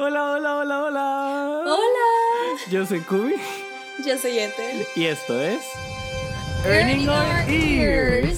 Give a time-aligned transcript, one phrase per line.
[0.00, 1.62] Hola, hola, hola, hola.
[1.66, 2.60] Hola.
[2.70, 3.34] Yo soy Kubi.
[4.06, 4.86] Yo soy Ethel.
[4.94, 5.60] Y esto es
[6.64, 8.36] Earning Our Ears.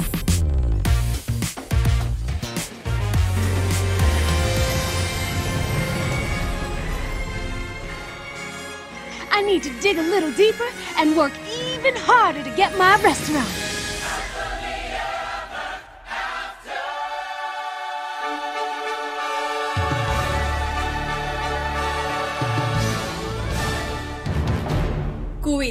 [9.30, 10.64] I need to dig a little deeper
[10.96, 11.32] and work
[11.76, 13.69] even harder to get my restaurant.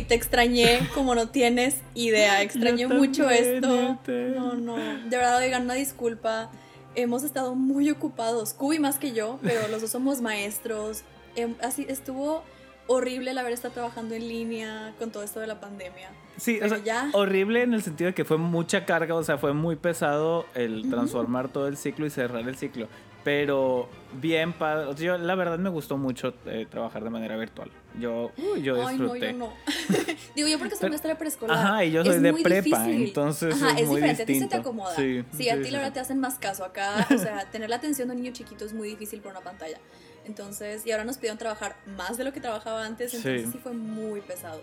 [0.07, 2.41] Te extrañé como no tienes idea.
[2.41, 3.99] Extrañé mucho también, esto.
[4.35, 4.75] No, no.
[4.75, 6.49] De verdad, oigan, una disculpa.
[6.95, 8.53] Hemos estado muy ocupados.
[8.53, 11.03] Kubi más que yo, pero los dos somos maestros.
[11.35, 12.43] Em, así estuvo
[12.87, 16.09] horrible el haber estado trabajando en línea con todo esto de la pandemia.
[16.37, 17.09] Sí, o sea, ya.
[17.13, 20.89] horrible en el sentido de que fue mucha carga, o sea, fue muy pesado el
[20.89, 22.87] transformar todo el ciclo y cerrar el ciclo.
[23.23, 24.95] Pero bien, padre.
[24.95, 27.69] yo la verdad me gustó mucho eh, trabajar de manera virtual.
[27.99, 29.31] Yo, yo Ay, no, disfruté.
[29.33, 29.53] yo no.
[30.35, 31.57] Digo, yo porque soy Pero- maestra de preescolar.
[31.57, 33.07] Ajá, y yo soy Es de muy prepa, difícil.
[33.07, 34.23] entonces Ajá, es es, muy diferente.
[34.23, 34.57] A ti se te distinto.
[34.69, 34.95] acomoda.
[34.95, 36.63] Sí, Sí, a sí, ti sí, la verdad te hacen más caso.
[36.63, 39.41] Acá, o sea, tener la atención de un niño chiquito es muy difícil por una
[39.41, 39.77] pantalla.
[40.25, 43.59] Entonces, y ahora nos pidieron trabajar más de lo que trabajaba antes, entonces Sí.
[43.61, 44.61] fue muy pesado.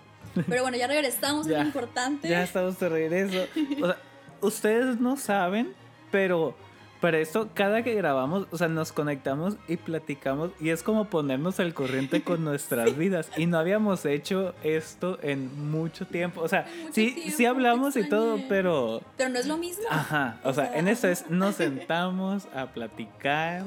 [0.49, 2.29] Pero bueno, ya regresamos, es lo importante.
[2.29, 3.47] Ya estamos de regreso.
[3.83, 3.97] O sea,
[4.41, 5.75] ustedes no saben,
[6.11, 6.55] pero
[7.01, 11.61] para esto, cada que grabamos, o sea, nos conectamos y platicamos y es como ponernos
[11.61, 13.31] al corriente con nuestras vidas.
[13.37, 16.41] Y no habíamos hecho esto en mucho tiempo.
[16.41, 19.03] O sea, Mucho sí, tiempo, sí hablamos y todo, pero...
[19.17, 19.85] Pero no es lo mismo.
[19.91, 23.65] Ajá, o O sea, sea, en esto es, nos sentamos a platicar.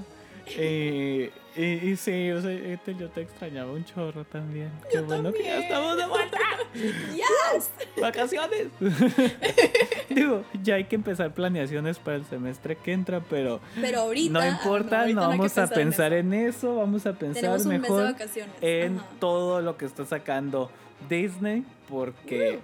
[0.57, 4.71] Y, y, y sí, o sea, Ethel, yo te extrañaba un chorro también.
[4.89, 6.37] Qué bueno que ya estamos de vuelta.
[6.73, 7.69] Yes.
[8.01, 8.67] vacaciones.
[10.09, 14.39] Digo, ya hay que empezar planeaciones para el semestre que entra, pero Pero ahorita.
[14.39, 18.15] no importa, no vamos a pensar en, en eso, vamos a pensar mejor
[18.61, 19.07] en ajá.
[19.19, 20.71] todo lo que está sacando
[21.09, 22.59] Disney, porque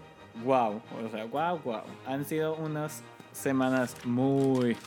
[0.46, 3.04] wow, o sea, wow, wow, han sido unas
[3.34, 4.78] semanas muy,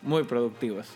[0.00, 0.88] muy productivas.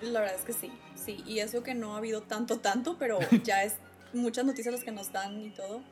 [0.00, 0.72] La verdad es que sí,
[1.04, 1.22] sí.
[1.26, 3.74] Y eso que no ha habido tanto, tanto, pero ya es
[4.12, 5.82] muchas noticias las que nos dan y todo.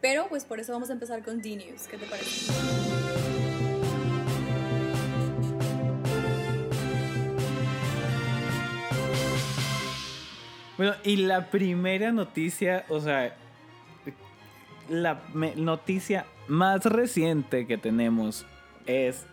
[0.00, 1.86] Pero pues por eso vamos a empezar con D-News.
[1.88, 2.52] ¿Qué te parece?
[10.76, 13.36] Bueno, y la primera noticia, o sea,
[14.88, 15.22] la
[15.56, 18.44] noticia más reciente que tenemos
[18.86, 19.24] es,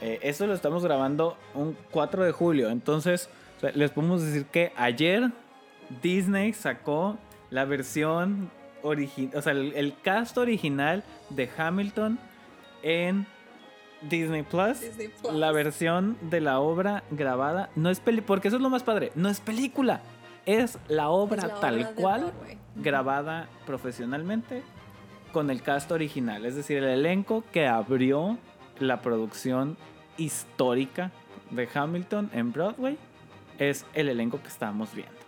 [0.00, 4.46] eh, esto lo estamos grabando un 4 de julio, entonces o sea, les podemos decir
[4.46, 5.32] que ayer
[6.00, 7.18] Disney sacó
[7.50, 8.50] la versión
[8.82, 12.20] original, o sea, el, el cast original de Hamilton
[12.84, 13.26] en
[14.02, 14.80] Disney Plus.
[14.80, 15.34] Disney Plus.
[15.34, 17.68] La versión de la obra grabada.
[17.74, 20.02] No es peli porque eso es lo más padre, no es película,
[20.46, 22.32] es la obra Es la tal obra cual
[22.76, 24.62] grabada profesionalmente
[25.32, 28.38] con el cast original, es decir, el elenco que abrió
[28.78, 29.76] la producción
[30.16, 31.10] histórica
[31.50, 32.98] de Hamilton en Broadway
[33.58, 35.18] es el elenco que estamos viendo.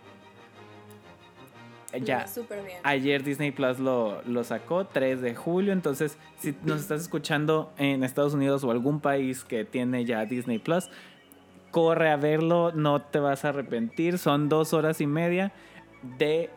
[1.99, 2.25] Ya,
[2.65, 2.79] bien.
[2.83, 5.73] Ayer Disney Plus lo, lo sacó, 3 de julio.
[5.73, 10.57] Entonces, si nos estás escuchando en Estados Unidos o algún país que tiene ya Disney
[10.57, 10.89] Plus,
[11.69, 14.17] corre a verlo, no te vas a arrepentir.
[14.19, 15.51] Son dos horas y media
[16.17, 16.49] de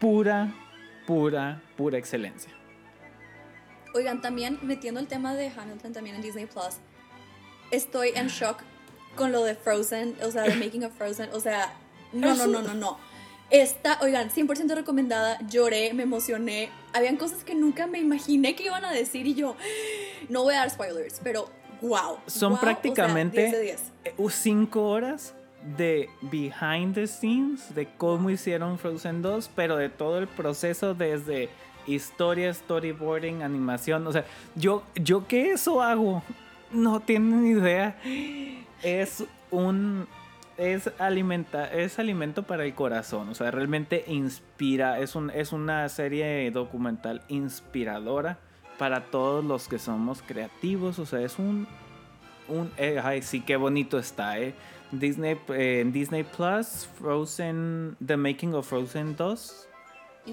[0.00, 0.52] pura,
[1.06, 2.52] pura, pura excelencia.
[3.94, 6.78] Oigan, también metiendo el tema de Hamilton también en Disney Plus,
[7.70, 8.62] estoy en shock
[9.16, 11.74] con lo de Frozen, o sea, de Making of Frozen, o sea,
[12.12, 12.98] no, no, no, no, no.
[13.50, 18.84] Esta, oigan, 100% recomendada, lloré, me emocioné, habían cosas que nunca me imaginé que iban
[18.84, 19.56] a decir y yo,
[20.30, 21.50] no voy a dar spoilers, pero
[21.82, 22.18] wow.
[22.26, 23.82] Son wow, o sea, prácticamente 10 de 10.
[24.04, 25.34] eh, cinco horas
[25.76, 31.50] de behind the scenes, de cómo hicieron Frozen 2, pero de todo el proceso desde
[31.86, 34.06] historia, storyboarding, animación.
[34.06, 34.24] O sea,
[34.54, 36.22] yo, yo que eso hago,
[36.72, 37.96] no tienen idea.
[38.82, 40.06] Es un...
[40.58, 45.88] Es, alimenta, es alimento para el corazón, o sea, realmente inspira, es, un, es una
[45.88, 48.38] serie documental inspiradora
[48.78, 51.66] para todos los que somos creativos, o sea, es un,
[52.48, 54.54] un eh, ay, sí, qué bonito está, eh.
[54.92, 59.68] Disney, eh, Disney Plus, Frozen, The Making of Frozen 2,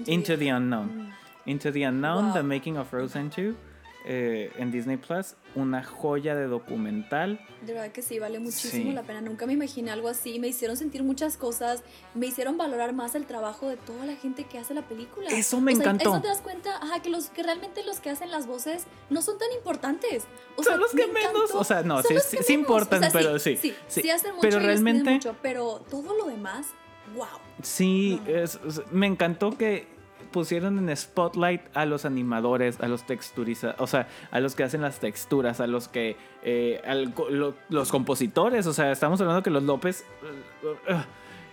[0.06, 1.12] Into the Unknown.
[1.46, 2.34] Into the Unknown, Wow.
[2.34, 3.56] The Making of Frozen 2,
[4.04, 7.40] eh, en Disney Plus, una joya de documental.
[7.66, 8.92] De verdad que sí, vale muchísimo Sí.
[8.94, 9.20] la pena.
[9.20, 10.38] Nunca me imaginé algo así.
[10.38, 11.82] Me hicieron sentir muchas cosas.
[12.14, 15.28] Me hicieron valorar más el trabajo de toda la gente que hace la película.
[15.30, 16.10] Eso me O sea, encantó.
[16.12, 19.20] Eso te das cuenta, ajá, que, los, que realmente los que hacen las voces no
[19.22, 20.24] son tan importantes.
[20.56, 21.58] O Son sea, los que me menos, encantó.
[21.58, 24.02] o sea, no, sí, sí, importan, O sea, pero sí, Sí, sí.
[24.02, 26.68] sí, hacen mucho Pero realmente- mucho, pero todo lo demás,
[27.14, 27.26] wow.
[27.62, 28.30] Sí, No.
[28.36, 29.86] es- es- me encantó que
[30.30, 34.80] pusieron en spotlight a los animadores, a los texturizadores, o sea, a los que hacen
[34.82, 39.42] las texturas, a los que, eh, al co- lo- los compositores, o sea, estamos hablando
[39.42, 40.96] que los López uh, uh,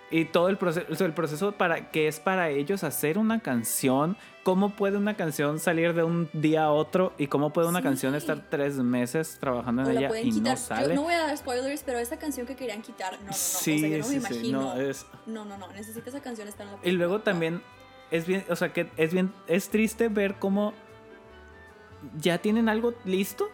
[0.10, 4.70] y todo el proceso, el proceso para que es para ellos hacer una canción, cómo
[4.70, 7.84] puede una canción salir de un día a otro y cómo puede una Sí.
[7.84, 10.54] canción estar tres meses trabajando en O ella y quitar.
[10.54, 10.88] no sale.
[10.88, 13.34] Yo no voy a dar spoilers, pero esa canción que querían quitar, no, no, no.
[13.34, 14.62] sí, o sea, yo no sí, me sí, imagino.
[14.62, 15.68] no, es, No, no, no.
[15.74, 16.98] Necesita esa canción estar en la Y película.
[17.00, 17.24] luego No.
[17.26, 17.62] también
[18.12, 20.74] es bien, o sea, que es bien, es triste ver cómo
[22.20, 23.50] ya tienen algo listo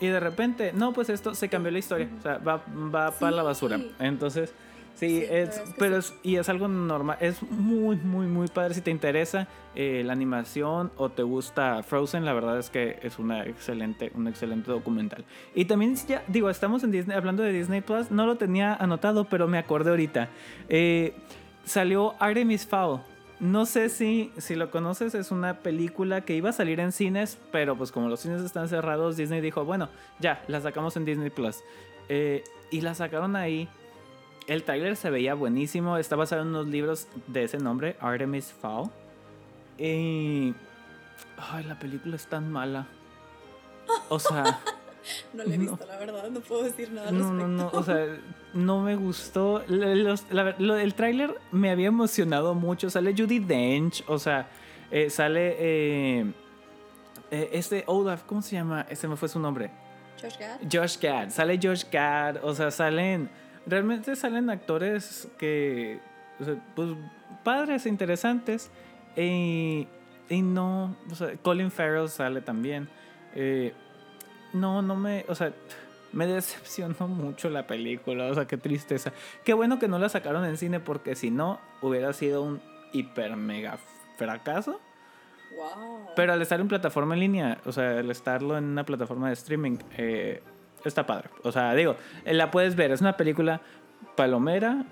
[0.00, 2.62] y de repente, no, pues esto se cambió la historia, o sea, va,
[2.94, 3.80] va para la basura.
[3.98, 4.52] Entonces,
[4.94, 8.90] sí, es, pero es, y es algo normal, es muy, muy, muy padre si te
[8.90, 14.12] interesa eh, la animación o te gusta Frozen, la verdad es que es una excelente,
[14.14, 15.24] un excelente documental.
[15.54, 19.24] Y también ya, digo, estamos en Disney, hablando de Disney Plus, no lo tenía anotado,
[19.24, 20.28] pero me acordé ahorita.
[20.68, 21.14] Eh,
[21.64, 23.00] salió Artemis Fowl.
[23.38, 27.38] No sé si, si lo conoces, es una película que iba a salir en cines,
[27.52, 29.90] pero pues como los cines están cerrados, Disney dijo, bueno,
[30.20, 31.58] ya, la sacamos en Disney Plus.
[32.08, 33.68] Eh, y la sacaron ahí.
[34.46, 38.88] El tráiler se veía buenísimo, está basado en unos libros de ese nombre, Artemis Fowl.
[39.78, 40.54] Y...
[41.36, 42.86] Ay, la película es tan mala.
[44.08, 44.60] O sea...
[45.32, 45.70] No la he No.
[45.70, 46.28] visto, la verdad.
[46.30, 47.46] No puedo decir nada al No, respecto.
[47.46, 48.18] no, no, o sea,
[48.56, 49.62] no me gustó.
[49.68, 52.90] Le- los- la ver- lo- el tráiler me había emocionado mucho.
[52.90, 54.48] Sale Judy Dench, o sea,
[54.90, 56.32] eh, sale eh,
[57.30, 58.86] eh, este Olaf, ¿cómo se llama?
[58.88, 59.70] Ese me fue su nombre.
[60.20, 60.58] Josh Gad.
[60.72, 63.28] Josh Gad, sale Josh Gad, o sea, salen,
[63.66, 66.00] realmente salen actores que,
[66.40, 66.88] o sea, pues,
[67.44, 68.70] padres, interesantes,
[69.16, 69.86] y,
[70.30, 72.88] y no, o sea, Colin Farrell sale también.
[74.52, 75.52] no, no me, o sea,
[76.12, 79.12] me decepcionó mucho la película, o sea, qué tristeza.
[79.44, 82.60] Qué bueno que no la sacaron en cine porque si no, hubiera sido un
[82.92, 83.78] hiper mega
[84.16, 84.80] fracaso.
[85.56, 86.10] Wow.
[86.14, 89.34] Pero al estar en plataforma en línea, o sea, al estarlo en una plataforma de
[89.34, 90.42] streaming, eh,
[90.84, 91.30] está padre.
[91.42, 93.60] O sea, digo, eh, la puedes ver, es una película
[94.16, 94.84] palomera,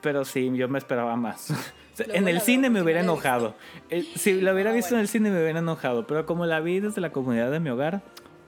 [0.00, 1.50] pero sí, yo me esperaba más.
[1.98, 3.54] Luego en el cine me hubiera enojado.
[3.88, 6.60] Eh, si la hubiera Ah, visto en el cine me hubiera enojado, pero como la
[6.60, 8.02] vi desde la comunidad de mi hogar,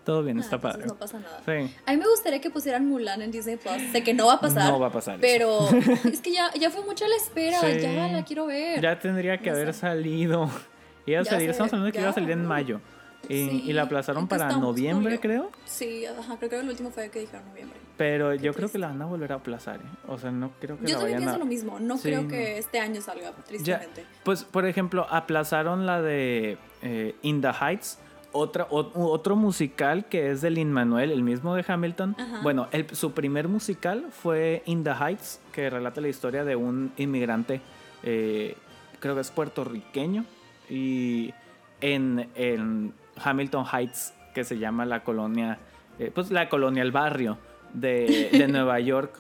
[0.08, 0.86] todo bien, Ah, está padre.
[0.86, 1.42] No pasa nada.
[1.44, 1.74] Sí.
[1.84, 3.76] A mí me gustaría que pusieran Mulan en Disney Plus.
[3.92, 4.72] Sé que no va a pasar.
[4.72, 5.20] No va a pasar eso.
[5.20, 5.68] Pero
[6.10, 7.60] es que ya, ya fue mucha la espera.
[7.60, 7.78] Sí.
[7.78, 8.80] Ya la quiero ver.
[8.80, 9.80] Ya tendría que No haber sé.
[9.80, 10.50] salido.
[11.04, 12.14] Iba a Ya salir, estamos hablando de que iba a ya.
[12.14, 12.80] salir en mayo.
[13.28, 15.50] Y, Sí, y la aplazaron ¿en qué para noviembre, creo.
[15.66, 17.78] Sí, ajá, creo que el último fue que dijeron noviembre.
[17.98, 18.72] Pero yo creo triste.
[18.72, 19.76] que la van a volver a aplazar.
[19.76, 19.88] ¿eh?
[20.06, 21.38] O sea, no creo que Yo la también vayan pienso a...
[21.38, 21.80] lo mismo.
[21.80, 22.28] No Sí, creo no.
[22.28, 24.06] que este año salga, Ya, tristemente.
[24.24, 27.98] pues, por ejemplo, aplazaron la de eh, In the Heights,
[28.38, 32.16] otra, o- otro musical que es de Lin Manuel, el mismo de Hamilton.
[32.18, 32.40] Ajá.
[32.42, 36.92] Bueno, el- su primer musical fue In the Heights, que relata la historia de un
[36.96, 37.60] inmigrante,
[38.02, 38.56] eh,
[39.00, 40.24] creo que es puertorriqueño,
[40.70, 41.32] y
[41.80, 42.92] en, en
[43.22, 45.58] Hamilton Heights, que se llama la colonia,
[45.98, 47.38] eh, pues la colonia, el barrio
[47.72, 49.18] de, de Nueva York.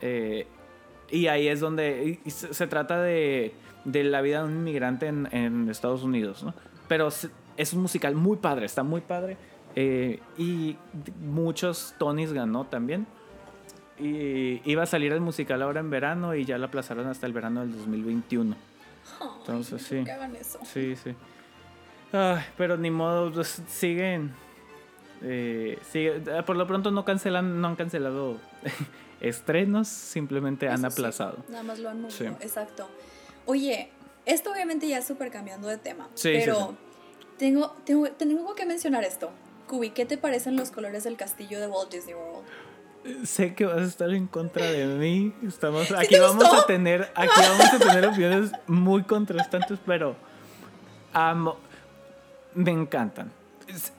[0.00, 0.46] eh,
[1.10, 5.26] y ahí es donde se, se trata de, de la vida de un inmigrante en,
[5.32, 6.52] en Estados Unidos, ¿no?
[6.86, 9.36] Pero se- es un musical muy padre, está muy padre.
[9.76, 10.76] eh, y
[11.20, 13.06] muchos Tonys ganó también.
[14.00, 17.32] Y iba a salir el musical ahora en verano y ya lo aplazaron hasta el
[17.32, 18.56] verano del 2021.
[19.20, 20.04] Ay, Entonces, sí.
[20.40, 20.58] eso.
[20.64, 21.14] Sí, sí.
[22.12, 24.32] Ay, pero ni modo, pues, siguen.
[25.22, 28.36] eh, sigue- eh, por lo pronto no cancelan, no han cancelado
[29.20, 31.38] estrenos, simplemente han sí, aplazado.
[31.48, 32.24] nada más lo han movido, Sí.
[32.40, 32.88] exacto.
[33.46, 33.90] Oye,
[34.26, 36.08] esto obviamente ya es súper cambiando de tema.
[36.14, 36.76] Sí, sí, pero.
[37.38, 39.30] Tengo, tengo, tengo que mencionar esto.
[39.68, 43.26] Kubi, ¿qué te parecen los colores del castillo de Walt Disney World?
[43.26, 45.32] Sé que vas a estar en contra de mí.
[45.46, 46.62] Estamos aquí vamos gustó?
[46.62, 50.16] a tener aquí vamos a tener opiniones muy contrastantes, pero
[51.12, 51.56] amo
[52.54, 53.30] me encantan.
[53.68, 53.92] Es,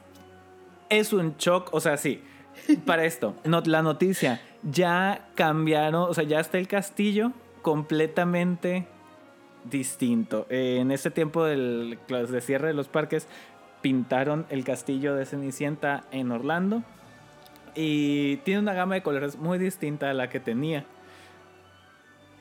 [0.90, 2.24] es un shock, o sea, sí.
[2.86, 7.32] Para esto, no, la noticia ya cambiaron, o sea, ya está el castillo
[7.62, 8.86] completamente
[9.66, 10.46] distinto.
[10.50, 13.28] Eh, en este tiempo del de cierre de los parques
[13.82, 16.84] pintaron el castillo de Cenicienta en Orlando
[17.76, 20.86] y tiene una gama de colores muy distinta a la que tenía.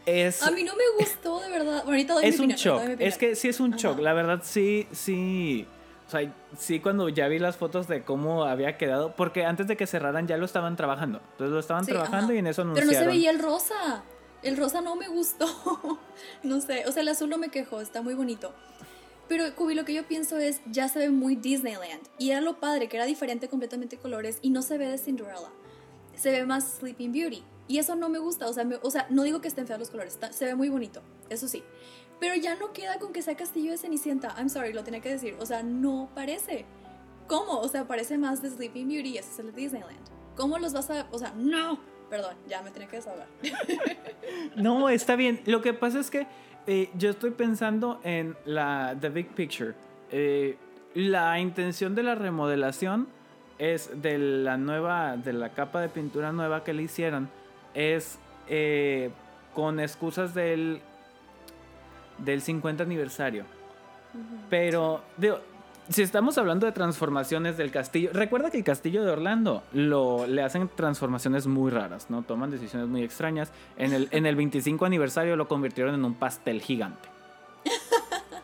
[0.07, 1.83] Es, A mí no me gustó, de verdad.
[1.85, 2.75] Ahorita doy mi es un opinión, shock.
[2.81, 3.79] ahorita doy mi Es que sí es un Ajá.
[3.83, 3.99] shock.
[4.01, 5.67] La verdad, sí, sí.
[6.07, 9.77] O sea, sí cuando ya vi las fotos de cómo había quedado, porque antes de
[9.77, 11.21] que cerraran ya lo estaban trabajando.
[11.33, 12.35] Entonces lo estaban Sí, trabajando ajá.
[12.35, 12.95] y en eso Pero anunciaron.
[13.07, 14.03] no se veía el rosa.
[14.43, 15.47] El rosa no me gustó.
[16.43, 18.55] no sé, o sea, el azul no me quejó, está muy bonito.
[19.29, 22.01] Pero, Kubi, lo que yo pienso es, ya se ve muy Disneyland.
[22.19, 25.51] Y era lo padre, que era diferente completamente colores y no se ve de Cinderella.
[26.17, 27.43] Se ve más Sleeping Beauty.
[27.69, 29.91] Y eso no me gusta, o sea, o sea no digo que estén feos los
[29.91, 31.63] colores, está- se ve muy bonito, eso sí.
[32.19, 34.35] Pero ya no queda con que sea castillo de Cenicienta.
[34.39, 35.37] I'm sorry, lo tenía que decir.
[35.39, 36.65] O sea, no parece.
[37.27, 37.61] ¿Cómo?
[37.61, 40.01] O sea, parece más de Sleeping Beauty ese es el de Disneyland.
[40.35, 41.07] ¿Cómo los vas a.?
[41.13, 41.79] O sea, no.
[42.11, 43.27] Perdón, ya me tenía que desahogar.
[44.57, 45.41] No, está bien.
[45.47, 46.27] Lo que pasa es que
[46.67, 49.75] eh, yo estoy pensando en la The Big Picture.
[50.11, 50.57] Eh,
[50.95, 53.09] la intención de la remodelación
[53.59, 57.29] es de la nueva, de la capa de pintura nueva que le hicieron,
[57.75, 59.11] es eh,
[59.55, 60.81] con excusas del,
[62.19, 63.45] del 50 aniversario.
[64.49, 65.41] Pero, digo,
[65.89, 70.43] si estamos hablando de transformaciones del castillo, recuerda que el castillo de Orlando lo, le
[70.43, 72.23] hacen transformaciones muy raras, ¿no?
[72.23, 73.51] Toman decisiones muy extrañas.
[73.77, 77.09] En el, en el 25 aniversario lo convirtieron en un pastel gigante.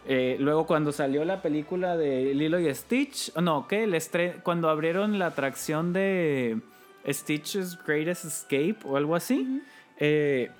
[0.06, 3.84] Eh, luego cuando salió la película de Lilo y Stitch, no, ¿qué?
[3.84, 6.60] El estre- cuando abrieron la atracción de
[7.08, 9.62] Stitch's Greatest Escape o algo así,
[9.96, 10.50] eh,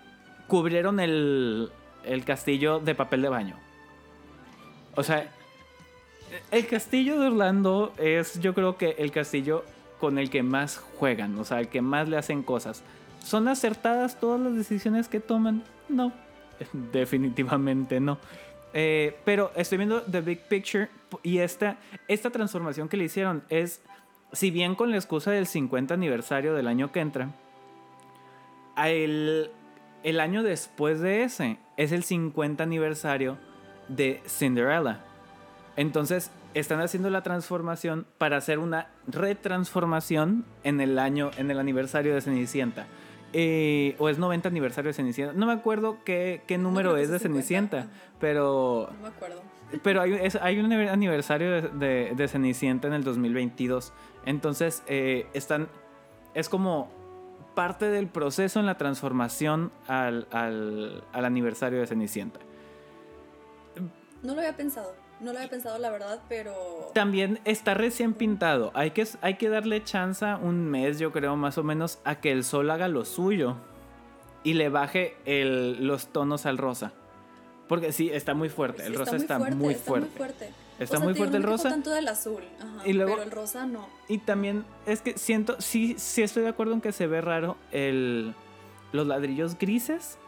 [0.49, 1.69] cubrieron el,
[2.05, 3.57] el castillo de papel de baño.
[4.95, 5.31] O sea,
[6.51, 9.65] el castillo de Orlando es yo creo que el castillo
[10.01, 12.83] con el que más juegan, o sea, el que más le hacen cosas.
[13.25, 15.63] ¿Son acertadas todas las decisiones que toman?
[15.89, 16.13] No,
[16.93, 18.19] definitivamente no.
[18.73, 20.89] Eh, pero estoy viendo The Big Picture
[21.23, 23.81] y esta, esta transformación que le hicieron es,
[24.33, 27.31] si bien con la excusa del 50 aniversario del año que entra,
[28.77, 29.51] el,
[30.03, 33.39] el año después de ese es el 50 aniversario
[33.89, 35.05] de Cinderella.
[35.77, 42.15] Entonces están haciendo la transformación para hacer una retransformación en el año, en el aniversario
[42.15, 42.87] de Cenicienta.
[43.33, 45.33] Eh, o es 90 aniversario de Cenicienta.
[45.35, 47.87] No me acuerdo qué, qué número es de es 50, Cenicienta,
[48.21, 49.43] pero, No me acuerdo.
[49.83, 53.93] pero hay, es- hay un aniversario de, de- de Cenicienta en el 2022.
[54.25, 55.67] Entonces eh, están,
[56.35, 56.89] es como
[57.57, 62.39] parte del proceso en la transformación al, al- al aniversario de Cenicienta.
[64.23, 64.95] No lo había pensado.
[65.21, 66.91] No lo había pensado, la verdad, pero.
[66.93, 68.71] También está recién pintado.
[68.75, 72.33] Hay que, hay que darle chance un mes, yo creo, más o menos, a que
[72.33, 73.57] el sol haga lo suyo
[74.43, 76.93] y le baje el- los tonos al rosa.
[77.69, 78.83] Porque sí, está muy fuerte.
[78.83, 79.79] Sí, el rosa está, muy, fuerte.
[79.79, 80.51] Está muy fuerte.
[80.79, 81.69] Está O sea, muy te digo, fuerte el rosa.
[81.71, 82.43] tanto del azul.
[82.61, 83.89] Ajá, Y luego- pero el rosa no.
[84.09, 87.57] Y también es que siento, sí, sí estoy de acuerdo en que se ve raro
[87.73, 88.35] el,
[88.93, 90.19] los ladrillos grises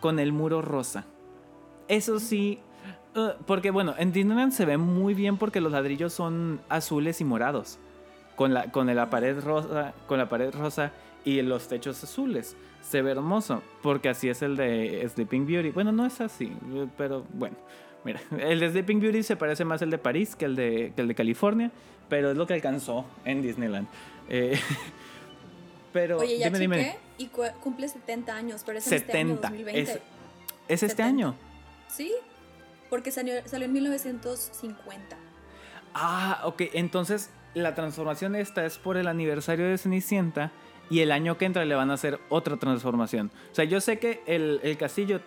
[0.00, 1.04] con el muro rosa.
[1.88, 2.60] Eso sí,
[3.16, 7.24] uh, porque bueno, en Disneyland se ve muy bien porque los ladrillos son azules y
[7.24, 7.78] morados.
[8.36, 10.90] Con la, con la pared rosa, con la pared rosa
[11.24, 12.56] y los techos azules.
[12.80, 15.70] Se ve hermoso, porque así es el de Sleeping Beauty.
[15.70, 16.52] Bueno, no es así,
[16.96, 17.56] pero bueno.
[18.04, 21.02] Mira, el de Sleeping Beauty se parece más al de París que el de, que
[21.02, 21.70] el de California,
[22.08, 23.86] pero es lo que alcanzó en Disneyland.
[24.28, 24.58] Eh,
[25.92, 26.96] pero Oye, ya dime, dime.
[27.18, 29.48] y cu- cumple 70 años, pero es en este año 70.
[29.50, 29.80] 2020.
[29.82, 29.88] Es,
[30.68, 31.04] es este 70.
[31.04, 31.34] año.
[31.88, 32.12] Sí,
[32.92, 35.16] porque salió, salió en 1950.
[35.94, 36.60] Ah, ok.
[36.74, 40.52] Entonces la transformación esta es por el aniversario de Cenicienta
[40.90, 43.30] y el año que entra le van a hacer otra transformación.
[43.50, 45.22] O sea, yo sé que el, el castillo,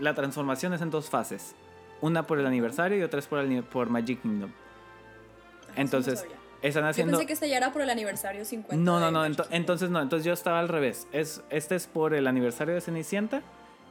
[0.00, 1.54] la transformación es en dos fases.
[2.00, 4.50] Una por el aniversario y otra es por, el, por Magic Kingdom.
[4.50, 6.34] Ah, no Entonces, sabía.
[6.62, 7.12] están Yo haciendo...
[7.12, 8.74] pensé que esta ya era por el aniversario 50.
[8.84, 9.22] No, no, no.
[9.22, 9.46] Kingdom.
[9.52, 10.02] entonces no.
[10.02, 11.06] Entonces yo estaba al revés.
[11.12, 13.44] Es, este es por el aniversario de Cenicienta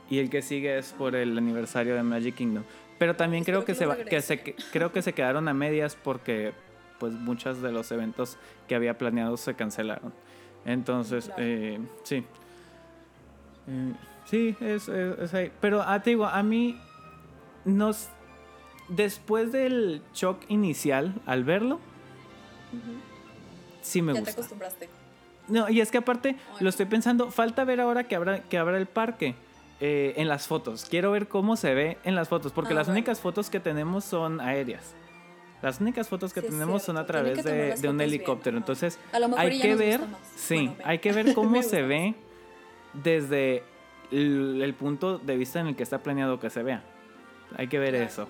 [0.09, 2.63] y el que sigue es por el aniversario de Magic Kingdom.
[3.03, 4.41] Pero también creo que, se va- que se
[4.71, 6.53] creo que se quedaron a medias porque
[6.99, 8.37] pues muchos de los eventos
[8.69, 10.13] que había planeados se cancelaron.
[10.63, 11.41] Entonces, Claro.
[11.43, 12.23] eh, sí.
[13.67, 13.93] Eh,
[14.23, 15.51] sí, es, es- es ahí.
[15.59, 16.79] Pero ah, te digo, a mí
[17.65, 18.07] nos
[18.87, 21.81] después del shock inicial al verlo,
[23.81, 24.31] sí me Ya te gusta.
[24.39, 24.87] acostumbraste.
[25.49, 28.77] No, y es que aparte, lo estoy pensando, falta ver ahora que abra, que abra
[28.77, 29.35] el parque
[29.79, 30.85] eh, en las fotos.
[30.89, 32.99] Quiero ver cómo se ve en las fotos, porque Ah, las bueno.
[32.99, 34.95] únicas fotos que tenemos son aéreas.
[35.61, 38.57] Las únicas fotos que Sí, tenemos son a través que de, un bien, helicóptero.
[38.57, 40.01] Entonces, A lo mejor hay que ver,
[40.35, 42.15] sí, Bueno, hay que ver cómo se ve
[42.93, 43.63] desde
[44.11, 46.83] el, el punto de vista en el que está planeado que se vea.
[47.57, 48.05] Hay que ver Claro.
[48.05, 48.27] eso.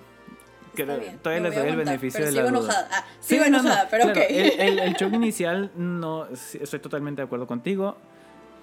[0.76, 2.72] Bien, todavía les doy el beneficio pero de la sigo duda.
[2.72, 2.88] enojada.
[2.92, 4.26] Ah, Sí, sigo no, no, enojada, pero claro, ok.
[4.30, 7.96] El, el- el shock inicial, no, sí, estoy totalmente de acuerdo contigo.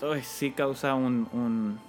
[0.01, 1.79] Uy, sí causa un, un-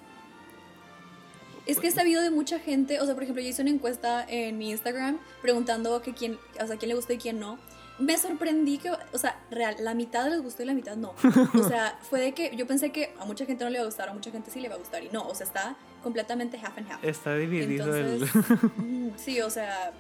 [1.67, 4.25] Es que he sabido de mucha gente, o sea, por ejemplo, yo hice una encuesta
[4.29, 7.59] en mi Instagram preguntando que quién, o sea, quién le gustó y quién no.
[7.99, 11.15] Me sorprendí que, o sea, real, la mitad les gustó y la mitad no.
[11.55, 13.87] O sea, fue de que yo pensé que a mucha gente no le iba a
[13.87, 16.57] gustar, a mucha gente sí le va a gustar y no, o sea, está completamente
[16.57, 17.05] half and half.
[17.05, 18.51] Está dividido Entonces, el...
[18.77, 19.93] mm, sí, o sea,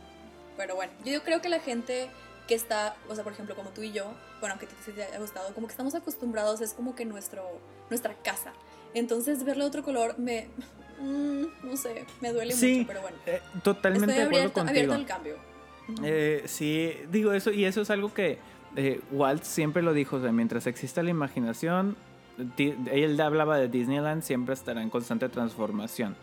[0.57, 2.11] pero bueno, yo creo que la gente
[2.49, 5.19] que está, o sea, por ejemplo, como tú y yo, bueno, aunque te, te haya
[5.19, 7.45] gustado, como que estamos acostumbrados, es como que nuestro,
[7.89, 8.53] nuestra casa.
[8.95, 10.49] Entonces, verle otro color me,
[11.03, 13.17] mm, no sé, me duele Sí, mucho, pero bueno.
[13.27, 14.93] eh, totalmente Estoy de acuerdo abierta, contigo.
[14.93, 15.37] abierta al cambio.
[16.05, 18.39] Eh, sí, digo eso, y eso es algo que
[18.77, 21.97] eh, Walt siempre lo dijo, o sea, mientras exista la imaginación,
[22.57, 26.17] di- él hablaba de Disneyland, siempre estará en constante transformación,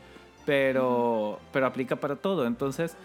[0.46, 2.96] pero, pero aplica para todo, entonces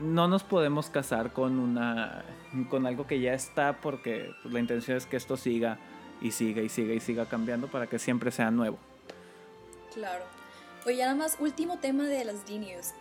[0.00, 2.24] no nos podemos casar con, una,
[2.70, 5.78] con algo que ya está porque pues, la intención es que esto siga
[6.20, 8.78] y siga y siga y siga cambiando para que siempre sea nuevo.
[9.94, 10.24] Claro.
[10.86, 12.92] Oye, nada más, último tema de las D-News.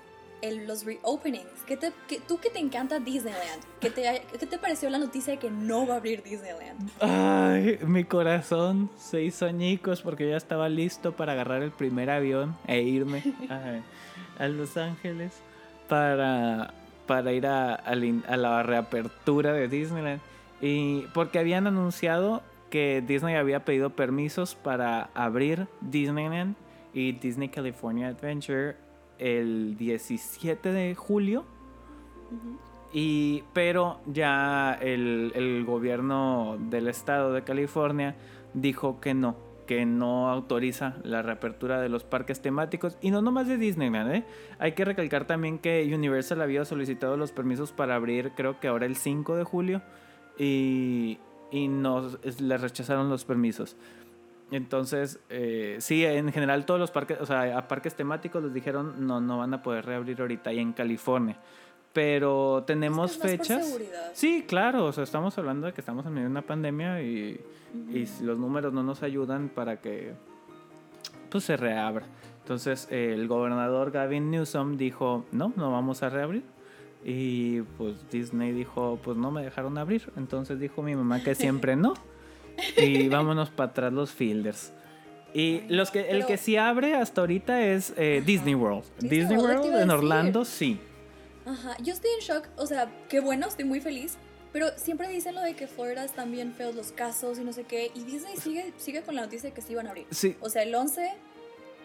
[0.65, 1.45] Los reopenings.
[1.67, 5.33] ¿Qué te, qué- tú que te encanta Disneyland, ¿qué te, ¿qué te pareció la noticia
[5.33, 6.89] de que no va a abrir Disneyland?
[6.99, 12.55] Ay, mi corazón se hizo añicos porque ya estaba listo para agarrar el primer avión
[12.65, 13.81] e irme a,
[14.43, 15.33] a Los Ángeles
[15.87, 16.73] para,
[17.05, 20.21] para ir a, in- a la reapertura de Disneyland.
[20.59, 26.55] Y porque habían anunciado que Disney había pedido permisos para abrir Disneyland
[26.93, 28.75] y Disney California Adventure
[29.17, 31.45] el 17 de julio.
[32.93, 38.15] Y, pero ya el, el gobierno del estado de California
[38.53, 43.47] dijo que no, que no autoriza la reapertura de los parques temáticos y no nomás
[43.47, 44.25] de Disneyland, ¿eh?
[44.59, 48.85] Hay que recalcar también que Universal había solicitado los permisos para abrir creo que ahora
[48.85, 49.81] el 5 de julio
[50.37, 51.19] y,
[51.51, 53.77] y nos les rechazaron los permisos.
[54.51, 59.07] Entonces, eh, sí, en general todos los parques, o sea, a parques temáticos les dijeron
[59.07, 61.37] no, no van a poder reabrir ahorita ahí en California.
[61.93, 63.79] Pero tenemos Es que es fechas.
[64.13, 67.39] Sí, claro, o sea, estamos hablando de que estamos en medio de una pandemia y,
[67.89, 70.13] y los números no nos ayudan para que
[71.29, 72.05] pues se reabra.
[72.41, 76.43] Entonces eh, el gobernador Gavin Newsom dijo, no, no vamos a reabrir.
[77.03, 80.11] Y pues Disney dijo, pues no me dejaron abrir.
[80.17, 81.93] Entonces dijo mi mamá que siempre no.
[82.77, 84.71] Y vámonos para atrás los fielders.
[85.33, 88.83] Y los que, el que sí abre hasta ahorita es eh, Disney World.
[88.99, 89.89] Disney Disney World, World en.
[89.89, 90.79] Orlando, sí.
[91.45, 94.17] Ajá, yo estoy en shock, o sea, qué bueno, estoy muy feliz,
[94.53, 97.63] pero siempre dicen lo de que Florida están bien feos los casos y no sé
[97.63, 100.05] qué, y Disney sigue, sigue con la noticia de que sí van a abrir.
[100.11, 100.35] Sí.
[100.39, 101.11] O sea, el 11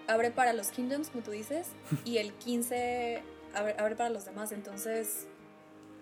[0.09, 1.69] abre para los Kingdoms, como tú dices,
[2.05, 3.23] y el 15
[3.55, 5.27] abre, abre para los demás, entonces,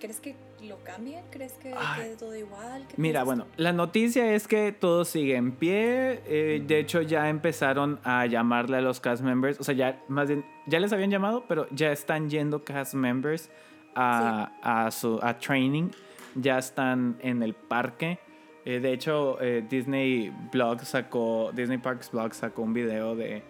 [0.01, 1.25] ¿crees que lo cambien?
[1.31, 2.87] ¿Crees que quede todo igual?
[2.89, 6.21] ¿Qué Mira, piensas bueno, la noticia es que todo sigue en pie.
[6.27, 9.61] eh, de hecho, ya empezaron a llamarle a los cast members.
[9.61, 13.51] O sea, ya más bien, ya les habían llamado, pero ya están yendo cast members
[13.95, 15.91] a, a su a training.
[16.35, 18.19] Ya están en el parque.
[18.65, 23.43] Eh, de hecho, eh, Disney Blog sacó, Disney Parks Blog sacó un video de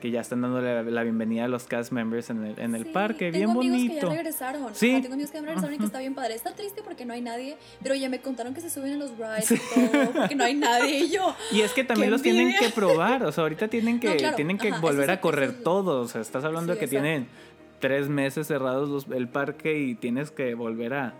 [0.00, 2.84] que ya están dándole la, la bienvenida a los cast members en el, en el
[2.84, 3.30] Sí, parque.
[3.30, 3.94] tengo Bien amigos bonito.
[3.94, 4.74] que ya regresaron.
[4.74, 4.90] Sí.
[4.92, 6.34] Ajá, tengo amigos que ya regresaron y que está bien padre.
[6.34, 9.10] Está triste porque no hay nadie, pero ya me contaron que se suben a los
[9.18, 10.98] rides y todo porque no hay nadie.
[11.04, 14.00] Y yo, Y es que también ¡Qué los tienen que probar, o sea, ahorita tienen
[14.00, 16.44] que, No, claro, tienen que ajá, volver a correr eso es- todo, o sea, estás
[16.44, 17.28] hablando Sí, de que tienen
[17.78, 21.14] tres meses cerrados los- el parque y tienes que volver a,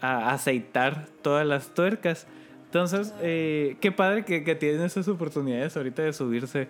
[0.00, 2.26] a aceitar todas las tuercas.
[2.66, 6.68] Entonces, eh, qué padre que, que tienen esas oportunidades ahorita de subirse.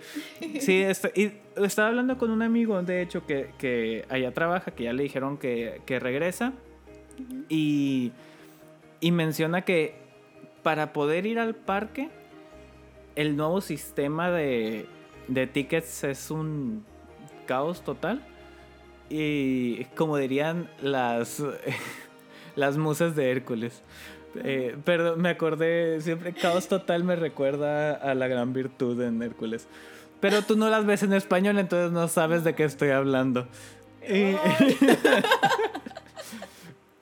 [0.60, 4.84] Sí, está- y estaba hablando con un amigo, de hecho, que, que allá trabaja, que
[4.84, 6.52] ya le dijeron que, que regresa.
[7.48, 8.12] y,
[9.00, 9.94] y menciona que
[10.62, 12.08] para poder ir al parque,
[13.14, 14.86] el nuevo sistema de,
[15.28, 16.84] de tickets es un
[17.46, 18.22] caos total.
[19.08, 21.42] Y como dirían las,
[22.56, 23.82] las musas de Hércules.
[24.44, 29.68] Eh, pero me acordé, siempre caos total me recuerda a la gran virtud en Hércules.
[30.20, 33.46] Pero tú no las ves en español, entonces no sabes de qué estoy hablando.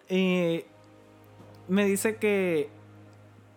[0.08, 0.64] Y
[1.68, 2.68] me dice que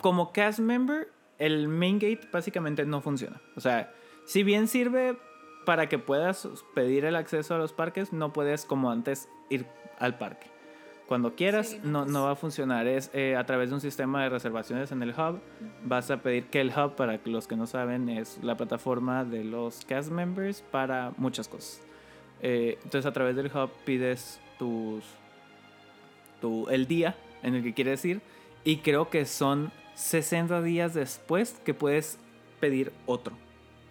[0.01, 3.41] como cast member, el main gate básicamente no funciona.
[3.55, 3.93] O sea,
[4.25, 5.17] si bien sirve
[5.65, 9.65] para que puedas pedir el acceso a los parques, no puedes como antes ir
[9.99, 10.47] al parque.
[11.07, 12.11] Cuando quieras, Sí, no, pues.
[12.11, 12.85] no va a funcionar.
[12.85, 15.39] Es eh, a través de un sistema de reservaciones en el hub.
[15.85, 19.43] Vas a pedir que el hub, para los que no saben, es la plataforma de
[19.45, 21.81] los cast members para muchas cosas.
[22.41, 25.03] Eh, entonces a través del hub pides tus,
[26.41, 28.21] tu, el día en el que quieres ir
[28.63, 32.19] y creo que son 60 días después que puedes
[32.59, 33.35] pedir otro.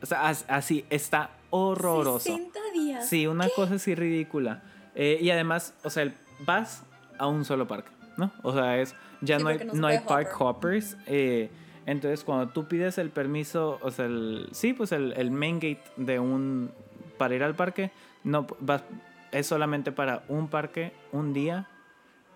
[0.03, 2.21] O sea, as- así está horroroso.
[2.21, 3.09] 60 días.
[3.09, 4.63] Sí, una cosa así ridícula.
[4.95, 6.85] Eh, y además, o sea, vas
[7.19, 8.33] a un solo parque, ¿no?
[8.43, 10.71] O sea, es ya Sí, no hay, no no hay park hopper.
[10.77, 10.97] hoppers.
[11.07, 11.51] eh,
[11.87, 15.85] entonces, cuando tú pides el permiso, o sea, el, sí, pues el, el main gate
[15.97, 16.73] de un
[17.17, 17.93] para ir al parque,
[18.25, 18.83] no vas,
[19.31, 21.69] es solamente para un parque, un día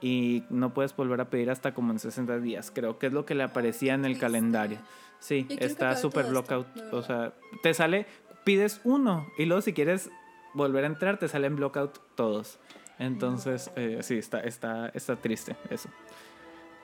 [0.01, 2.71] y no puedes volver a pedir hasta como en 60 días.
[2.71, 4.79] Creo que es lo que le aparecía en el calendario.
[5.19, 6.67] Sí, está súper blockout.
[6.93, 8.07] O sea, te sale,
[8.45, 10.11] pides uno y luego si quieres
[10.55, 12.59] volver a entrar, te salen blockout todos.
[13.01, 15.89] Entonces, eh, sí, está, está, está triste eso.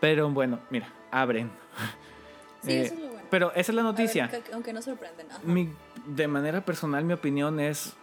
[0.01, 1.51] Pero bueno, mira, abren.
[2.63, 3.27] Sí, Eh, eso es lo bueno.
[3.31, 4.29] Pero esa es la ver, noticia.
[4.29, 5.31] que- aunque no sorprenden.
[5.31, 5.41] ajá.
[5.45, 5.71] Mi-
[6.07, 7.95] de manera personal, mi opinión es,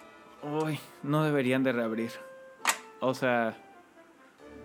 [0.43, 2.11] uy, no deberían de reabrir.
[2.99, 3.57] O sea,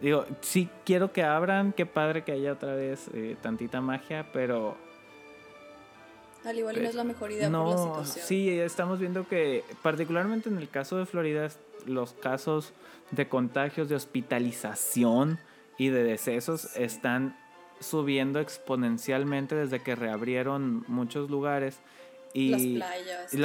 [0.01, 4.77] digo, sí quiero que abran, qué padre que haya otra vez eh, tantita magia, pero
[6.45, 8.27] Al igual y no es la mejor idea por la no, situación.
[8.27, 11.49] sí, estamos viendo que particularmente en el caso de Florida,
[11.87, 12.73] los casos
[13.11, 15.39] de contagios, de hospitalización
[15.79, 17.37] y de decesos están
[17.81, 21.81] subiendo exponencialmente desde que reabrieron muchos lugares.
[22.35, 23.35] Y Las playas.
[23.35, 23.37] y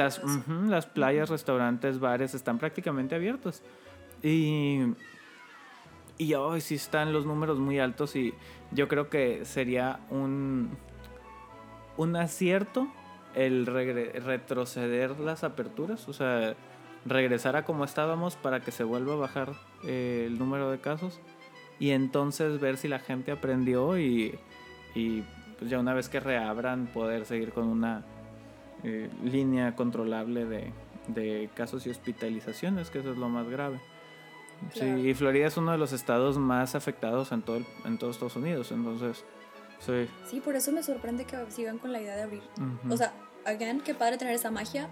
[0.68, 3.62] las playas, restaurantes, bares están prácticamente abiertos.
[4.22, 4.80] Y,
[6.18, 8.34] y hoy sí están los números muy altos y
[8.72, 10.76] yo creo que sería un,
[11.96, 12.88] un acierto
[13.34, 16.54] el retroceder las aperturas, o sea,
[17.04, 19.52] regresar a como estábamos para que se vuelva a bajar
[19.84, 21.20] eh, el número de casos
[21.80, 24.38] y entonces ver si la gente aprendió y,
[24.94, 25.22] y
[25.58, 28.04] pues ya una vez que reabran poder seguir con una
[28.84, 30.72] eh, línea controlable de,
[31.08, 33.80] de casos y hospitalizaciones, que eso es lo más grave.
[34.72, 34.96] Claro.
[35.00, 38.10] Sí, y Florida es uno de los estados más afectados en todo, el- en todo
[38.10, 39.24] Estados Unidos, entonces,
[39.80, 40.08] sí.
[40.28, 42.42] Sí, por eso me sorprende que sigan con la idea de abrir.
[42.90, 43.12] O sea,
[43.44, 44.88] again, qué padre tener esa magia,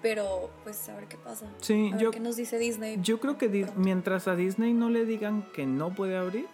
[0.00, 1.46] pero pues a ver qué pasa.
[1.60, 2.98] Sí, a ver yo- qué nos dice Disney.
[3.02, 3.80] Yo creo que di- pronto.
[3.80, 6.46] mientras a Disney no le digan que no puede abrir,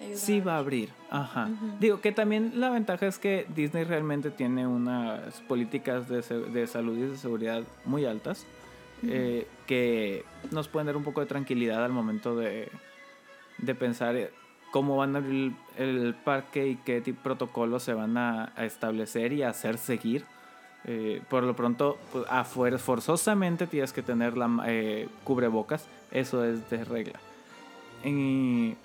[0.00, 0.90] Ellos sí va a abrir.
[1.10, 1.48] Ajá.
[1.78, 6.96] Digo que también la ventaja es que Disney realmente tiene unas políticas de, de salud
[6.96, 8.46] y de seguridad muy altas
[9.02, 12.68] eh, que nos pueden dar un poco de tranquilidad al momento de,
[13.58, 14.30] de pensar
[14.70, 19.32] cómo van a abrir el, parque y qué tipo de protocolos se van a, establecer
[19.32, 20.24] y a hacer seguir.
[20.84, 26.44] Eh, por lo pronto, pues, a fuer- forzosamente tienes que tener la eh, cubrebocas, eso
[26.44, 27.20] es de regla.
[28.02, 28.76] Y,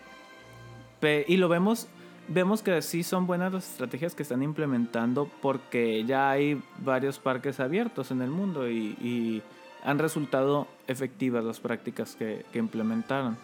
[1.27, 1.87] y lo vemos,
[2.27, 7.61] vemos que sí son buenas las estrategias que están implementando porque ya hay varios parques
[7.61, 9.41] abiertos en el mundo y,
[9.83, 13.37] han resultado efectivas las prácticas que implementaron.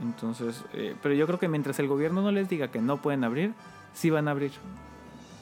[0.00, 3.24] Entonces, eh, pero yo creo que mientras el gobierno no les diga que no pueden
[3.24, 3.52] abrir,
[3.94, 4.52] sí van a abrir.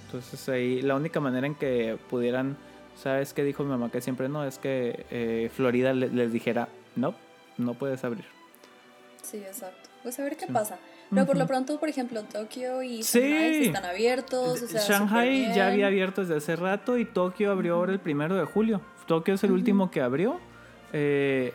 [0.06, 2.56] Entonces ahí la única manera en que pudieran,
[2.96, 3.90] ¿sabes qué dijo mi mamá?
[3.90, 7.14] Que siempre no, es que eh, Florida le- les dijera, no,
[7.58, 8.24] no puedes abrir.
[9.22, 9.88] Sí, exacto.
[10.02, 10.52] Pues a ver qué Sí.
[10.52, 10.78] pasa.
[11.10, 13.20] Pero por lo pronto, por ejemplo, Tokio y Sí.
[13.20, 14.62] Shanghai están abiertos.
[14.62, 18.34] O sea, Shanghai ya había abierto desde hace rato y Tokio abrió ahora el primero
[18.36, 18.80] de julio.
[19.06, 19.58] Tokio es el Ujú.
[19.58, 20.40] último que abrió.
[20.92, 21.52] Eh,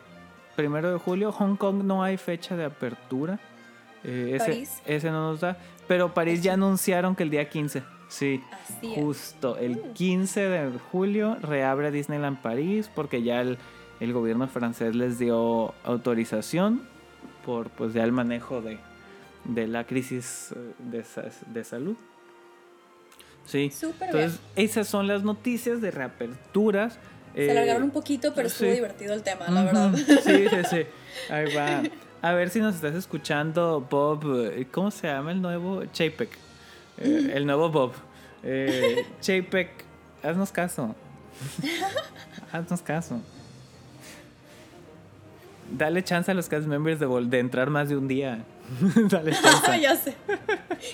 [0.62, 1.32] primero de julio.
[1.32, 3.40] Hong Kong no hay fecha de apertura.
[4.04, 4.82] Eh, ese, París.
[4.86, 5.58] ese no nos da.
[5.88, 7.84] Pero París ya anunciaron que el día 15.
[8.08, 8.42] Sí.
[8.52, 8.96] Así es.
[9.04, 9.94] Justo, el Mm.
[9.94, 13.58] 15 de julio reabre Disneyland París porque ya el,
[14.00, 16.82] el gobierno francés les dio autorización
[17.46, 18.80] por pues ya el manejo de,
[19.46, 21.96] de la crisis eh, de, sa- de salud.
[23.46, 27.00] Sí, Súper entonces esas son las noticias de reaperturas.
[27.36, 28.76] Se Eh, alargaron un poquito, pero estuvo sí.
[28.76, 29.94] divertido el tema, la verdad.
[29.96, 30.86] Sí, sí, sí.
[31.32, 31.84] Ahí va.
[32.22, 34.52] A ver si nos estás escuchando, Bob.
[34.54, 35.84] eh, ¿Cómo se llama el nuevo?
[35.86, 36.30] Chapek.
[36.98, 37.94] Eh, el nuevo Bob.
[38.44, 39.06] Eh,
[40.24, 40.96] haznos caso.
[42.52, 43.22] haznos caso.
[45.72, 48.44] Dale chance a los cast members de, de entrar más de un día.
[49.10, 49.80] Dale chance.
[49.82, 50.16] ya sé.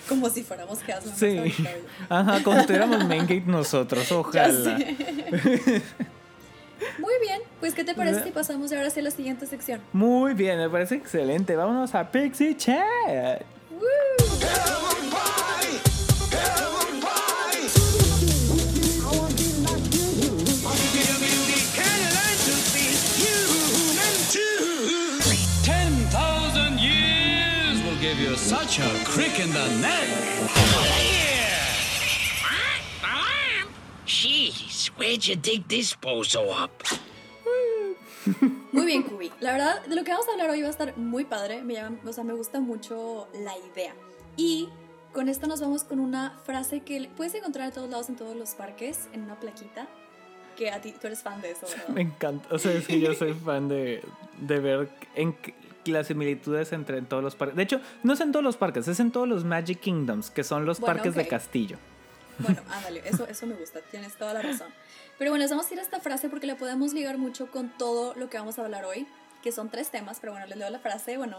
[0.10, 1.66] Como si fuéramos que hacen Sí.
[2.10, 4.78] Ajá, como si estuviéramos main gate nosotros, Ya ojalá.
[4.78, 5.82] sé.
[7.66, 9.82] Muy bien, pues ¿qué te parece si pasamos ahora hacia la siguiente sección?
[9.92, 11.56] Muy bien, me parece excelente.
[11.56, 13.44] Vámonos a Pixie Chat.
[28.18, 30.08] You such a crick in the neck.
[34.06, 36.82] Jeez, where'd you dig this bozo up?
[38.72, 39.32] Muy bien, Kubi.
[39.40, 41.62] La verdad, de lo que vamos a hablar hoy va a estar muy padre.
[41.64, 43.94] Me o sea, me gusta mucho la idea.
[44.38, 44.70] Y
[45.14, 48.36] con esto nos vamos con una frase que puedes encontrar a todos lados en todos
[48.36, 49.88] los parques, en una plaquita.
[50.58, 51.98] Que a ti, tú eres fan de eso, Me ¿verdad?
[52.00, 52.56] encanta.
[52.56, 54.02] O sea, es que yo soy fan de,
[54.40, 55.36] de ver en
[55.86, 57.58] las similitudes entre todos los parques.
[57.58, 60.44] De hecho, no es en todos los parques, es en todos los Magic Kingdoms, que
[60.44, 61.78] son los Bueno, parques de castillo.
[62.40, 64.68] Bueno, ándale, eso, eso me gusta, tienes toda la razón.
[65.18, 67.70] Pero bueno, les vamos a ir a esta frase porque la podemos ligar mucho con
[67.70, 69.08] todo lo que vamos a hablar hoy,
[69.44, 71.38] que son tres temas, pero bueno, les leo la frase, bueno,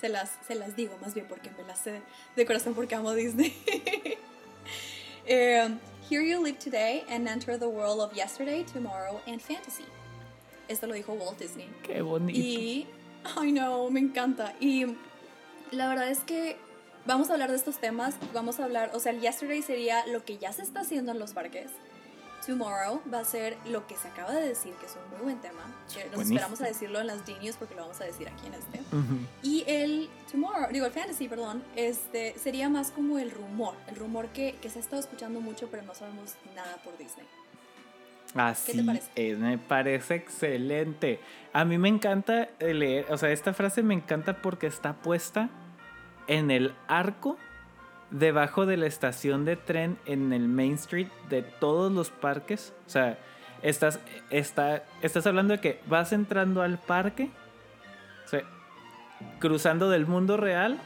[0.00, 2.02] Se las, se las digo más bien porque me las sé
[2.36, 3.54] de corazón porque amo Disney.
[5.26, 5.70] Eh,
[6.10, 9.86] Here you live today and enter the world of yesterday, tomorrow, and fantasy.
[10.68, 11.66] Esto lo dijo Walt Disney.
[11.82, 12.38] Qué bonito.
[12.38, 12.86] Y,
[13.36, 14.52] ay no, me encanta.
[14.60, 14.84] Y
[15.70, 16.58] la verdad es que
[17.06, 18.16] vamos a hablar de estos temas.
[18.34, 21.18] Vamos a hablar, o sea, el yesterday sería lo que ya se está haciendo en
[21.18, 21.70] los parques.
[22.46, 25.40] Tomorrow va a ser lo que se acaba de decir, que es un muy buen
[25.40, 25.62] tema.
[25.92, 26.20] Que nos Buenísimo.
[26.38, 28.78] esperamos a decirlo en las Genius porque lo vamos a decir aquí en este.
[28.94, 29.18] Ujú.
[29.42, 34.28] Y el Tomorrow, digo el Fantasy, perdón, este sería más como el rumor, el rumor
[34.28, 37.26] que, que se ha estado escuchando mucho, pero no sabemos nada por Disney.
[38.34, 39.10] Así ¿Qué te parece?
[39.14, 41.20] es, me parece excelente.
[41.52, 45.50] A mí me encanta leer, o sea, esta frase me encanta porque está puesta
[46.26, 47.36] en el arco
[48.14, 52.72] debajo de la estación de tren en el Main Street de todos los parques.
[52.86, 53.18] O sea,
[53.60, 53.98] estás,
[54.30, 57.30] está, estás hablando de que vas entrando al parque,
[58.24, 58.42] o sea,
[59.40, 60.78] cruzando del mundo real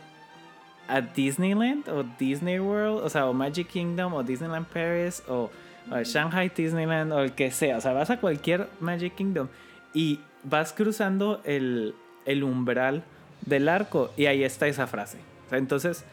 [0.88, 5.50] a Disneyland o Disney World, o sea, o Magic Kingdom o Disneyland Paris o,
[6.04, 7.76] Shanghai Disneyland o el que sea.
[7.76, 9.48] O sea, vas a cualquier Magic Kingdom
[9.92, 13.04] y vas cruzando el, el umbral
[13.44, 15.18] del arco y ahí está esa frase.
[15.46, 16.04] O sea, entonces,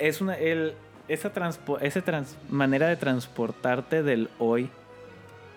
[0.00, 0.74] es una, el,
[1.08, 4.70] esa, transpo- esa trans- manera de transportarte del hoy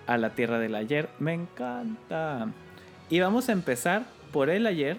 [0.07, 2.47] a la tierra del ayer me encanta.
[3.09, 4.97] Y vamos a empezar por el ayer.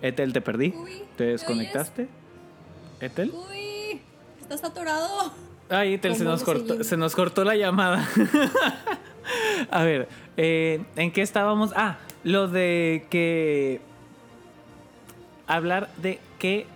[0.00, 0.74] Etel, te perdí.
[0.76, 2.08] Uy, ¿Te ¿me desconectaste?
[3.00, 3.30] ¿Etel?
[3.32, 4.00] Uy,
[4.40, 5.32] estás atorado.
[5.68, 8.06] Ay, Etel, se ¿Cómo nos, cortó, se nos cortó la llamada.
[9.70, 11.72] a ver, eh, ¿en qué estábamos?
[11.76, 13.80] Ah, lo de que...
[15.46, 16.66] Hablar de qué...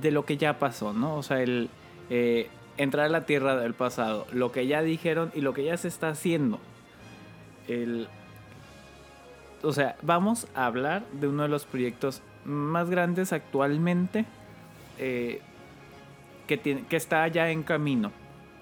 [0.00, 1.16] De lo que ya pasó, ¿no?
[1.16, 1.68] O sea, el...
[2.10, 4.26] eh, entrar a la tierra del pasado.
[4.32, 6.58] Lo que ya dijeron y lo que ya se está haciendo.
[7.68, 8.08] El...
[9.62, 14.24] O sea, vamos a hablar de uno de los proyectos más grandes actualmente.
[14.98, 15.40] eh,
[16.46, 18.12] que, tiene, que está ya en camino,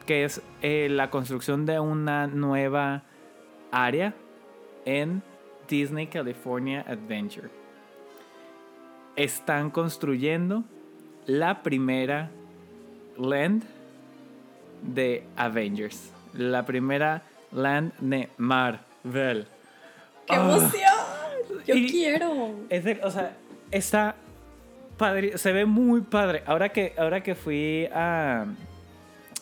[0.07, 3.03] que es eh, la construcción de una nueva
[3.73, 4.14] área
[4.85, 5.23] en
[5.69, 7.49] Disney California Adventure.
[9.16, 10.64] Están construyendo
[11.31, 12.29] la primera
[13.19, 13.62] land
[14.83, 19.47] de Avengers, la primera land de Marvel.
[20.27, 20.40] ¡Qué Ah.
[20.40, 21.64] emoción!
[21.66, 22.55] Yo Y- quiero.
[22.69, 23.37] Es de- o sea,
[23.71, 24.16] está
[24.97, 26.43] padre, se ve muy padre.
[26.47, 28.47] Ahora que, ahora que fui a,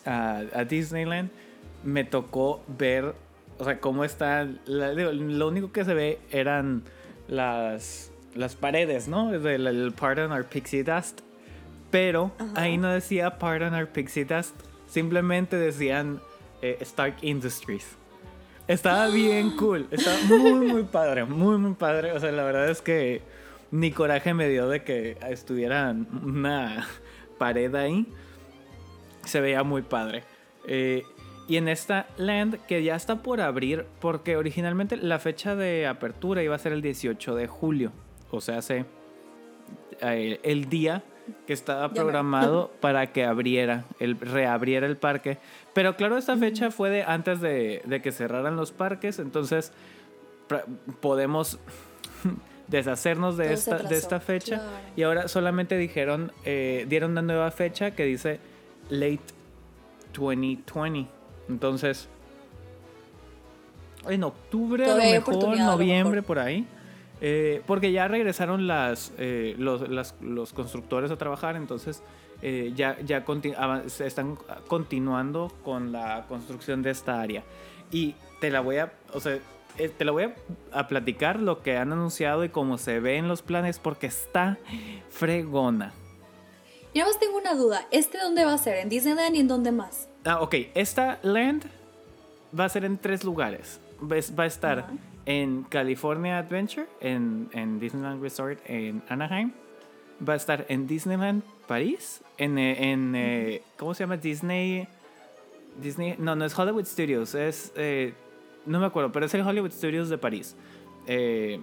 [0.05, 1.31] a, a Disneyland,
[1.85, 3.15] me tocó ver,
[3.59, 4.47] o sea, cómo está.
[4.67, 6.83] la- digo, lo único que se ve eran
[7.29, 9.31] las, las paredes, ¿no?
[9.31, 11.21] Del el Pardon Our Pixie Dust.
[11.91, 14.55] Pero ahí no decía Pardon Our Pixie Dust,
[14.87, 16.21] simplemente decían
[16.61, 17.97] eh, Stark Industries.
[18.67, 19.89] Estaba bien cool.
[19.91, 21.25] Estaba muy, muy padre.
[21.25, 22.13] Muy, muy padre.
[22.13, 23.23] O sea, la verdad es que
[23.71, 26.87] ni coraje me dio de que estuviera una
[27.39, 28.07] pared ahí.
[29.25, 30.25] Se veía muy padre.
[30.67, 31.03] Eh,
[31.49, 36.43] y en esta land que ya está por abrir, porque originalmente la fecha de apertura
[36.43, 37.93] iba a ser el 18 de julio.
[38.31, 38.85] O sea, hace
[40.03, 41.03] eh, el día
[41.47, 45.39] que estaba programado para que abriera, el, reabriera el parque.
[45.75, 49.73] Pero claro, esta fecha fue de antes de, de que cerraran los parques, entonces
[51.01, 51.59] podemos
[52.69, 54.57] deshacernos de Todo esta, de esta fecha.
[54.57, 54.71] claro.
[54.97, 58.41] Y ahora solamente dijeron, eh, dieron una nueva fecha que dice
[58.91, 59.21] late
[60.19, 61.09] 2020.
[61.49, 62.09] Entonces,
[64.09, 66.27] en octubre, a lo mejor, oportunidad, a lo noviembre, mejor.
[66.27, 66.67] por ahí.
[67.21, 72.03] Eh, porque ya regresaron las, eh, los, las- los constructores a trabajar, entonces
[72.43, 72.97] eh, ya,
[73.89, 77.43] se están continuando con la construcción de esta área.
[77.91, 79.39] Y te la voy a, o sea,
[79.77, 80.35] te la voy a,
[80.73, 84.59] a platicar lo que han anunciado y cómo se ve en los planes porque está
[85.11, 85.93] fregona.
[86.93, 87.87] Y nada más tengo una duda.
[87.91, 88.77] ¿Este dónde va a ser?
[88.77, 90.09] ¿En Disneyland y en dónde más?
[90.25, 90.55] Ah, ok.
[90.75, 91.65] Esta land
[92.59, 93.81] va a ser en tres lugares.
[94.03, 94.87] Va a estar.
[95.29, 99.53] En California Adventure, en, en Disneyland Resort en Anaheim.
[100.27, 104.17] Va a estar en Disneyland París, en, eh, en eh, ¿cómo se llama?
[104.17, 104.89] Disney,
[105.83, 108.15] Disney, no, no es Hollywood Studios, es, eh,
[108.65, 110.57] no me acuerdo, pero es el Hollywood Studios de París.
[111.07, 111.61] Eh,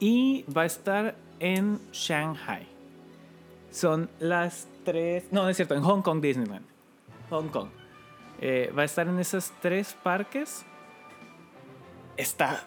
[0.00, 2.66] y va a estar en Shanghai.
[3.70, 6.64] Son las tres, no, no es cierto, en Hong Kong Disneyland.
[7.28, 7.68] Hong Kong.
[8.74, 10.64] Va a estar en esos tres parques.
[12.18, 12.60] Está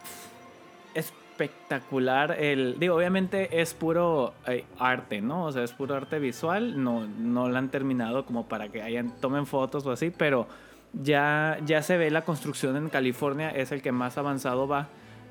[0.95, 2.35] espectacular.
[2.39, 5.45] El, digo, obviamente es puro eh, arte, ¿no?
[5.45, 6.81] O sea, es puro arte visual.
[6.83, 10.47] No, no lo han terminado como para que hayan, tomen fotos o así, pero
[10.93, 13.49] ya, ya se ve la construcción en California.
[13.51, 14.87] Es el que más avanzado va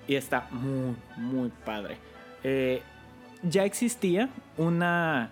[0.07, 1.97] y está muy, muy padre.
[2.45, 2.83] eh,
[3.43, 4.29] ya existía
[4.59, 5.31] una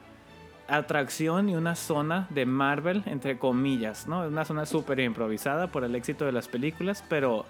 [0.69, 4.27] atracción y una zona de Marvel, entre comillas, ¿no?
[4.27, 7.45] Una zona súper improvisada por el éxito de las películas, pero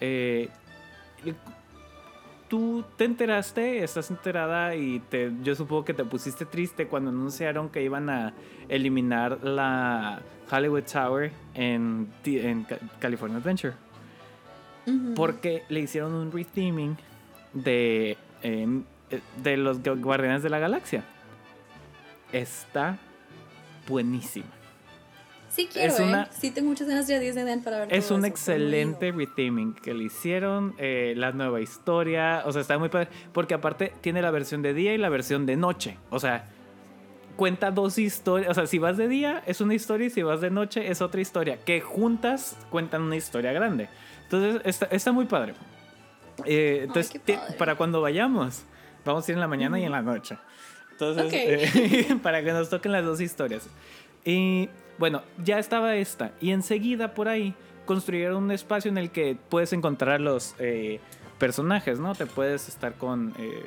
[0.00, 0.48] eh,
[2.48, 7.68] tú te enteraste, estás enterada y te, yo supongo que te pusiste triste cuando anunciaron
[7.68, 8.32] que iban a
[8.68, 12.08] eliminar la Hollywood Tower en,
[13.00, 13.74] California Adventure.
[15.14, 16.94] Porque le hicieron un retheming
[17.52, 21.04] de, em, eh, de los Gu- Guardianes de la Galaxia.
[22.32, 22.96] Está
[23.86, 24.46] buenísimo.
[25.50, 26.28] Sí quiero, Es una- ¿eh?
[26.38, 29.10] Sí tengo muchas ganas de ir a Disneyland para ver Es todo un eso, excelente
[29.12, 33.92] retheming que le hicieron, eh, la nueva historia, o sea, está muy padre, porque aparte
[34.00, 36.44] tiene la versión de día y la versión de noche, o sea,
[37.36, 40.40] cuenta dos historias, o sea, si vas de día es una historia y si vas
[40.40, 43.88] de noche es otra historia, que juntas cuentan una historia grande.
[44.24, 45.54] Entonces, está, está muy padre.
[46.44, 47.54] Eh, entonces, ti- padre.
[47.56, 48.64] para cuando vayamos,
[49.04, 50.36] vamos a ir en la mañana y en la noche.
[50.92, 51.32] Entonces, Ok.
[51.32, 53.68] eh, para que nos toquen las dos historias.
[54.24, 56.32] Y bueno, ya estaba esta.
[56.40, 57.54] Y enseguida por ahí
[57.86, 61.00] construyeron un espacio en el que puedes encontrar los eh,
[61.38, 62.14] personajes, ¿no?
[62.14, 63.62] Te puedes estar con eh,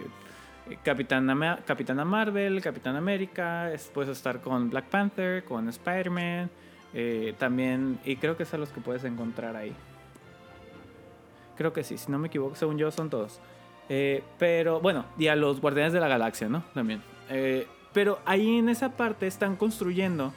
[0.83, 6.49] Capitana, Capitana Marvel, Capitán América, es- puedes estar con Black Panther, con Spider-Man,
[6.93, 9.73] eh, también, y creo que son los que puedes encontrar ahí.
[11.57, 13.39] Creo que sí, si no me equivoco, según yo son todos.
[13.89, 16.63] Eh, pero bueno, y a los Guardianes de la Galaxia, ¿no?
[16.73, 17.01] También.
[17.93, 20.33] Pero ahí en esa parte están construyendo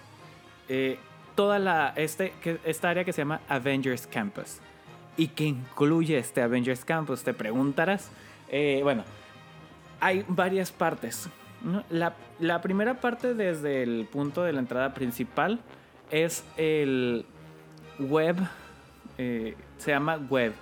[0.69, 0.99] eh,
[1.35, 2.33] toda la este,
[2.65, 4.59] esta área que se llama Avengers Campus.
[5.17, 7.23] ¿Y que incluye este Avengers Campus?
[7.23, 8.11] Te preguntarás.
[8.49, 9.05] Eh, bueno,
[10.01, 11.29] hay varias partes.
[11.89, 15.61] La, la primera parte desde el punto de la entrada principal
[16.11, 17.25] es el
[17.99, 18.37] web.
[19.19, 20.53] eh, se llama web.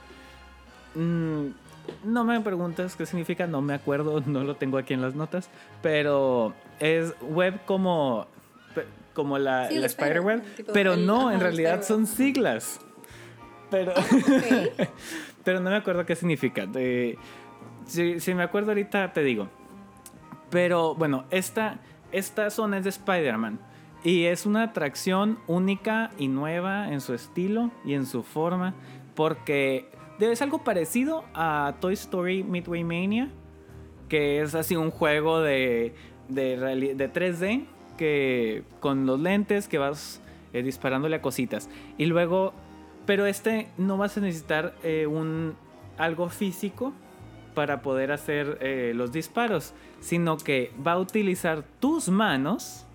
[0.95, 1.49] Mm,
[2.05, 5.49] no me preguntes qué significa, no me acuerdo, no lo tengo aquí en las notas,
[5.81, 8.27] pero es web como,
[9.15, 12.81] como la, Sí, la Spider-Web, Spider-Man, tipo pero no, ajá, en realidad son siglas.
[13.71, 14.89] Pero, Ok.
[15.45, 16.69] pero no me acuerdo qué significa.
[16.75, 17.17] Eh,
[17.87, 19.49] si, si me acuerdo ahorita te digo.
[20.51, 21.81] Pero bueno, esta,
[22.13, 23.59] esta zona es de Spider-Man.
[24.05, 28.75] Y es una atracción única y nueva en su estilo y en su forma.
[29.15, 29.89] Porque
[30.21, 33.31] es algo parecido a Toy Story Midway Mania.
[34.09, 35.95] Que es así un juego de,
[36.29, 37.67] de, de 3D.
[37.97, 40.21] Que con los lentes que vas
[40.53, 41.69] eh, disparándole a cositas.
[41.99, 42.53] Y luego...
[43.05, 45.57] Pero este no vas a necesitar eh, un,
[45.99, 46.93] algo físico
[47.53, 52.87] para poder hacer eh, los disparos, sino que va a utilizar tus manos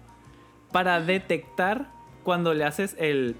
[0.71, 1.91] para detectar
[2.23, 3.35] cuando le haces el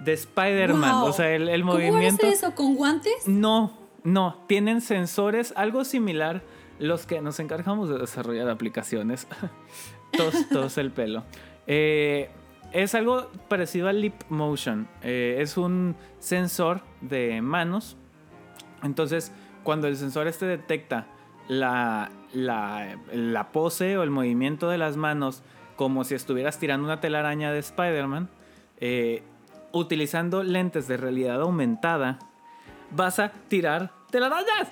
[0.00, 1.08] de Spider-Man, Wow.
[1.10, 2.26] o sea, el, el ¿Cómo movimiento.
[2.26, 2.54] hacer eso?
[2.54, 3.26] ¿Con guantes?
[3.26, 6.42] No, no, tienen sensores, algo similar
[6.78, 9.26] los que nos encargamos de desarrollar aplicaciones.
[10.12, 11.24] todos, todos el pelo.
[11.66, 12.30] Eh,
[12.72, 14.88] es algo parecido al Leap Motion.
[15.02, 17.96] Eh, es un sensor de manos.
[18.82, 21.06] Entonces, cuando el sensor este detecta
[21.48, 25.42] la, la, la pose o el movimiento de las manos
[25.76, 28.28] como si estuvieras tirando una telaraña de Spider-Man,
[28.80, 29.22] eh,
[29.72, 32.18] utilizando lentes de realidad aumentada,
[32.90, 34.68] vas a tirar telarañas.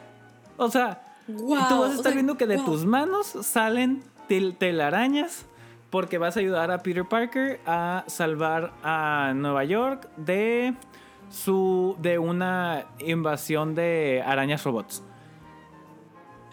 [0.56, 2.64] O sea, Wow, y tú vas a o estar sea, viendo que de wow.
[2.66, 5.46] tus manos salen tel- telarañas
[5.90, 10.74] porque vas a ayudar a Peter Parker a salvar a Nueva York de
[11.30, 15.02] su de una invasión de arañas robots.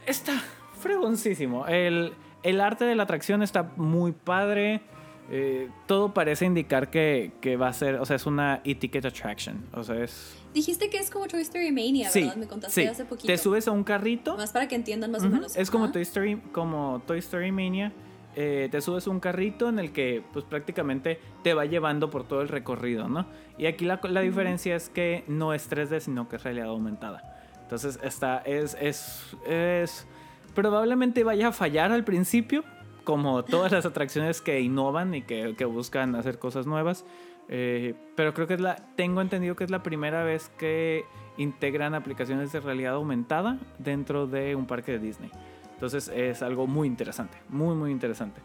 [0.06, 0.34] Está
[0.80, 1.66] fregoncísimo.
[1.68, 4.82] El, el arte de la atracción está muy padre.
[5.30, 9.66] Eh, todo parece indicar que, que va a ser, o sea, es una e-ticket attraction.
[9.74, 10.43] O sea, es...
[10.54, 12.36] Dijiste que es como Toy Story Mania, Sí, ¿verdad?
[12.36, 12.88] Me contaste sí.
[12.88, 13.28] hace poquito.
[13.28, 14.38] Te subes a un carrito.
[14.38, 15.56] Más para que entiendan más o Ujú, menos.
[15.56, 15.92] Es como.
[15.92, 17.92] Toy Story, como Toy Story Mania.
[18.36, 22.28] Eh, te subes a un carrito en el que pues prácticamente te va llevando por
[22.28, 23.28] todo el recorrido, ¿no?
[23.60, 27.22] Y aquí la, la diferencia es que no es 3D, sino que es realidad aumentada.
[27.62, 30.08] Entonces está, es, es, es,
[30.56, 32.64] probablemente vaya a fallar al principio,
[33.04, 37.06] como todas las atracciones que innovan y que, que buscan hacer cosas nuevas.
[37.50, 41.06] Eh, pero creo que es la, tengo entendido que es la primera vez que
[41.38, 45.30] integran aplicaciones de realidad aumentada dentro de un parque de Disney.
[45.74, 48.42] Entonces es algo muy interesante, muy, muy interesante.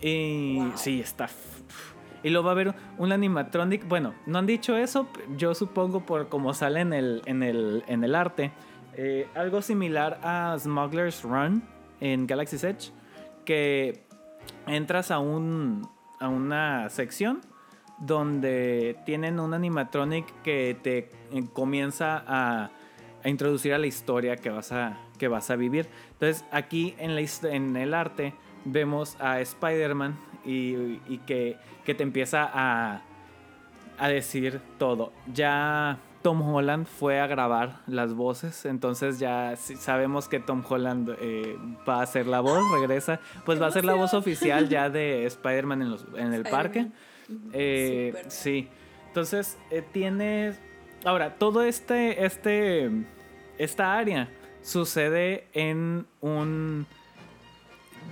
[0.00, 0.72] Y Wow.
[0.76, 1.28] sí, está.
[2.22, 3.86] Y luego va a haber un animatronic.
[3.88, 5.06] Bueno, no han dicho eso,
[5.36, 8.52] yo supongo por cómo sale en el, en el, en el arte.
[8.98, 11.62] eh, algo similar a Smuggler's Run
[12.00, 12.90] en Galaxy's Edge.
[13.44, 14.04] Que
[14.66, 17.40] entras a, un, a una sección
[17.98, 22.70] donde tienen un animatronic que te eh, comienza a,
[23.24, 25.88] a introducir a la historia que vas a, que vas a vivir.
[26.12, 28.34] Entonces aquí en, la, en el arte
[28.64, 33.02] vemos a Spider-Man y, y que, que te empieza a,
[33.98, 35.12] a decir todo.
[35.32, 41.56] Ya Tom Holland fue a grabar las voces, entonces ya sabemos que Tom Holland eh,
[41.88, 44.90] va a hacer la voz, regresa, pues ¡Qué va a ser la voz oficial ya
[44.90, 46.88] de Spider-Man en, los- en el parque.
[47.52, 48.68] Eh, sí,
[49.08, 50.58] entonces eh, tienes...
[51.04, 52.90] Ahora, todo este, este,
[53.58, 54.28] esta área
[54.62, 56.86] sucede en un...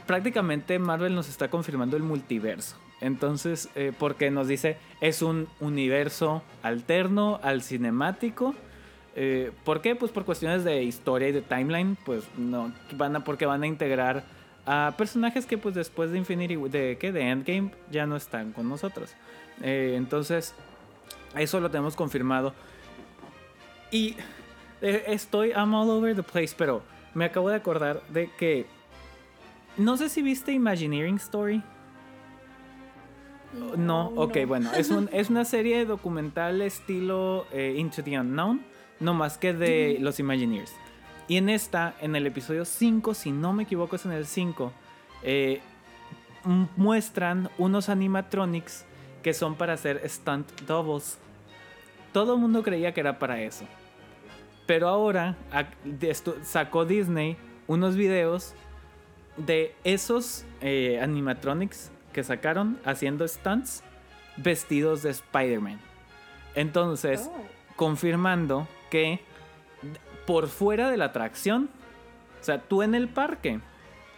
[0.06, 2.76] Prácticamente Marvel nos está confirmando el multiverso.
[3.00, 8.54] Entonces, eh, porque nos dice, es un universo alterno al cinemático.
[9.14, 9.94] Eh, ¿Por qué?
[9.94, 13.66] Pues por cuestiones de historia y de timeline, pues no, van a, porque van a
[13.66, 14.24] integrar
[14.66, 17.12] a personajes que pues después de Infinity, de ¿qué?
[17.12, 19.14] De Endgame ya no están con nosotros.
[19.62, 20.54] Eh, entonces,
[21.36, 22.54] eso lo tenemos confirmado.
[23.90, 24.16] Y
[24.80, 26.82] eh, estoy, I'm all over the place, pero
[27.14, 28.66] me acabo de acordar de que,
[29.76, 31.62] no sé si viste Imagineering Story.
[33.76, 34.46] No, ok, no.
[34.48, 38.62] bueno, es, un, es una serie documental estilo eh, Into the Unknown,
[38.98, 40.72] no más que de los Imagineers.
[41.28, 44.72] Y en esta, en el episodio 5, si no me equivoco es en el 5,
[45.22, 45.60] eh,
[46.76, 48.84] muestran unos animatronics
[49.22, 51.18] que son para hacer stunt doubles.
[52.12, 53.64] Todo el mundo creía que era para eso.
[54.66, 55.36] Pero ahora
[56.42, 58.54] sacó Disney unos videos
[59.36, 63.82] de esos eh, animatronics que sacaron haciendo stunts
[64.36, 65.80] vestidos de Spider-Man.
[66.54, 67.44] Entonces, Oh.
[67.76, 69.20] confirmando que
[70.26, 71.68] por fuera de la atracción,
[72.40, 73.60] o sea, tú en el parque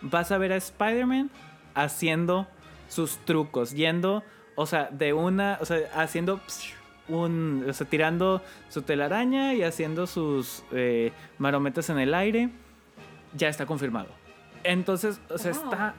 [0.01, 1.31] vas a ver a Spider-Man
[1.75, 2.47] haciendo
[2.89, 4.23] sus trucos, yendo,
[4.55, 6.41] o sea, de una, o sea, haciendo
[7.09, 12.51] un, o sea, tirando su telaraña y haciendo sus eh, marometas en el aire,
[13.35, 14.09] ya está confirmado.
[14.65, 15.65] Entonces, o sea, Wow.
[15.65, 15.95] está...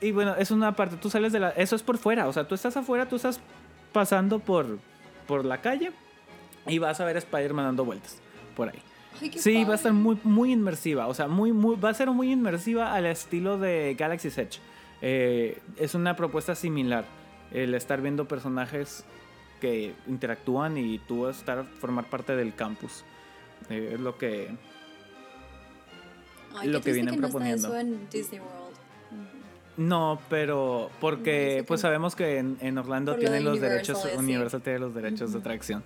[0.00, 1.50] Y bueno, es una parte, tú sales de la...
[1.50, 3.40] Eso es por fuera, o sea, tú estás afuera, tú estás
[3.92, 4.78] pasando por,
[5.26, 5.92] por la calle
[6.66, 8.18] y vas a ver a Spider-Man dando vueltas
[8.56, 8.78] por ahí.
[9.20, 11.06] Ay, Sí, va a estar muy, muy inmersiva.
[11.06, 14.58] O sea, muy, muy, va a ser muy inmersiva al estilo de Galaxy's Edge.
[15.02, 17.04] Eh, es una propuesta similar.
[17.52, 19.04] El estar viendo personajes
[19.60, 23.04] que interactúan y tú estar formar parte del campus.
[23.70, 24.50] Eh, es lo que.
[26.56, 27.68] Ay, lo que vienen no está proponiendo.
[27.68, 28.54] eso en Disney World.
[29.76, 33.44] No, pero No, porque pues que- sabemos que en, en Orlando Por lo de tienen
[33.44, 34.18] los Universal, derechos, sí.
[34.18, 35.82] Universal tiene los derechos de atracción.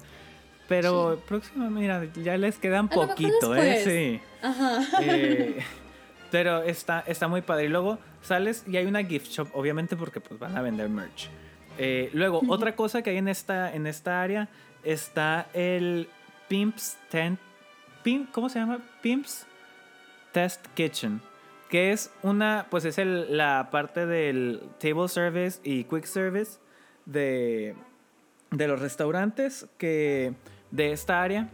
[0.68, 3.82] Pero próximo, mira, ya les quedan A poquito, ¿eh?
[3.84, 4.20] Sí.
[4.42, 4.80] Ajá.
[5.02, 5.58] Eh,
[6.30, 7.64] pero está, está muy padre.
[7.64, 11.28] Y luego sales y hay una gift shop, obviamente porque pues van a vender merch.
[11.78, 14.48] Eh, luego, otra cosa que hay en esta, en esta área
[14.84, 16.08] está el
[16.48, 17.38] Pimps Tent.
[18.02, 18.80] Pimp, ¿Cómo se llama?
[19.00, 19.46] Pimps
[20.32, 21.20] Test Kitchen.
[21.70, 26.58] Que es una, pues es el- la parte del table service y quick service
[27.04, 27.74] de,
[28.50, 30.32] de los restaurantes que,
[30.70, 31.48] de esta área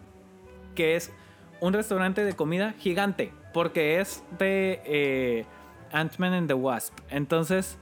[0.75, 1.13] que es
[1.61, 5.45] un restaurante de comida gigante, porque es de eh,
[5.93, 6.99] Ant-Man and the Wasp.
[7.11, 7.79] Entonces,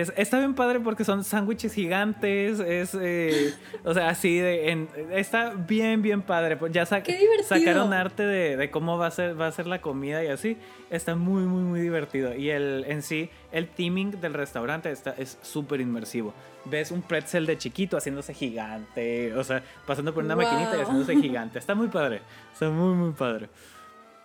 [0.00, 3.52] es, está bien padre porque son sándwiches gigantes, es, eh,
[3.84, 6.56] o sea, así de, en- está bien, bien padre.
[6.56, 7.48] Pues Ya sa- ¡Qué divertido!
[7.48, 10.56] sacaron arte de, de cómo va a, ser, va a ser la comida y así.
[10.88, 12.34] Está muy, muy, muy divertido.
[12.34, 16.32] Y el, en sí, el theming del restaurante está, es súper inmersivo.
[16.64, 20.44] Ves un pretzel de chiquito haciéndose gigante, o sea, pasando por una Wow.
[20.44, 21.58] maquinita y haciéndose gigante.
[21.58, 22.20] Está muy padre,
[22.52, 23.48] está muy, muy padre.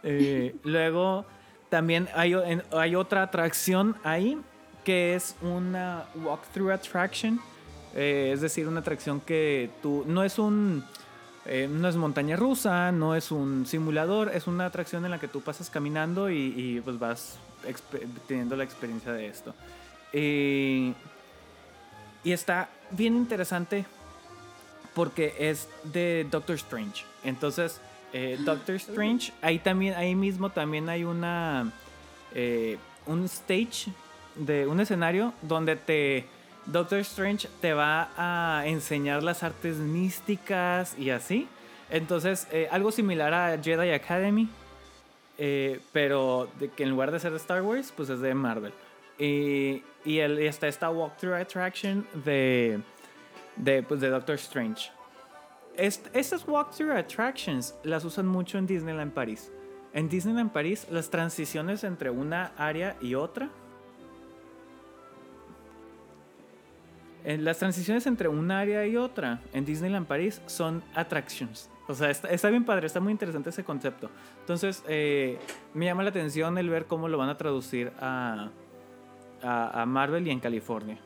[0.03, 1.26] Eh, luego,
[1.70, 2.36] también hay,
[2.72, 4.38] hay otra atracción ahí
[4.88, 7.42] que es una walkthrough attraction.
[7.94, 10.86] Eh, es decir, una atracción que tú no es un
[11.46, 15.28] eh, no es montaña rusa, no es un simulador, es una atracción en la que
[15.28, 17.38] tú pasas caminando y, y, pues vas
[18.30, 19.54] teniendo la experiencia de esto.
[20.14, 20.94] Eh,
[22.24, 23.86] y está bien interesante
[24.94, 27.04] porque es de Doctor Strange.
[27.26, 27.82] Entonces,
[28.14, 31.74] eh, Doctor Strange, ahí también, ahí mismo también hay una
[33.06, 33.92] un stage
[34.38, 36.26] de un escenario donde te
[36.66, 41.48] Doctor Strange te va a enseñar las artes místicas y así.
[41.90, 44.50] Entonces, eh, algo similar a Jedi Academy,
[45.38, 48.74] eh, pero que en lugar de ser de Star Wars, pues es de Marvel.
[49.18, 52.82] Y, y, el, y está esta walkthrough attraction de,
[53.56, 54.92] de, pues, de Doctor Strange.
[55.78, 59.50] Est- estas walkthrough attractions las usan mucho en Disneyland París.
[59.94, 63.50] En Disneyland París, las transiciones entre una área y otra.
[67.36, 71.69] Las transiciones entre una área y otra en Disneyland París son attractions.
[71.89, 74.09] O sea, está, bien padre, está muy interesante ese concepto.
[74.41, 75.38] Entonces, eh,
[75.73, 78.49] me llama la atención el ver cómo lo van a traducir a,
[79.41, 80.97] a, Marvel y en California.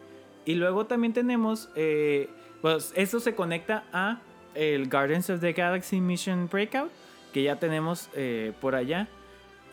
[0.45, 2.29] Y luego también tenemos, eh,
[2.61, 4.21] pues esto se conecta a
[4.55, 6.91] el Guardians of the Galaxy Mission Breakout,
[7.31, 9.07] que ya tenemos eh, por allá.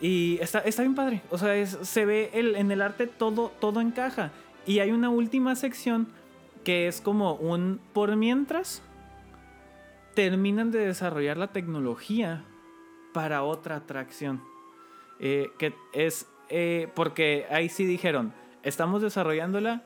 [0.01, 1.21] Y está, está bien padre.
[1.31, 4.31] O sea, se ve el, en el arte todo, todo encaja.
[4.65, 6.07] Y hay una última sección
[6.69, 8.83] que es como un por mientras
[10.13, 12.45] terminan de desarrollar la tecnología
[13.11, 14.43] para otra atracción.
[15.19, 19.83] Eh, que es eh, porque ahí sí dijeron, estamos desarrollándola,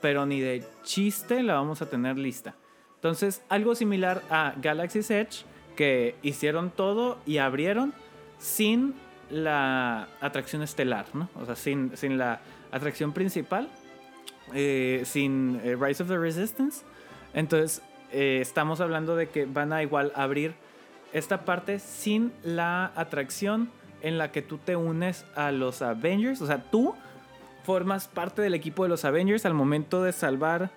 [0.00, 2.54] pero ni de chiste la vamos a tener lista.
[2.94, 5.44] Entonces, algo similar a Galaxy's Edge,
[5.74, 7.94] que hicieron todo y abrieron
[8.38, 8.94] sin
[9.28, 11.28] la atracción estelar, ¿no?
[11.34, 13.68] O sea, sin, sin la atracción principal,
[14.54, 16.82] eh, sin eh, Rise of the Resistance.
[17.34, 17.82] Entonces,
[18.12, 20.54] eh, estamos hablando de que van a igual abrir
[21.12, 23.70] esta parte sin la atracción
[24.02, 26.40] en la que tú te unes a los Avengers.
[26.42, 26.94] O sea, tú
[27.64, 30.70] formas parte del equipo de los Avengers al momento de salvar.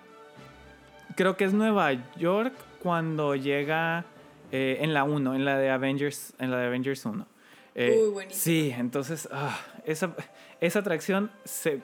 [1.16, 4.06] Creo que es Nueva York cuando llega
[4.52, 7.26] en la 1, en la de Avengers, en la de Avengers 1.
[7.76, 8.42] Eh, Uy, buenísimo.
[8.42, 10.16] Sí, entonces ah, esa,
[10.62, 11.82] esa atracción se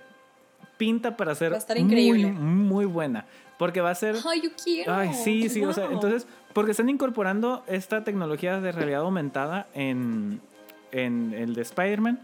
[0.81, 2.31] pinta para ser Va a estar muy, increíble.
[2.31, 3.25] muy buena.
[3.59, 4.91] Porque va a ser Ay, yo quiero.
[4.91, 5.93] Ay, sí, sí, o sea, Wow.
[5.93, 10.41] entonces, porque están incorporando esta tecnología de realidad aumentada en,
[10.91, 12.19] en el de Spider-Man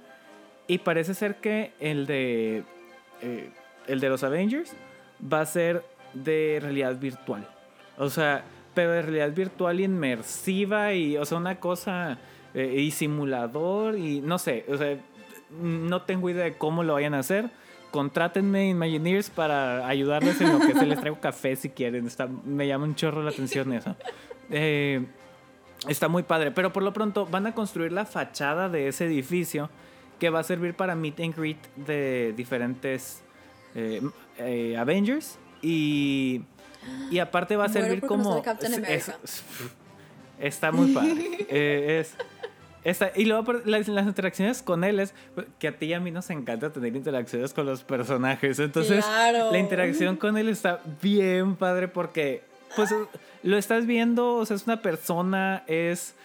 [0.67, 2.63] y parece ser que el de
[3.21, 3.51] eh,
[3.87, 4.73] el de los Avengers
[5.21, 5.83] va a ser
[6.15, 7.47] de realidad virtual.
[7.99, 8.43] O sea,
[8.73, 12.17] pero de realidad virtual inmersiva y, o sea, una cosa
[12.55, 14.97] eh, y simulador y no sé, o sea,
[15.61, 17.49] no tengo idea de cómo lo vayan a hacer.
[17.91, 22.05] Contrátenme Imagineers para ayudarles en lo que se les traigo café si quieren.
[22.07, 23.95] Está, me llama un chorro la atención eso.
[24.49, 25.05] Eh,
[25.87, 29.69] está muy padre, pero por lo pronto van a construir la fachada de ese edificio
[30.19, 33.21] que va a servir para meet and greet de diferentes
[33.75, 34.01] eh,
[34.39, 36.41] eh, Avengers y,
[37.11, 39.43] y aparte va a Muero servir no como es- es-
[40.39, 41.45] está muy padre
[41.99, 42.15] es
[42.83, 45.13] está- y luego las, las interacciones con él es
[45.59, 48.59] que a ti y a mí nos encanta tener interacciones con los personajes.
[48.59, 49.51] Entonces Claro.
[49.51, 52.43] la interacción con él está bien padre porque
[52.75, 52.93] pues
[53.43, 56.15] lo estás viendo o sea es una persona es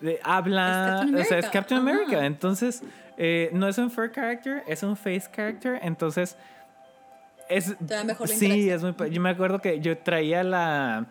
[0.00, 1.80] de- habla Es o sea es Captain.
[1.80, 2.24] America.
[2.26, 2.82] Entonces
[3.18, 5.78] eh, no es un fur character es un face character.
[5.82, 6.36] Entonces
[7.48, 11.06] es Te da mejor sí es muy yo me acuerdo que yo traía la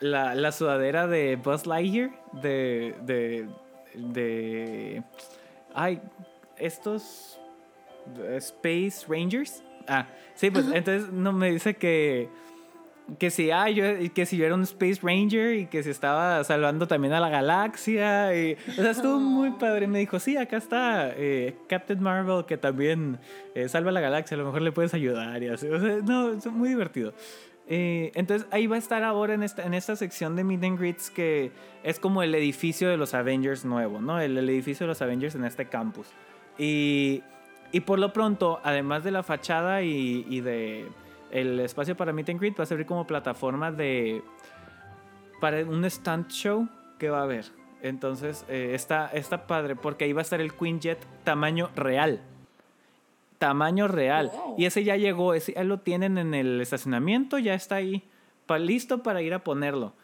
[0.00, 3.48] la, la sudadera de Buzz Lightyear de de
[3.94, 5.02] de
[5.74, 6.00] ay
[6.56, 7.38] estos
[8.18, 9.62] eh, Space Rangers.
[9.88, 12.28] Ah sí pues entonces no me dice que
[13.18, 13.84] que si ah, yo
[14.14, 17.28] que si yo era un Space Ranger y que si estaba salvando también a la
[17.28, 19.86] galaxia y o sea estuvo muy padre.
[19.86, 23.18] Me dijo sí acá está eh, Captain Marvel que también
[23.54, 25.98] eh, salva a la galaxia a lo mejor le puedes ayudar y así o sea
[26.02, 27.12] no es muy divertido
[27.68, 30.78] Eh, entonces ahí va a estar ahora en esta, en esta sección de Meet and
[30.78, 31.52] Greets que
[31.84, 34.20] es como el edificio de los Avengers nuevo, ¿no?
[34.20, 36.08] El, edificio de los Avengers en este campus.
[36.58, 37.22] Y,
[37.70, 40.86] y por lo pronto, además de la fachada y, y de
[41.30, 44.22] el espacio para Meet and Greet, va a servir como plataforma de
[45.40, 47.46] para un stunt show que va a haber.
[47.82, 52.20] Entonces eh, está, está padre porque ahí va a estar el Quinjet tamaño real.
[53.46, 54.30] Tamaño real.
[54.32, 54.54] Wow.
[54.56, 58.04] Y ese ya llegó, ese ya lo tienen en el estacionamiento, ya está ahí,
[58.46, 59.94] pa- listo para ir a ponerlo.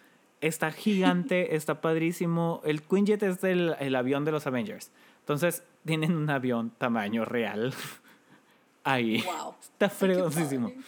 [0.40, 2.60] Está gigante, está padrísimo.
[2.64, 4.90] El Quinjet es el, el avión de los Avengers.
[5.20, 7.72] Entonces tienen un avión tamaño real
[8.84, 9.22] ahí.
[9.22, 9.54] Wow.
[9.60, 10.68] Está fregoncísimo.
[10.70, 10.82] padre.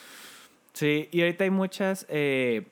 [0.72, 2.66] Sí, y ahorita hay muchas eh,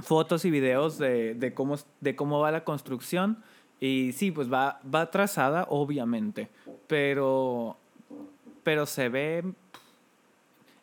[0.00, 3.38] fotos y videos de, de cómo, de cómo va la construcción.
[3.80, 6.48] Y sí, pues va, va atrasada, obviamente.
[6.88, 7.76] Pero,
[8.68, 9.42] pero se ve...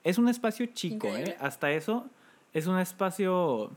[0.04, 1.38] Es un espacio chico, ¿eh?
[1.40, 2.08] Hasta eso
[2.52, 3.70] es un espacio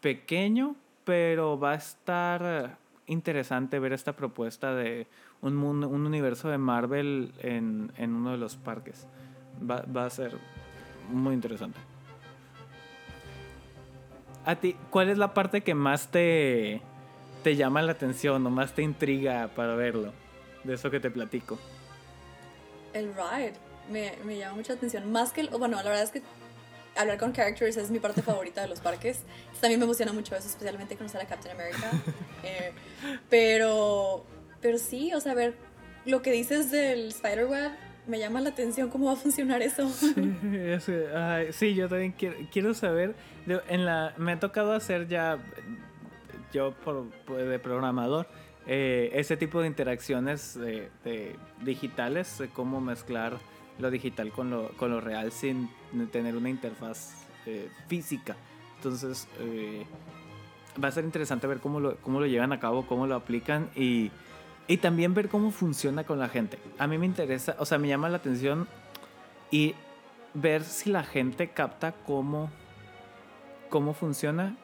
[0.00, 0.74] pequeño,
[1.04, 2.76] pero va a estar
[3.06, 5.06] interesante ver esta propuesta de
[5.42, 9.06] un, mundo, un universo de Marvel en, en uno de los parques.
[9.62, 10.36] Va, va a ser
[11.08, 11.78] muy interesante.
[14.44, 16.82] A ti, ¿cuál es la parte que más te,
[17.44, 20.12] te llama la atención o más te intriga para verlo?
[20.64, 21.60] De eso que te platico.
[22.92, 23.52] El ride
[23.90, 25.10] me, me llama mucha atención.
[25.12, 25.48] Más que el.
[25.50, 26.22] Bueno, la verdad es que
[26.96, 29.20] hablar con characters es mi parte favorita de los parques.
[29.60, 31.90] También me emociona mucho eso, especialmente conocer a Captain America.
[32.42, 32.72] Eh,
[33.28, 34.24] pero.
[34.62, 35.54] Pero sí, o sea, ver
[36.06, 37.70] lo que dices del Spiderweb
[38.06, 39.90] me llama la atención cómo va a funcionar eso.
[40.54, 43.14] Es, ay, sí, yo también quiero, quiero saber.
[43.68, 45.38] En la, me ha tocado hacer ya
[46.52, 48.26] yo por, por- de programador,
[48.66, 53.38] eh, ese tipo de interacciones de digitales, de cómo mezclar
[53.80, 55.70] lo digital con lo, con lo real sin
[56.12, 58.36] tener una interfaz eh, física.
[58.76, 59.84] Entonces, eh,
[60.82, 63.70] va a ser interesante ver cómo lo, cómo lo llevan a cabo, cómo lo aplican
[63.74, 64.10] y,
[64.68, 66.58] y también ver cómo funciona con la gente.
[66.78, 68.68] A mí me interesa, o sea, me llama la atención
[69.50, 69.74] y
[70.34, 72.50] ver si la gente capta cómo,
[73.68, 74.56] cómo funciona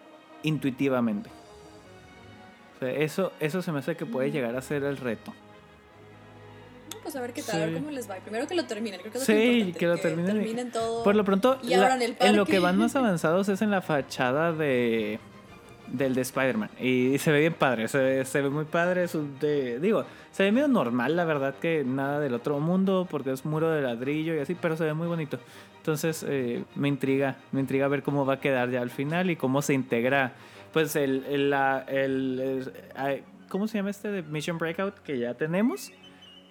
[0.43, 1.31] intuitivamente.
[2.77, 5.33] O sea, eso, eso se me hace que puede llegar a ser el reto.
[7.03, 7.81] Pues a ver qué tal, a ver Sí.
[7.81, 8.17] cómo les va.
[8.17, 11.05] Primero que lo terminen, creo que es Sí, que lo terminen y- terminen todo.
[11.05, 13.81] Por lo pronto, y la- el en lo que van más avanzados es en la
[13.81, 15.19] fachada de
[15.87, 16.69] del de Spider-Man.
[16.81, 19.05] Y se ve bien padre, se, ve- se ve muy padre.
[19.05, 23.07] es un de, digo, se ve medio normal, la verdad, que nada del otro mundo,
[23.09, 25.39] porque es muro de ladrillo y así, pero se ve muy bonito.
[25.77, 29.37] Entonces, eh, me intriga, me intriga ver cómo va a quedar ya al final y
[29.37, 30.33] cómo se integra,
[30.77, 35.19] pues, el, el, la- el- el- ay, ¿cómo se llama este de Mission Breakout que
[35.19, 35.91] ya tenemos?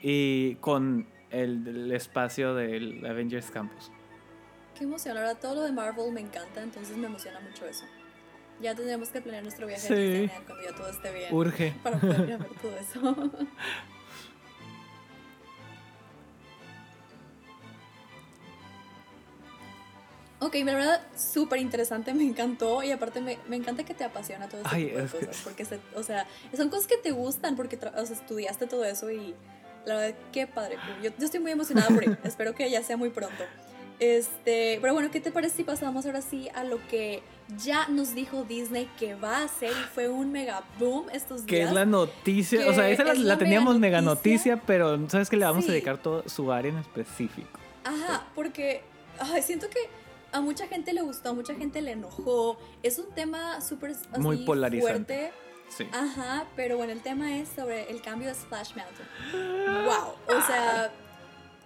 [0.01, 3.91] Y con el, espacio del Avengers Campus.
[4.75, 7.85] Qué emoción, verdad, todo lo de Marvel me encanta, entonces me emociona mucho eso.
[8.59, 9.93] Ya tendremos que planear nuestro viaje Sí.
[9.93, 11.31] a Disneyland cuando ya todo esté bien.
[11.31, 11.73] Urge.
[11.83, 13.31] Para poder ver todo eso.
[20.45, 24.47] Ok, la verdad, súper interesante, me encantó y aparte me, me encanta que te apasiona
[24.47, 26.97] todo este Ay, tipo de es que- cosas, porque, se- o sea, son cosas que
[26.97, 29.33] te gustan porque tra- o sea, estudiaste todo eso y
[29.85, 30.77] la verdad, qué padre.
[31.03, 33.43] Yo, yo estoy muy emocionada por ello, espero que ya sea muy pronto.
[33.99, 37.23] Este, pero bueno, ¿qué te parece si pasamos ahora sí a lo que
[37.57, 41.55] ya nos dijo Disney que va a hacer y fue un mega boom estos Que
[41.57, 41.69] días?
[41.69, 44.67] es la noticia, que o sea, esa la, es la la teníamos mega noticia, noticia.
[44.67, 45.69] pero sabes que le vamos Sí.
[45.69, 47.57] a dedicar todo su área en específico.
[47.85, 48.81] Ajá, porque
[49.19, 49.79] ay, siento que
[50.35, 52.57] a mucha gente le gustó, a mucha gente le enojó.
[52.83, 55.31] Es un tema súper Muy polarizante.
[55.31, 55.31] fuerte.
[55.69, 55.87] Sí.
[55.93, 59.85] Ajá, pero bueno, el tema es sobre el cambio de Splash Mountain.
[59.85, 60.91] Wow, o sea,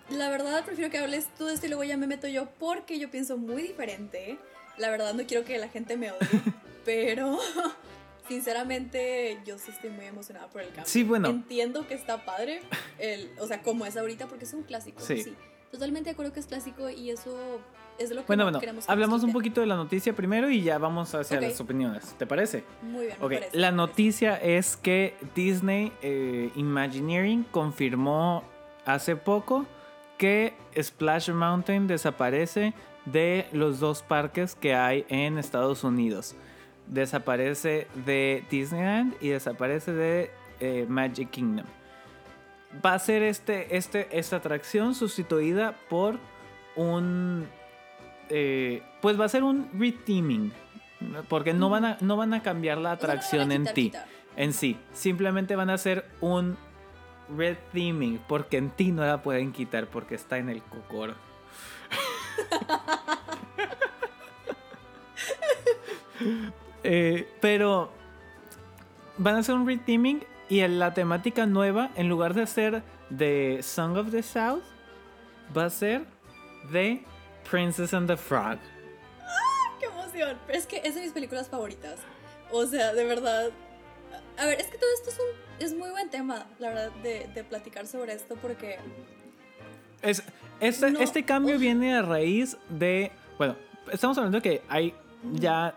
[0.09, 2.99] la verdad prefiero que hables tú de esto y luego ya me meto yo porque
[2.99, 4.37] yo pienso muy diferente.
[4.77, 6.27] La verdad no quiero que la gente me odie,
[6.85, 7.39] pero
[8.27, 10.85] sinceramente yo sí estoy muy emocionada por el cambio.
[10.85, 11.27] Sí, bueno.
[11.29, 12.61] Entiendo que está padre,
[12.99, 15.01] el, o sea, como es ahorita porque es un clásico.
[15.01, 15.23] Sí.
[15.23, 15.35] Sí.
[15.71, 17.59] Totalmente de acuerdo que es clásico y eso
[17.99, 20.13] es de lo que Bueno, no bueno, queremos que hablamos un poquito de la noticia
[20.15, 21.43] primero y ya vamos hacia Ok.
[21.43, 22.15] las opiniones.
[22.17, 22.63] ¿Te parece?
[22.81, 23.91] Muy bien, me Ok, parece, la me parece.
[23.91, 28.43] noticia es que Disney eh, Imagineering confirmó
[28.85, 29.65] hace poco
[30.17, 32.73] que Splash Mountain desaparece
[33.05, 36.35] de los dos parques que hay en Estados Unidos.
[36.87, 41.65] Desaparece de Disneyland y desaparece de eh, Magic Kingdom.
[42.85, 46.19] Va a ser este, este, esta atracción sustituida por
[46.75, 47.47] un...
[48.29, 50.51] eh, pues va a ser un retheming.
[51.01, 51.23] ¿no?
[51.23, 53.85] Porque no van a, no van a cambiar la no atracción en ti.
[53.85, 54.07] quitar.
[54.35, 54.77] En sí.
[54.93, 56.57] Simplemente van a hacer un
[57.35, 58.19] retheming.
[58.27, 61.15] Porque en ti no la pueden quitar porque está en el cocoro.
[66.83, 67.91] Eh, pero
[69.17, 70.19] van a hacer un retheming
[70.49, 74.63] y en la temática nueva, en lugar de ser de Song of the South,
[75.55, 76.05] va a ser
[76.71, 77.03] de
[77.49, 78.57] Princess and the Frog.
[79.79, 80.37] ¡Qué emoción!
[80.45, 81.99] Pero es que es de mis películas favoritas.
[82.51, 83.49] O sea, de verdad.
[84.37, 87.29] A ver, es que todo esto es un es muy buen tema, la verdad, de,
[87.33, 88.77] de platicar sobre esto porque.
[90.01, 90.23] Es,
[90.59, 91.61] este, No, este cambio uf.
[91.61, 93.11] viene a raíz de.
[93.37, 93.55] Bueno,
[93.91, 94.95] estamos hablando de que hay
[95.33, 95.75] ya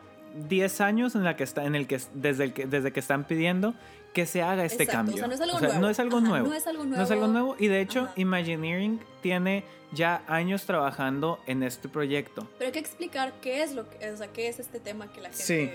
[0.49, 3.25] 10 años en, la que está, en el que, desde, el que, desde que están
[3.25, 3.75] pidiendo
[4.13, 5.15] que se haga este Exacto, cambio.
[5.15, 5.81] o sea, no es algo O sea, nuevo.
[5.81, 6.49] no es algo Ajá, nuevo.
[6.49, 7.57] no es algo No es algo nuevo.
[7.59, 8.13] Y de hecho, Ajá.
[8.17, 12.47] Imagineering tiene ya años trabajando en este proyecto.
[12.59, 15.21] Pero hay que explicar qué es lo que, o sea, qué es este tema que
[15.21, 15.43] la gente.
[15.45, 15.71] Sí.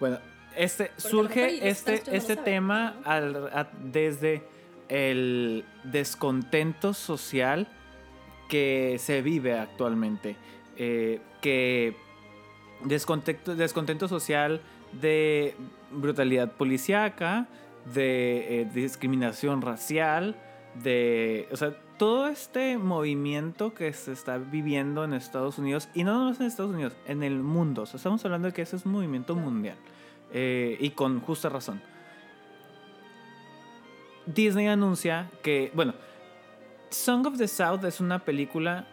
[0.00, 0.18] Bueno,
[0.56, 3.10] este, surge este, no este tema ¿no?
[3.10, 4.42] al- a- desde
[4.88, 7.68] el descontento social
[8.48, 10.36] que se vive actualmente.
[10.76, 11.96] Eh, que
[12.84, 14.60] descontento, descontento social
[14.92, 15.54] de
[15.90, 17.46] brutalidad policíaca,
[17.94, 20.36] de eh, discriminación racial,
[20.82, 21.48] de...
[21.52, 26.40] O sea, todo este movimiento que se está viviendo en Estados Unidos, y no nomás
[26.40, 27.82] en Estados Unidos, en el mundo.
[27.82, 29.76] O sea, estamos hablando de que ese es un movimiento mundial.
[30.32, 31.80] eh, y con justa razón.
[34.26, 35.94] Disney anuncia que, bueno,
[36.90, 38.86] Song of the South es una película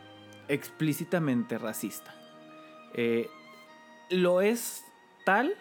[0.48, 2.14] explícitamente racista.
[2.94, 3.30] Eh,
[4.10, 4.84] lo es
[5.26, 5.56] tal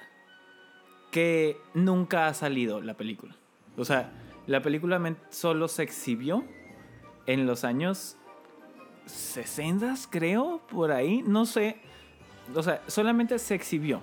[1.12, 3.36] que nunca ha salido la película.
[3.76, 4.10] O sea,
[4.48, 5.00] la película
[5.30, 6.42] solo se exhibió
[7.26, 8.16] en los años
[9.06, 11.76] 60, creo, por ahí, no sé.
[12.54, 14.02] O sea, solamente se exhibió.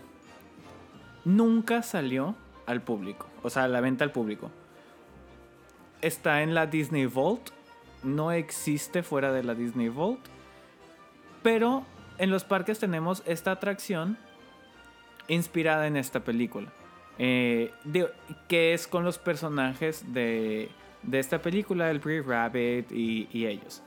[1.26, 2.36] Nunca salió
[2.66, 4.52] al público, o sea, a la venta al público.
[6.02, 7.50] Está en la Disney Vault,
[8.04, 10.22] no existe fuera de la Disney Vault,
[11.44, 11.84] pero
[12.20, 14.18] en los parques tenemos esta atracción
[15.28, 16.72] inspirada en esta película,
[17.20, 17.72] eh,
[18.48, 20.70] que es con los personajes de,
[21.04, 23.84] de esta película, el Brie Rabbit y, y ellos.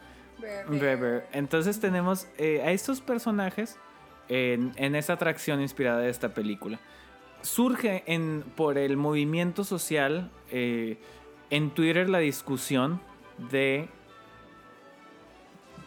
[0.69, 1.25] Rare.
[1.33, 3.79] Entonces tenemos eh, a estos personajes
[4.29, 6.81] en, en esta atracción inspirada de esta película.
[7.43, 10.99] Surge en, por el movimiento social eh,
[11.51, 13.01] en Twitter la discusión
[13.51, 13.89] de,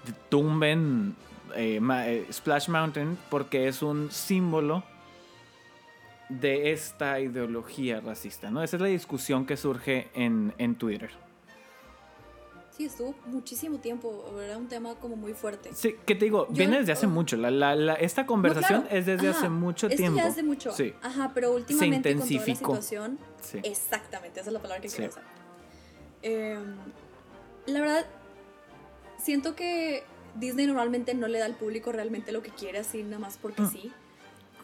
[0.05, 1.15] de tumben
[1.55, 4.83] eh, Splash Mountain porque es un símbolo
[6.29, 8.63] de esta ideología racista, ¿no?
[8.63, 11.11] Esa es la discusión que surge en, en Twitter.
[12.71, 14.25] Sí, estuvo muchísimo tiempo.
[14.43, 15.69] Era un tema como muy fuerte.
[15.73, 16.47] Sí, ¿qué te digo?
[16.49, 17.09] Yo- Viene desde hace oh.
[17.09, 17.37] mucho.
[17.37, 18.97] La, la- la- esta conversación No, claro.
[18.99, 19.39] es desde Ajá.
[19.39, 20.17] hace mucho tiempo.
[20.17, 20.71] ya hace mucho.
[20.73, 20.93] Sí.
[21.01, 22.75] Ajá, pero últimamente con toda la intensificó.
[22.75, 23.19] situación.
[23.41, 23.59] Sí.
[23.63, 24.97] Exactamente, esa es la palabra que Sí.
[24.97, 25.23] quiero usar.
[26.21, 26.75] Em,
[27.67, 28.05] la verdad,
[29.23, 30.03] siento que
[30.35, 33.61] Disney normalmente no le da al público realmente lo que quiere así nada más porque
[33.61, 33.69] Mm.
[33.71, 33.79] sí.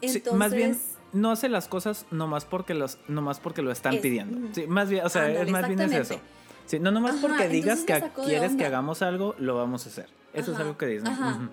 [0.02, 0.78] Sí, Entonces, más bien
[1.12, 4.38] no hace las cosas nomás porque los nomás porque lo están Es- pidiendo.
[4.38, 4.48] ujú.
[4.54, 6.20] Sí, más bien, o sea, Ándale, más bien es eso.
[6.66, 10.08] Sí, no nomás Ajá, porque digas que quieres que hagamos algo, lo vamos a hacer.
[10.32, 11.12] Eso es algo que Disney.
[11.12, 11.50] ajá.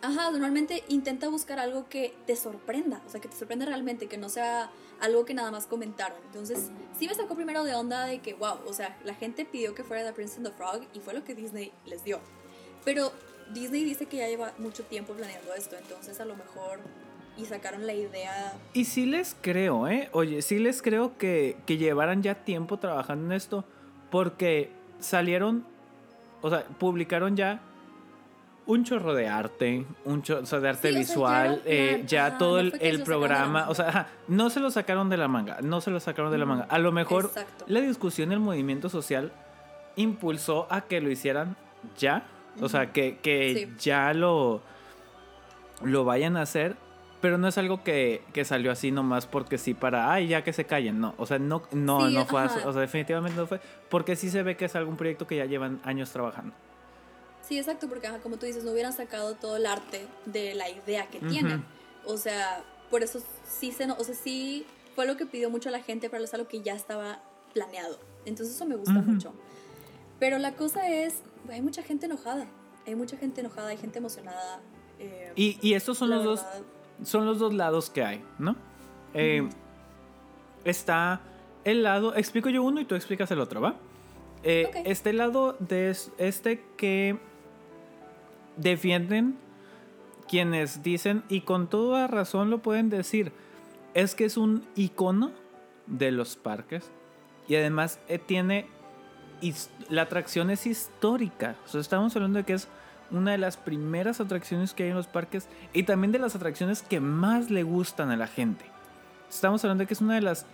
[0.00, 4.16] Ajá, normalmente intenta buscar algo que te sorprenda, o sea, que te sorprenda realmente, que
[4.16, 6.16] no sea algo que nada más comentaron.
[6.26, 9.74] Entonces, sí me sacó primero de onda de que, wow, o sea, la gente pidió
[9.74, 12.20] que fuera The Prince and the Frog y fue lo que Disney les dio.
[12.84, 13.12] Pero
[13.52, 16.78] Disney dice que ya lleva mucho tiempo planeando esto, entonces a lo mejor
[17.38, 18.54] y sacaron la idea.
[18.72, 20.08] Y sí les creo, ¿eh?
[20.12, 23.64] Oye, sí les creo que, que llevaran ya tiempo trabajando en esto.
[24.10, 25.64] Porque salieron,
[26.42, 27.60] o sea, publicaron ya
[28.66, 31.70] un chorro de arte, un chorro o sea, de arte Sí, o sea, visual, ya
[31.72, 35.26] eh, ajá, todo no el, programa, o sea, ajá, no se lo sacaron de la
[35.26, 36.64] manga, no se lo sacaron de la manga.
[36.68, 37.64] A lo mejor Exacto.
[37.66, 39.32] la discusión y el movimiento social
[39.96, 41.56] impulsó a que lo hicieran
[41.96, 42.24] ya,
[42.60, 43.74] o sea, que, que Sí.
[43.78, 44.60] ya lo,
[45.82, 46.76] lo vayan a hacer,
[47.20, 50.52] pero no es algo que, que salió así nomás porque sí para, ay, ya que
[50.52, 52.68] se callen, no, o sea, no, no, Sí, no fue así, ajá.
[52.68, 55.44] o sea, definitivamente no fue, porque sí se ve que es algún proyecto que ya
[55.46, 56.54] llevan años trabajando.
[57.42, 60.68] Sí, exacto, porque ajá, como tú dices, no hubieran sacado todo el arte de la
[60.68, 61.64] idea que tienen.
[62.04, 65.80] O sea, por eso sí se o sea, sí fue lo que pidió mucho la
[65.80, 67.20] gente, pero es algo que ya estaba
[67.54, 67.98] planeado.
[68.26, 69.32] Entonces eso me gusta mucho.
[70.18, 72.46] Pero la cosa es, hay mucha gente enojada.
[72.86, 74.60] Hay mucha gente enojada, hay gente emocionada.
[74.98, 76.44] eh, Y, y estos son los dos,
[77.02, 78.56] son los dos lados que hay, ¿no?
[79.14, 79.48] Eh,
[80.64, 81.20] Está
[81.64, 83.76] el lado, explico yo uno y tú explicas el otro, ¿va?
[84.42, 84.70] Eh.
[84.84, 87.18] Este lado de es- este que
[88.56, 89.36] defienden
[90.28, 93.32] quienes dicen, y con toda razón lo pueden decir,
[93.94, 95.30] es que es un icono
[95.86, 96.90] de los parques
[97.48, 98.66] y además eh, tiene
[99.88, 101.56] la atracción es histórica.
[101.64, 102.68] O sea, estamos hablando de que es
[103.10, 106.82] una de las primeras atracciones que hay en los parques y también de las atracciones
[106.82, 108.64] que más le gustan a la gente.
[109.30, 110.46] Estamos hablando de que es una de las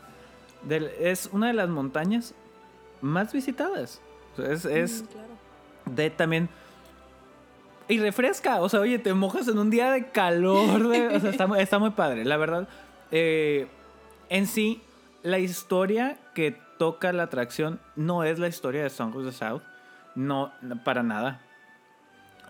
[1.00, 2.34] es una de las montañas
[3.02, 4.00] más visitadas.
[4.32, 5.28] O sea, es, es mm, claro.
[5.86, 6.48] de también
[7.86, 11.30] y refresca, o sea, oye, te mojas en un día de calor, de- o sea,
[11.30, 12.66] está, muy- está muy padre, la verdad.
[13.10, 13.66] eh,
[14.30, 14.80] en sí,
[15.22, 19.60] la historia que toca la atracción no es la historia de Song of the South,
[20.14, 20.50] no,
[20.82, 21.42] para nada.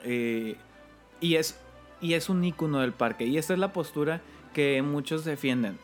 [0.04, 0.56] Eh,
[1.20, 1.58] y, es,
[2.00, 4.20] y es un icono del parque, y esta es la postura
[4.52, 5.78] que muchos defienden.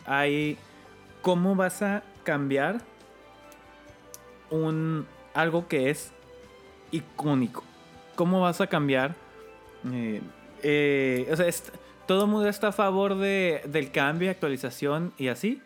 [1.23, 2.81] ¿cómo vas a cambiar
[4.51, 6.12] un, algo que es
[6.91, 7.64] icónico?
[8.14, 9.14] ¿Cómo vas a cambiar?
[9.93, 10.21] Eh,
[10.62, 11.47] eh, o sea,
[12.07, 15.62] todo el mundo está a favor de, del cambio, actualización y así,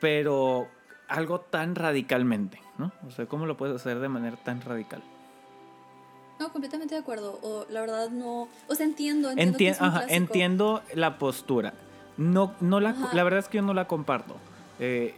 [0.00, 0.68] pero
[1.08, 2.92] algo tan radicalmente, ¿no?
[3.06, 5.02] O sea, ¿cómo lo puedes hacer de manera tan radical?
[6.40, 7.38] No, completamente de acuerdo.
[7.42, 11.74] O la verdad no, o sea, entiendo, entiendo que es un ajá, entiendo la postura.
[12.16, 13.10] No, no la, Ajá.
[13.14, 14.36] la verdad es que yo no la comparto.
[14.78, 15.14] Eh,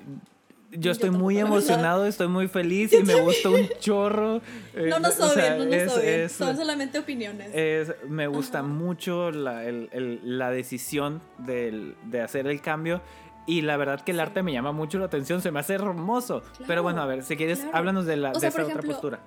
[0.73, 4.39] yo Yo estoy tampoco, muy emocionado, estoy muy feliz y me gusta un chorro.
[4.75, 7.51] eh, No nos o sea, no nos es- es- Son solamente opiniones.
[7.55, 8.67] es- me gusta Ajá.
[8.69, 13.01] mucho la, el- el- la decisión del- de hacer el cambio.
[13.47, 16.43] Y la verdad que el arte me llama mucho la atención, se me hace hermoso.
[16.59, 17.77] Pero Claro, bueno, a ver, si quieres, claro.
[17.77, 19.21] háblanos de, la, O de sea, esa por otra ejemplo, postura.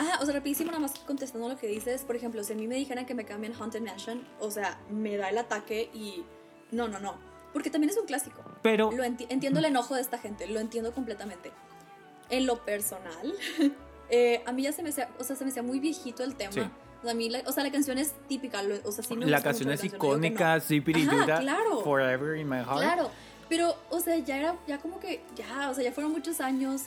[0.00, 2.02] Ajá, o sea, rapidísimo nada más contestando lo que dices.
[2.04, 5.16] Por ejemplo, si a mí me dijeran que me cambien Haunted Mansion, o sea, me
[5.16, 6.24] da el ataque y...
[6.70, 7.16] No, no, no.
[7.52, 8.42] Porque también es un clásico.
[8.62, 11.50] Pero Lo enti- entiendo el enojo de esta gente, lo entiendo completamente.
[12.30, 13.34] En lo personal,
[14.10, 16.34] eh, a mí ya se me hacía, o sea, se me hacía muy viejito el
[16.36, 16.52] tema.
[16.52, 16.60] Sí.
[16.60, 19.14] O sea, a mí la, o sea, la canción es típica, lo- o sea, sí
[19.16, 21.80] me la gusta canción mucho es la canción, no icónica, Zippity claro.
[21.82, 22.78] Forever in My Heart.
[22.78, 23.10] Claro.
[23.48, 26.82] Pero, o sea, ya era, ya como que, ya, o sea, ya fueron muchos años.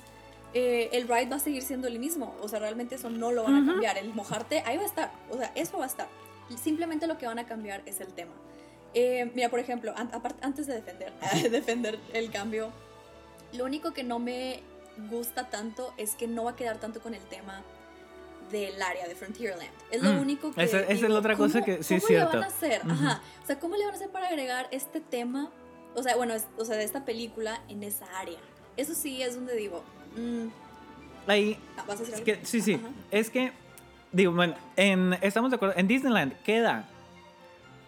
[0.54, 2.36] Eh, el ride va a seguir siendo el mismo.
[2.42, 3.98] O sea, realmente eso no lo van a cambiar.
[3.98, 5.12] El mojarte, ahí va a estar.
[5.30, 6.08] O sea, eso va a estar.
[6.62, 8.34] Simplemente lo que van a cambiar es el tema.
[8.94, 11.14] Eh, mira, por ejemplo, an- antes de defender,
[11.52, 12.72] defender el cambio,
[13.54, 14.62] lo único que no me
[15.10, 17.64] gusta tanto es que no va a quedar tanto con el tema
[18.52, 19.72] del área de Frontierland.
[19.90, 20.64] Es lo Mm, único que.
[20.64, 22.34] esa- esa es la otra cosa ¿cómo- que sí ¿Cómo le cierto.
[22.38, 22.82] van a hacer?
[22.86, 22.92] Ujú.
[22.92, 23.22] Ajá.
[23.42, 25.50] O sea, ¿cómo le van a hacer para agregar este tema?
[25.96, 28.38] O sea, bueno, es- o sea, de esta película en esa área.
[28.78, 29.84] Eso sí es donde digo.
[30.16, 30.48] Mm,
[31.28, 32.26] Ahí, ah, ¿Vas a decir es algo?
[32.26, 32.88] que, sí, sí, Ajá.
[33.12, 33.52] es que,
[34.12, 36.88] digo, bueno, en, estamos de acuerdo, en Disneyland queda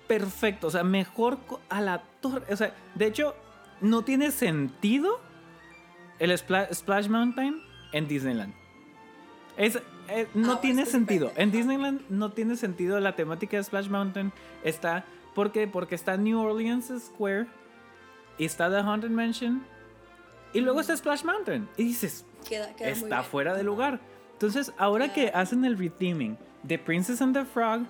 [0.07, 1.37] perfecto, o sea, mejor
[1.69, 3.35] a la torre, o sea, de hecho,
[3.81, 5.19] no tiene sentido
[6.19, 7.61] el Spla- Splash Mountain
[7.91, 8.53] en Disneyland.
[9.57, 11.31] Es, eh, no Ah, tiene sentido.
[11.35, 11.51] En.
[11.51, 14.31] Disneyland no tiene sentido la temática de Splash Mountain.
[14.63, 15.03] Está,
[15.33, 15.67] ¿por qué?
[15.67, 17.47] Porque está New Orleans Square
[18.37, 19.65] y está The Haunted Mansion
[20.57, 21.67] y luego está Splash Mountain.
[21.77, 23.99] Y dices, Queda, queda muy está fuera de lugar.
[24.33, 27.81] Entonces, ahora que hacen el retheming de Princess and the Frog,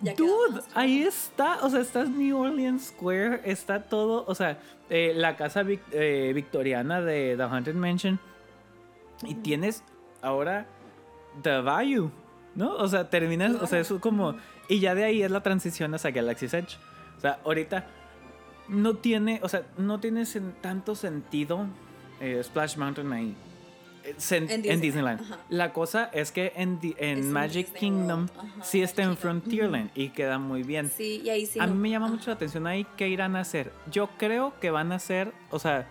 [0.00, 1.58] Ya dude, ahí está.
[1.64, 4.24] O sea, está New Orleans Square, está todo.
[4.26, 4.58] O sea,
[4.90, 8.18] eh, la casa vic- eh, victoriana de The Haunted Mansion.
[9.24, 9.84] Y tienes
[10.20, 10.66] ahora
[11.42, 12.10] The Bayou,
[12.56, 12.74] ¿no?
[12.74, 14.34] O sea, terminas, o sea, eso como.
[14.68, 16.76] Y ya de ahí es la transición hacia Galaxy's Edge.
[17.18, 17.86] O sea, ahorita
[18.68, 21.66] no tiene, o sea, no tiene sen- tanto sentido
[22.22, 23.34] eh, Splash Mountain ahí.
[24.04, 25.20] Eh, En en, Disneyland.
[25.48, 26.78] La cosa es que en,
[27.32, 28.28] Magic Disney Kingdom
[28.62, 29.16] sí está en.
[29.16, 30.90] Frontierland y queda muy bien.
[30.90, 31.60] Sí, y ahí sí.
[31.60, 31.78] a mí no.
[31.78, 32.14] me llama Ajá.
[32.14, 33.72] mucho la atención ahí qué irán a hacer.
[33.90, 35.88] Yo creo que van a hacer, o sea,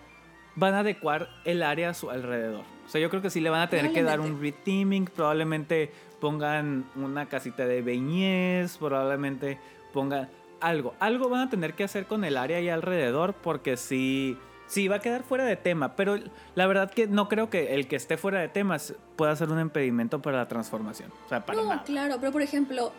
[0.56, 2.64] van a adecuar el área a su alrededor.
[2.86, 5.92] O sea, yo creo que sí le van a tener que dar un retheming, probablemente
[6.20, 9.58] pongan una casita de beñez, probablemente
[9.92, 10.28] pongan
[10.60, 10.94] algo.
[11.00, 14.96] Algo van a tener que hacer con el área ahí alrededor porque sí, sí va
[14.96, 15.96] a quedar fuera de tema.
[15.96, 16.18] Pero
[16.54, 19.60] la verdad que no creo que el que esté fuera de temas pueda ser un
[19.60, 21.10] impedimento para la transformación.
[21.26, 21.82] O sea, para No, nada.
[21.84, 22.92] claro, pero por ejemplo,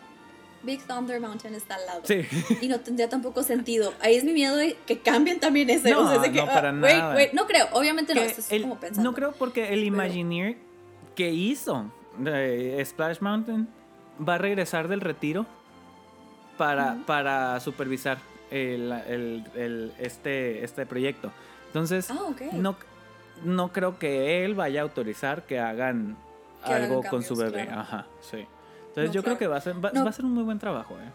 [0.64, 2.02] Big Thunder Mountain está al lado.
[2.06, 2.22] Sí.
[2.62, 3.94] Y no tendría tampoco sentido.
[4.02, 5.92] Ahí es mi miedo de que cambien también ese.
[5.92, 7.16] No, o sea, es de que, no, para ah, nada.
[7.16, 7.34] wait.
[7.34, 8.22] No creo, obviamente no.
[8.22, 9.10] Esto es el- como pensando.
[9.10, 10.58] no creo porque el Imagineer
[11.16, 13.68] que hizo de Splash Mountain
[14.26, 15.46] va a regresar del retiro
[16.58, 18.20] para, para supervisar
[18.52, 21.32] el, el- el- este, este proyecto.
[21.74, 22.20] Entonces, Ah,
[22.54, 22.76] no,
[23.44, 26.16] no creo que él vaya a autorizar que hagan
[26.64, 27.66] Que hagan algo con su bebé.
[27.66, 27.82] claro.
[27.82, 28.46] Ajá, sí.
[28.90, 30.04] Entonces No, yo creo que va a ser, va, No.
[30.04, 30.96] va a ser un muy buen trabajo.
[31.00, 31.12] ¿eh?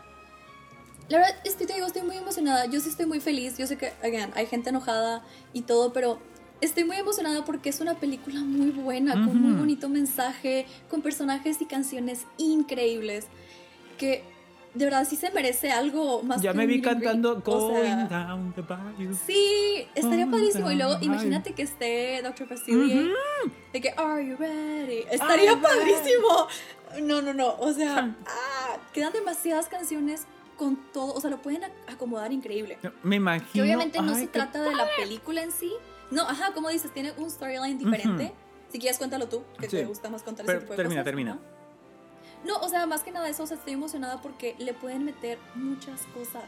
[1.09, 2.67] La verdad es que te digo, estoy muy emocionada.
[2.67, 3.57] Yo sí estoy muy feliz.
[3.57, 6.19] Yo sé que, again, hay gente enojada y todo, pero
[6.61, 11.63] estoy muy emocionada porque es una película muy buena, con muy bonito mensaje, con personajes
[11.63, 13.29] y canciones increíbles.
[13.97, 14.23] Que
[14.79, 18.09] de verdad sí se merece algo más Ya que me vi cantando O sea, Going
[18.09, 19.13] Down the Bayou.
[19.27, 20.71] Sí, estaría Oh, padrísimo.
[20.71, 22.47] Y luego imagínate que esté Dr.
[22.47, 23.11] Facilier.
[23.73, 25.05] De que, ¿Are you ready?
[25.11, 26.47] Estaría Are padrísimo.
[27.03, 27.57] No, no, no.
[27.59, 30.27] O sea, ah, quedan demasiadas canciones
[30.57, 31.13] con todo.
[31.15, 32.79] O sea, lo pueden ac- acomodar increíble.
[33.03, 33.51] Me imagino.
[33.53, 35.73] Que obviamente no ay, se trata de la película en sí.
[36.11, 38.33] No, ajá, como dices, tiene un storyline diferente.
[38.71, 39.77] Si quieres, cuéntalo tú, que Sí.
[39.79, 41.33] te gusta más contar Pero ese tipo de termina, cosas, termina.
[41.33, 41.58] ajá.
[42.45, 45.39] No, o sea, más que nada eso, o sea, estoy emocionada porque le pueden meter
[45.55, 46.45] muchas cosas.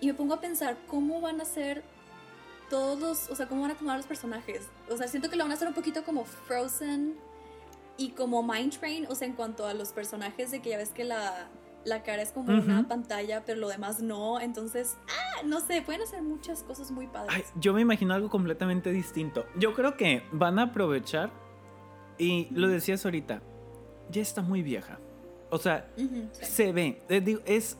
[0.00, 1.82] Y me pongo a pensar cómo van a ser
[2.68, 4.68] todos los, o sea, cómo van a tomar los personajes.
[4.90, 7.16] O sea, siento que lo van a hacer un poquito como Frozen
[7.96, 10.90] y como Mind Train, o sea, en cuanto a los personajes de que ya ves
[10.90, 11.48] que la,
[11.84, 14.40] la cara es como una pantalla, pero lo demás no.
[14.40, 17.32] Entonces, ah, no sé, pueden hacer muchas cosas muy padres.
[17.34, 19.46] Ay, yo me imagino algo completamente distinto.
[19.56, 21.30] Yo creo que van a aprovechar,
[22.18, 23.40] y lo decías ahorita,
[24.10, 24.98] ya está muy vieja.
[25.50, 26.28] O sea, sí.
[26.32, 27.78] se ve, eh, digo, es,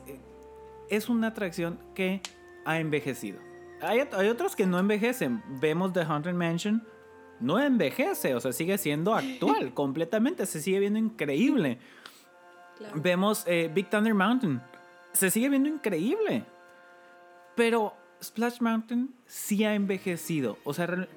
[0.89, 2.21] es una atracción que
[2.65, 3.39] ha envejecido.
[3.81, 5.43] Hay, hay otras que no envejecen.
[5.61, 6.83] Vemos The Haunted Mansion,
[7.39, 11.77] no envejece, o sea, sigue siendo actual completamente, se sigue viendo increíble.
[12.77, 13.01] Claro.
[13.01, 14.61] Vemos eh, Big Thunder Mountain.
[15.11, 16.45] Se sigue viendo increíble.
[17.55, 17.93] Pero
[18.23, 20.57] Splash Mountain sí ha envejecido.
[20.63, 21.09] O sea, re-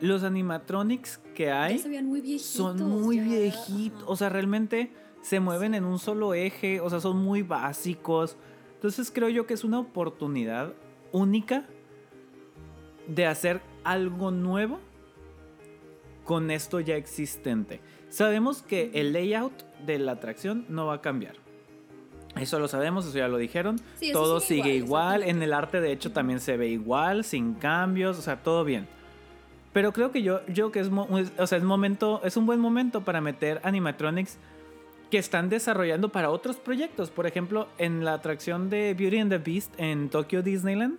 [0.00, 2.50] los animatronics que Ya hay se veían muy viejitos.
[2.52, 4.04] son muy ya, viejitos.
[4.06, 4.92] O sea, realmente
[5.26, 6.80] se mueven en un solo eje.
[6.80, 8.36] O sea, son muy básicos.
[8.74, 10.72] Entonces creo yo que es una oportunidad
[11.10, 11.66] única
[13.08, 14.78] de hacer algo nuevo
[16.24, 17.80] con esto ya existente.
[18.08, 21.34] Sabemos que el layout de la atracción no va a cambiar.
[22.38, 23.80] Eso lo sabemos, eso ya lo dijeron.
[23.96, 25.22] Sí, todo sigue igual, igual.
[25.24, 28.86] En el arte, de hecho, también se ve igual, sin cambios, o sea, todo bien.
[29.72, 30.90] Pero creo que yo, yo que es-
[31.38, 34.38] o sea, es momento, es un buen momento para meter animatronics
[35.10, 37.10] que están desarrollando para otros proyectos.
[37.10, 40.98] Por ejemplo, en la atracción de Beauty and the Beast en Tokyo Disneyland,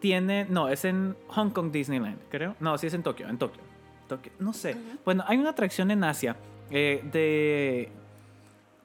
[0.00, 2.54] tiene, no, es en Hong Kong Disneyland, creo.
[2.60, 3.62] No, sí es en Tokio, en Tokio.
[4.08, 4.76] Tokio, no sé.
[5.04, 6.36] Bueno, hay una atracción en Asia
[6.70, 7.90] eh, de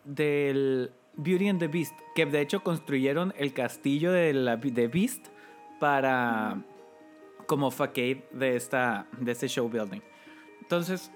[0.04, 5.28] del Beauty and the Beast, que de hecho construyeron el castillo de, la, de Beast
[5.80, 6.62] para
[7.46, 10.02] como facade de esta de este show building.
[10.62, 11.12] Entonces,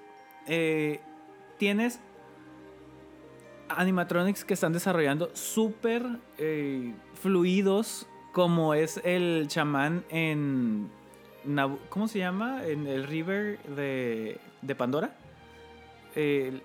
[0.48, 1.02] eh,
[1.58, 2.00] tienes
[3.70, 6.04] animatronics que están desarrollando súper
[6.38, 10.90] eh, fluidos, como es el chamán en.
[11.90, 12.66] ¿Cómo se llama?
[12.66, 15.16] En el river de, de Pandora.
[16.16, 16.62] El,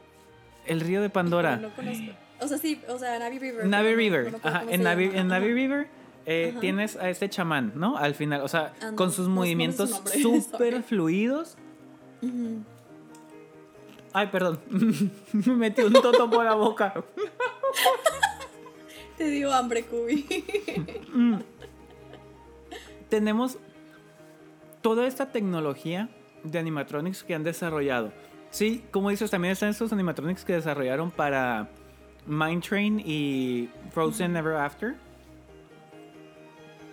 [0.66, 1.56] el río de Pandora.
[1.56, 2.12] No conozco.
[2.40, 3.66] O sea, sí, o sea, Navi River.
[3.66, 4.32] Navi no- River.
[4.32, 5.52] no Ajá, en Navi, en Navi.
[5.52, 5.86] River
[6.26, 7.96] eh, tienes a este chamán, ¿no?
[7.96, 9.90] Al final, o sea, Ah, con sus movimientos
[10.22, 11.56] súper fluidos.
[14.12, 14.60] Ay, perdón.
[15.32, 16.92] Me metí un toto por la boca.
[19.16, 20.26] Te dio hambre, Kubi.
[23.08, 23.58] Tenemos
[24.80, 26.08] toda esta tecnología
[26.44, 28.12] de animatronics que han desarrollado.
[28.50, 31.70] Sí, como dices, también están estos animatronics que desarrollaron para
[32.26, 34.94] Mind Train y Frozen Ever After.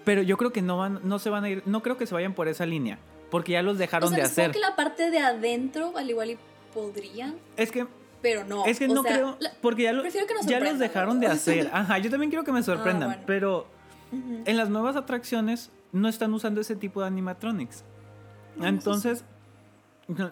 [0.06, 2.14] Pero yo creo que no van, no se van a ir, no creo que se
[2.14, 2.98] vayan por esa línea,
[3.30, 4.52] porque ya los o dejaron sea, de hacer.
[4.52, 6.38] que la parte de adentro, al igual y
[6.74, 7.86] podrían, Es que
[8.22, 8.66] pero no.
[8.66, 11.28] es que o no sea, creo, porque ya, lo- que ya los sorprendan, dejaron de
[11.36, 11.70] hacer.
[11.74, 13.24] Ajá, yo también quiero que me sorprendan, bueno.
[13.26, 13.68] pero
[14.12, 17.84] en las nuevas atracciones no están usando ese tipo de animatronics.
[18.62, 19.24] Entonces,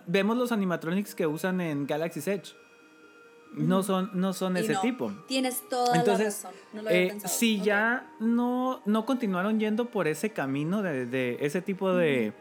[0.06, 2.54] vemos los animatronics que usan en Galaxy's Edge.
[3.54, 5.12] No son, no son y ese no, tipo.
[5.28, 6.62] Tienes toda Entonces, la razón.
[6.74, 7.34] No lo había eh, pensado.
[7.34, 12.34] si ya no, no continuaron yendo por ese camino de, de ese tipo de,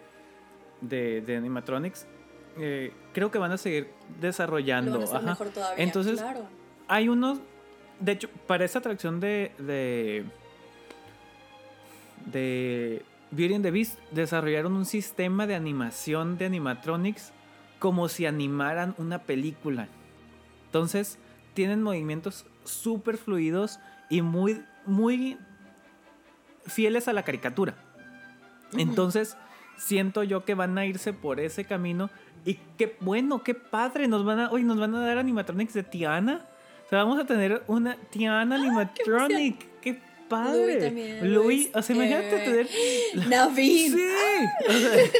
[0.80, 2.06] de, de animatronics,
[2.58, 3.88] eh, creo que van a seguir
[4.20, 4.98] desarrollando.
[4.98, 5.26] Lo van a ajá.
[5.30, 5.82] mejor todavía.
[5.82, 6.46] Entonces, claro.
[6.86, 7.38] hay unos.
[7.98, 9.52] De hecho, para esta atracción de.
[9.56, 10.26] de.
[12.26, 17.32] de Beauty and the Beast, desarrollaron un sistema de animación de animatronics
[17.78, 19.88] como si animaran una película.
[20.66, 21.18] Entonces,
[21.54, 25.38] tienen movimientos súper fluidos y muy, muy
[26.66, 27.76] fieles a la caricatura.
[28.76, 29.38] Entonces,
[29.78, 32.10] siento yo que van a irse por ese camino.
[32.46, 34.06] Y qué bueno, qué padre.
[34.06, 36.46] Nos van a, hoy nos van a dar animatronics de Tiana.
[36.86, 39.80] O sea, vamos a tener una Tiana animatronic.
[39.80, 40.56] Qué, padre.
[40.58, 42.66] Louis también, Louis, Louis, o sea, imagínate eh,
[43.14, 43.28] tener.
[43.28, 43.96] Naveen.
[43.96, 44.02] Sí.
[44.68, 45.10] O sea,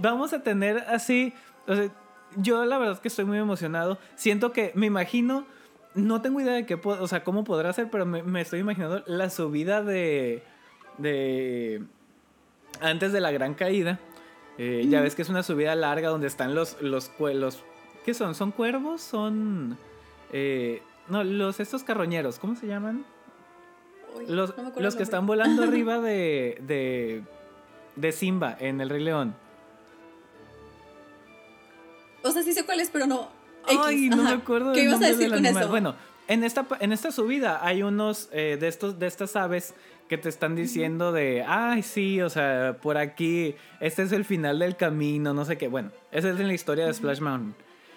[0.00, 1.32] vamos a tener así.
[1.66, 1.90] O sea,
[2.36, 3.98] yo la verdad es que estoy muy emocionado.
[4.16, 5.46] Siento que me imagino.
[5.94, 9.02] No tengo idea de qué, o sea, cómo podrá ser, pero me, me estoy imaginando
[9.06, 10.42] la subida de.
[10.98, 11.82] de.
[12.80, 13.98] antes de la gran caída.
[14.62, 16.76] Eh, Ya ves que es una subida larga donde están los.
[16.82, 17.10] los,
[18.04, 18.34] ¿Qué son?
[18.34, 19.00] ¿Son cuervos?
[19.00, 19.78] Son.
[20.32, 23.04] eh, no, los estos carroñeros, ¿cómo se llaman?
[24.16, 27.22] Uy, Los, no los que están volando arriba de, de,
[27.96, 29.34] de Simba en El Rey León.
[32.22, 33.28] O sea, sí sé cuál es, pero no.
[33.66, 35.62] Ay, no me acuerdo ¿Qué ibas a decir del con animal.
[35.62, 35.70] eso?
[35.70, 35.94] Bueno,
[36.30, 39.74] en esta, en esta subida hay unos eh, de, estos, de estas aves
[40.08, 44.60] que te están diciendo de, ay, sí, o sea, por aquí, este es el final
[44.60, 45.66] del camino, no sé qué.
[45.66, 47.54] Bueno, esa es en la historia de Splash Mountain.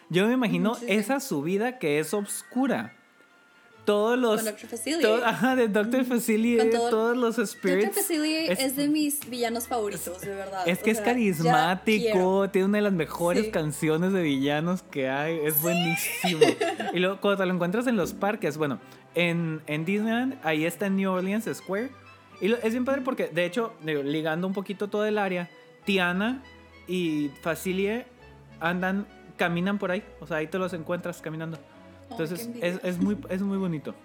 [0.10, 0.94] Yo me imagino Ujú, sí, sí.
[0.94, 2.96] esa subida que es oscura.
[3.86, 4.42] Todos los...
[4.42, 4.70] Con Dr.
[4.70, 5.02] Facilier.
[5.02, 6.06] to- ajá, de Dr.
[6.06, 7.94] Facilier, Con todo- todos los spirits.
[8.08, 8.26] Dr.
[8.26, 10.66] Es- es, de mis villanos favoritos, de verdad.
[10.68, 13.52] Es que O es sea, carismático, tiene una de las mejores Sí.
[13.52, 16.40] canciones de villanos que hay, es buenísimo.
[16.94, 18.80] Y luego cuando te lo encuentras en los parques, bueno,
[19.16, 21.90] en, en Disneyland, ahí está en New Orleans Square.
[22.40, 25.50] Y lo- es bien padre porque, de hecho, digo, ligando un poquito todo el área,
[25.86, 26.42] Tiana
[26.88, 28.06] y Facilie
[28.60, 29.06] andan,
[29.38, 31.58] caminan por ahí, o sea, ahí te los encuentras caminando.
[32.12, 33.96] Entonces, es, es muy, es muy bonito.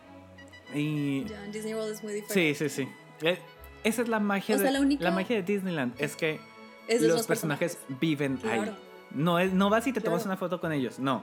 [0.74, 2.68] Y Ya, en Disney World es muy sí, diferente.
[2.68, 2.88] sí, sí.
[3.26, 3.38] Eh,
[3.84, 6.40] Esa es la magia, O sea, de, la única- la magia de Disneyland, es que
[6.88, 8.58] Es de los esos personajes, viven ahí.
[8.60, 8.76] Claro.
[9.10, 10.30] No, es, no vas y te tomas Claro.
[10.32, 11.22] una foto con ellos, no.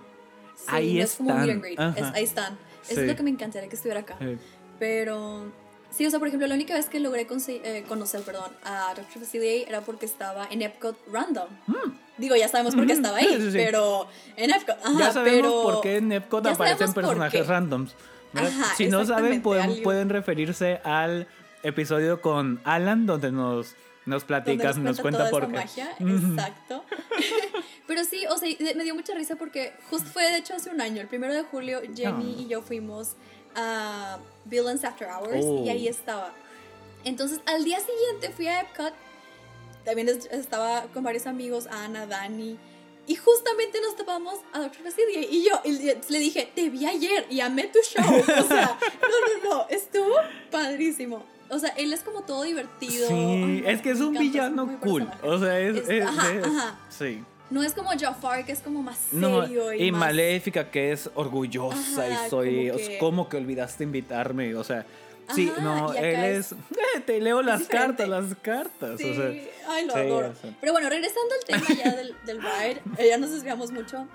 [0.56, 1.50] Sí, Ahí no están.
[1.96, 2.54] es- ahí están.
[2.84, 3.02] Eso Sí.
[3.02, 4.16] es lo que me encantaría que estuviera acá.
[4.22, 4.38] Eh,
[4.80, 5.46] Pero
[5.92, 9.20] sí, o sea, por ejemplo, la única vez que logré eh, conocer, perdón, a Dr.
[9.22, 11.48] Facilier era porque estaba en Epcot Random.
[12.18, 13.58] Digo, ya sabemos por qué estaba ahí, sí, sí.
[13.58, 14.08] pero
[14.38, 14.78] en Epcot.
[14.84, 17.96] Ajá, ya sabemos pero- por qué en Epcot aparecen por personajes randoms.
[18.34, 21.28] Ajá, si no saben, pueden, pueden referirse al
[21.64, 25.58] episodio con Alan, donde nos, nos donde platicas, nos, cuenta toda por esa qué.
[25.58, 26.84] magia, exacto.
[27.88, 30.82] Pero sí, o sea, me dio mucha risa porque justo fue de hecho hace un
[30.82, 32.42] año, el primero de julio, Jenny Ah.
[32.42, 33.14] y yo fuimos
[33.56, 35.64] a Villains After Hours Oh.
[35.66, 36.34] y ahí estaba.
[37.04, 38.94] Entonces, al día siguiente fui a Epcot,
[39.86, 42.58] también es- estaba con varios amigos, Ana, Dani,
[43.08, 44.82] y justamente nos topamos a Dr.
[44.84, 45.72] Facilier y yo y
[46.12, 48.04] le dije, te vi ayer y amé tu show.
[48.04, 50.16] O sea, no, no, no, estuvo
[50.52, 51.24] padrísimo.
[51.50, 53.08] O sea, él es como todo divertido.
[53.08, 55.06] Sí, Ay, no, es que es un villano muy cool.
[55.06, 55.28] personaje.
[55.30, 55.76] O sea, es.
[55.78, 56.80] Es- es- ajá, es- ajá.
[56.90, 57.24] Sí.
[57.52, 60.92] No es como Jafar, que es como más No, serio y, y más- Maléfica, que
[60.92, 62.70] es orgullosa Ajá, y soy.
[62.70, 64.56] como que- ¿Cómo que olvidaste invitarme?
[64.56, 64.88] O sea,
[65.34, 66.58] sí, Ajá, no, él es- es.
[67.06, 68.04] Te leo las diferente.
[68.04, 69.00] cartas, las cartas.
[69.00, 69.26] Sí, O sea,
[69.70, 70.30] ay, lo sí, adoro.
[70.30, 70.56] o sea.
[70.60, 74.08] Pero bueno, regresando al tema ya del, del ride, eh, ya nos desviamos mucho.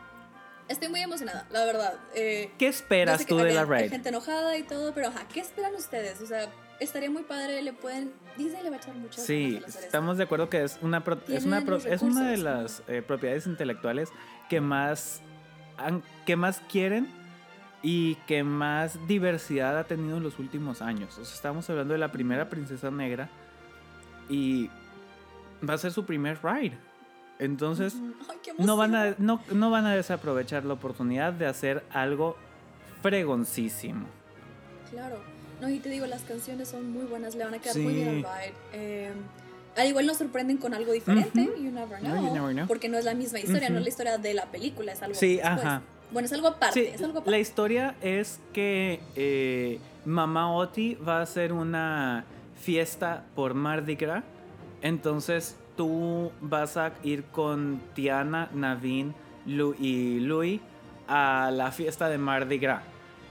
[0.69, 1.95] Estoy muy emocionada, la verdad.
[2.15, 3.91] Eh, ¿Qué esperas sé que tú de la había- hay ride?
[3.91, 6.21] gente enojada y todo, pero ajá, ¿qué esperan ustedes?
[6.21, 6.49] O sea,
[6.79, 8.13] estaría muy padre, le pueden...
[8.39, 11.45] Disney le va a echar mucho Sí, estamos de acuerdo que es una, pro- es
[11.45, 14.09] una, pro- es una de las eh, propiedades intelectuales
[14.49, 15.21] que más,
[16.25, 17.13] que más quieren
[17.83, 21.16] y que más diversidad ha tenido en los últimos años.
[21.18, 23.28] O sea, estamos hablando de la primera princesa negra
[24.28, 24.68] y
[25.68, 26.76] va a ser su primer ride.
[27.39, 27.95] Entonces.
[28.28, 32.37] Ay, no van, a, no, no van a desaprovechar la oportunidad de hacer algo
[33.03, 34.07] fregoncísimo.
[34.91, 35.18] Claro.
[35.61, 37.81] No, y te digo, las canciones son muy buenas, le van a quedar Sí.
[37.81, 38.55] muy bien al ride.
[38.72, 39.12] Eh,
[39.76, 41.62] al igual nos sorprenden con algo diferente, Ujú.
[41.62, 42.66] you never No, know, you never know.
[42.66, 45.14] porque no es la misma historia, no es la historia de la película, es algo
[45.14, 45.53] Sí, después.
[45.59, 45.83] ajá.
[46.13, 51.19] Bueno, es algo aparte, Sí, es algo la historia es que eh, Mamá Oti va
[51.19, 52.25] a hacer una
[52.61, 54.25] fiesta por Mardi Gras.
[54.83, 59.15] Entonces tú vas a ir con Tiana, Naveen
[59.47, 60.61] Lu y Louis
[61.07, 62.83] a la fiesta de Mardi Gras.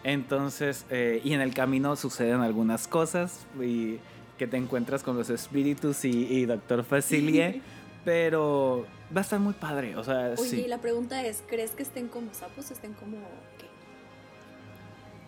[0.03, 3.97] Entonces, eh, y en el camino suceden algunas cosas y
[4.37, 7.61] que te encuentras con los espíritus y, y Doctor Facilier.
[8.05, 9.95] pero va a estar muy padre.
[9.95, 10.61] O sea, Oye, sí.
[10.61, 13.17] y la pregunta es, ¿crees que estén como sapos o estén como
[13.57, 13.67] qué?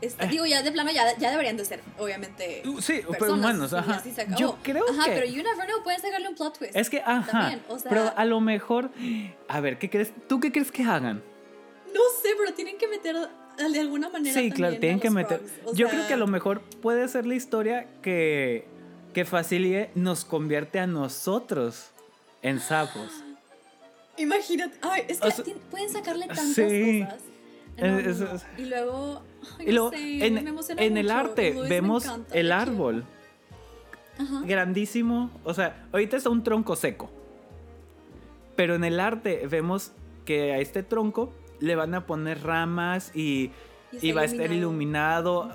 [0.06, 0.28] Este, Eh.
[0.30, 2.64] Digo, ya de plano ya, ya deberían de ser, obviamente.
[2.66, 4.02] Uh, Sí, pero humanos, ajá.
[4.38, 5.12] Yo creo ajá, que.
[5.12, 6.76] pero you never know, pueden sacarle un plot twist.
[6.76, 7.32] Es que, ajá.
[7.32, 8.90] También, o sea- pero a lo mejor.
[9.48, 10.12] A ver, ¿qué crees?
[10.28, 11.22] ¿Tú qué crees que hagan?
[11.94, 14.34] No sé, pero tienen que meter de alguna manera.
[14.34, 15.42] Sí, claro, tienen que meter.
[15.66, 18.66] o Yo sea, creo que a lo mejor puede ser la historia que.
[19.14, 21.90] Que Facilie nos convierte a nosotros
[22.42, 23.12] en sapos.
[24.22, 24.78] Imagínate.
[24.82, 27.04] Ay, es que O sea, tien- pueden sacarle tantas sí.
[27.06, 27.22] cosas.
[27.78, 28.36] No, no, Es- no.
[28.36, 29.22] es- Y luego.
[29.60, 32.52] ay, Y no luego, sé, en, me emociona en el arte Luis vemos encanta, el
[32.52, 33.06] árbol
[34.20, 34.42] Ajá.
[34.46, 35.32] grandísimo.
[35.44, 37.10] O sea, ahorita está un tronco seco.
[38.56, 39.94] Pero en el arte vemos
[40.26, 43.52] que a este tronco le van a poner ramas y,
[44.02, 45.50] Y va a estar iluminado.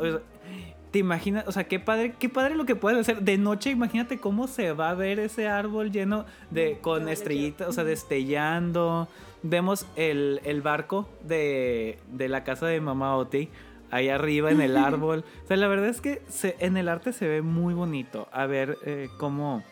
[0.96, 1.46] ¿Te imaginas?
[1.46, 3.20] O sea, qué padre, qué padre lo que pueden hacer.
[3.20, 6.76] De noche, imagínate cómo se va a ver ese árbol lleno de.
[6.78, 9.06] Mm, con estrellitas, o sea, destellando.
[9.42, 13.50] Vemos el, el barco de, de la casa de Mamá Oti.
[13.90, 15.22] Ahí arriba en el árbol.
[15.44, 18.26] O sea, la verdad es que se- en el arte se ve muy bonito.
[18.32, 19.62] A ver eh, cómo,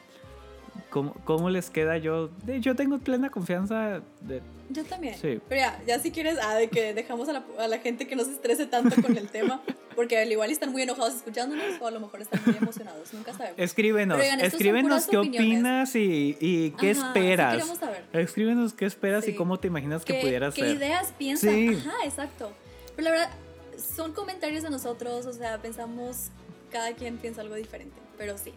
[0.91, 1.99] cómo, cómo les queda.
[1.99, 5.15] Yo, yo tengo plena confianza de, Yo también.
[5.19, 5.41] Sí.
[5.49, 8.17] Pero ya, ya si quieres, ah, de que dejamos a la, a la gente que
[8.17, 9.61] no se estrese tanto con el tema.
[9.95, 13.15] Porque al igual están muy enojados escuchándonos o a lo mejor están muy emocionados.
[13.15, 13.59] Nunca sabemos.
[13.61, 15.49] Escríbenos, Pero oigan, escríbenos qué opiniones.
[15.51, 17.53] opinas y, y qué Ajá, sí esperas.
[17.55, 18.05] queremos saber.
[18.13, 19.37] Escríbenos qué esperas y Sí.
[19.37, 20.77] cómo te imaginas que ¿Qué, pudiera qué ser.
[20.77, 21.51] ideas piensan?
[21.55, 21.69] Sí.
[21.87, 22.51] Ajá, exacto.
[22.97, 23.31] Pero la verdad,
[23.79, 26.31] son comentarios de nosotros, o sea, pensamos,
[26.73, 28.53] cada quien piensa algo diferente, pero sí.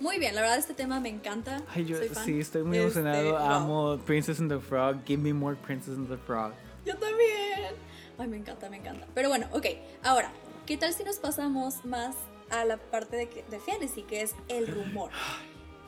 [0.00, 1.60] Muy bien, la verdad este tema me encanta.
[1.74, 2.24] Ay, yo soy fan.
[2.24, 3.30] sí, estoy muy Este, emocionado.
[3.32, 3.38] wow.
[3.50, 5.04] Amo Princess and the Frog.
[5.04, 6.52] Give me more Princess and the Frog.
[6.84, 7.74] Yo también.
[8.18, 9.06] Ay, me encanta, me encanta.
[9.14, 9.66] Pero bueno, ok.
[10.04, 10.30] Ahora,
[10.66, 12.14] ¿qué tal si nos pasamos más
[12.50, 15.10] a la parte de, que- de fantasy, que es el rumor?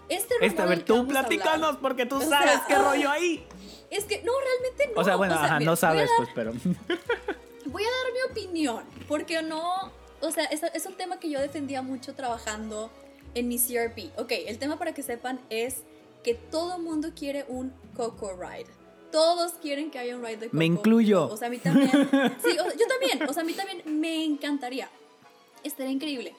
[0.09, 3.47] Este rumor Esta, a ver, tú platícanos porque tú O sabes sea, qué rollo ahí.
[3.91, 5.01] Es que, no, realmente no.
[5.01, 6.53] O sea, bueno, ajá, mira, no sabes, dar- pues, pero.
[7.67, 11.41] Voy a dar mi opinión, porque no, o sea, es, es un tema que yo
[11.41, 12.91] defendía mucho trabajando
[13.35, 14.19] en mi CRP.
[14.19, 15.83] Ok, el tema para que sepan es
[16.23, 18.71] que todo mundo quiere un Coco Ride.
[19.11, 20.57] Todos quieren que haya un ride de Coco.
[20.57, 21.27] Me incluyo.
[21.29, 21.91] O sea, a mí también.
[22.43, 23.29] Sí, o sea, yo también.
[23.29, 24.89] O sea, a mí también me encantaría.
[25.65, 26.35] Estaría increíble.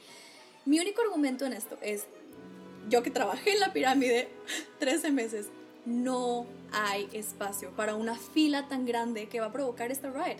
[0.65, 2.05] Mi único argumento en esto es,
[2.89, 4.29] yo que trabajé en la pirámide
[4.79, 5.47] 13 meses,
[5.85, 10.37] no hay espacio para una fila tan grande que va a provocar este ride.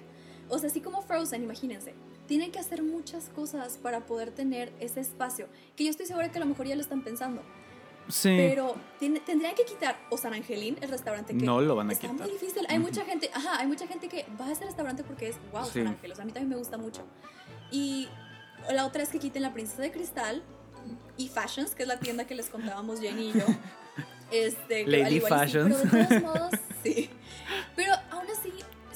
[0.49, 1.93] O sea, así como Frozen, imagínense.
[2.31, 5.49] Tienen que hacer muchas cosas para poder tener ese espacio.
[5.75, 7.41] Que yo estoy segura que a lo mejor ya lo están pensando.
[8.07, 8.29] Sí.
[8.37, 12.07] Pero tendrían que quitar o San Angelín, el restaurante que No lo van a está
[12.07, 12.21] quitar.
[12.25, 12.65] muy difícil.
[12.69, 15.65] Hay mucha gente, ajá, hay mucha gente que va a ese restaurante porque es wow,
[15.65, 15.79] Sí.
[15.83, 16.13] San Ángel.
[16.13, 17.01] O sea, a mí también me gusta mucho.
[17.69, 18.07] Y
[18.71, 20.41] la otra es que quiten la princesa de cristal
[21.17, 23.45] y Fashions, que es la tienda que les contábamos Jenny y yo.
[24.31, 25.75] Este, Lady sí, Fashions.
[25.91, 26.51] pero de todos modos,
[26.81, 27.09] sí.
[27.75, 27.93] Pero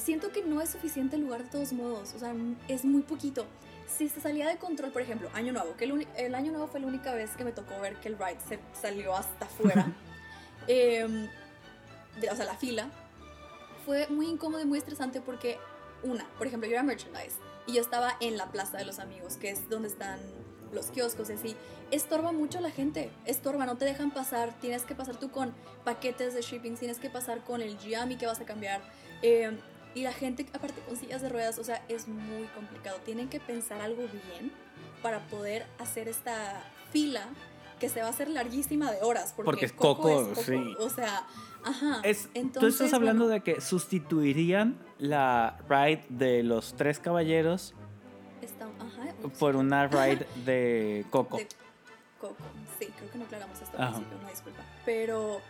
[0.06, 2.14] siento que no es suficiente el lugar de todos modos.
[2.14, 2.32] O sea,
[2.68, 3.44] es muy poquito.
[3.88, 6.80] Si se salía de control, por ejemplo, Año Nuevo, que el, el Año Nuevo fue
[6.80, 9.86] la única vez que me tocó ver que el ride se salió hasta afuera.
[10.68, 11.28] Em,
[12.20, 12.88] de- o sea, la fila.
[13.84, 15.58] Fue muy incómodo y muy estresante porque,
[16.02, 17.36] una, por ejemplo, yo era merchandise.
[17.68, 20.18] y yo estaba en la Plaza de los Amigos, que es donde están
[20.72, 21.56] los kioscos y así.
[21.92, 25.52] Estorba mucho a la gente, estorba, no te dejan pasar, tienes que pasar tú con
[25.84, 28.80] paquetes de shipping, tienes que pasar con el Giami que vas a cambiar.
[29.22, 29.56] eh,
[29.96, 32.98] y la gente, aparte con sillas de ruedas, o sea, es muy complicado.
[33.04, 34.52] Tienen que pensar algo bien
[35.02, 36.62] para poder hacer esta
[36.92, 37.26] fila
[37.80, 39.32] que se va a hacer larguísima de horas.
[39.34, 40.42] Porque, Porque es Coco, Coco, es Coco.
[40.42, 40.74] sí.
[40.80, 41.26] O sea,
[41.64, 42.00] ajá.
[42.04, 47.74] Es, tú Entonces, estás hablando bueno, de que sustituirían la ride de los tres caballeros
[48.42, 51.38] está- ajá, por una ride de Coco.
[51.38, 51.48] de
[52.20, 52.36] Coco.
[52.78, 54.62] Sí, creo que no aclaramos esto al principio, una disculpa.
[54.84, 55.40] Pero,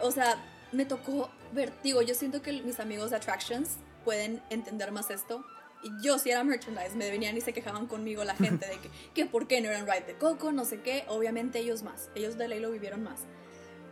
[0.00, 0.36] o sea,
[0.72, 5.44] me tocó ver, digo, yo siento que mis amigos de Attractions pueden entender más esto.
[5.82, 8.90] Y yo si era merchandise, me venían y se quejaban conmigo la gente de que,
[9.14, 11.04] que por qué no eran ride de Coco, no sé qué.
[11.08, 13.20] Obviamente ellos más, ellos de ley lo vivieron más.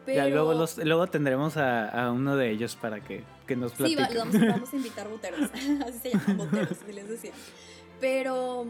[0.05, 3.73] Pero, Ya luego, los, luego tendremos a, a uno de ellos para que, que nos
[3.73, 4.03] Sí, platique.
[4.03, 5.51] va- los vamos, vamos a invitar boteros.
[5.87, 7.33] Así se llaman boteros, así les decía.
[8.01, 8.67] Pero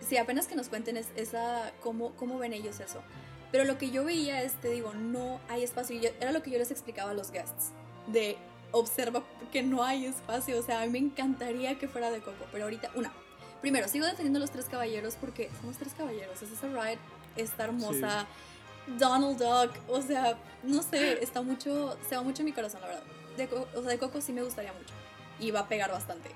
[0.00, 3.02] sí, apenas que nos cuenten es- esa, cómo, cómo ven ellos eso.
[3.52, 5.96] Pero lo que yo veía es, te digo, no hay espacio.
[5.96, 7.72] Y yo- era lo que yo les explicaba a los guests.
[8.12, 8.36] De
[8.72, 9.22] observa
[9.52, 10.58] que no hay espacio.
[10.58, 12.44] O sea, a mí me encantaría que fuera de Coco.
[12.52, 13.12] Pero ahorita, una.
[13.60, 16.40] Primero, sigo defendiendo a los tres caballeros porque somos tres caballeros.
[16.42, 16.98] Es esa ride,
[17.36, 18.26] está hermosa.
[18.98, 22.86] Donald Duck, o sea, no sé, está mucho, se va mucho en mi corazón, la
[22.88, 23.02] verdad.
[23.36, 23.44] De,
[23.76, 24.94] o sea, de Coco sí me gustaría mucho
[25.38, 26.30] y va a pegar bastante.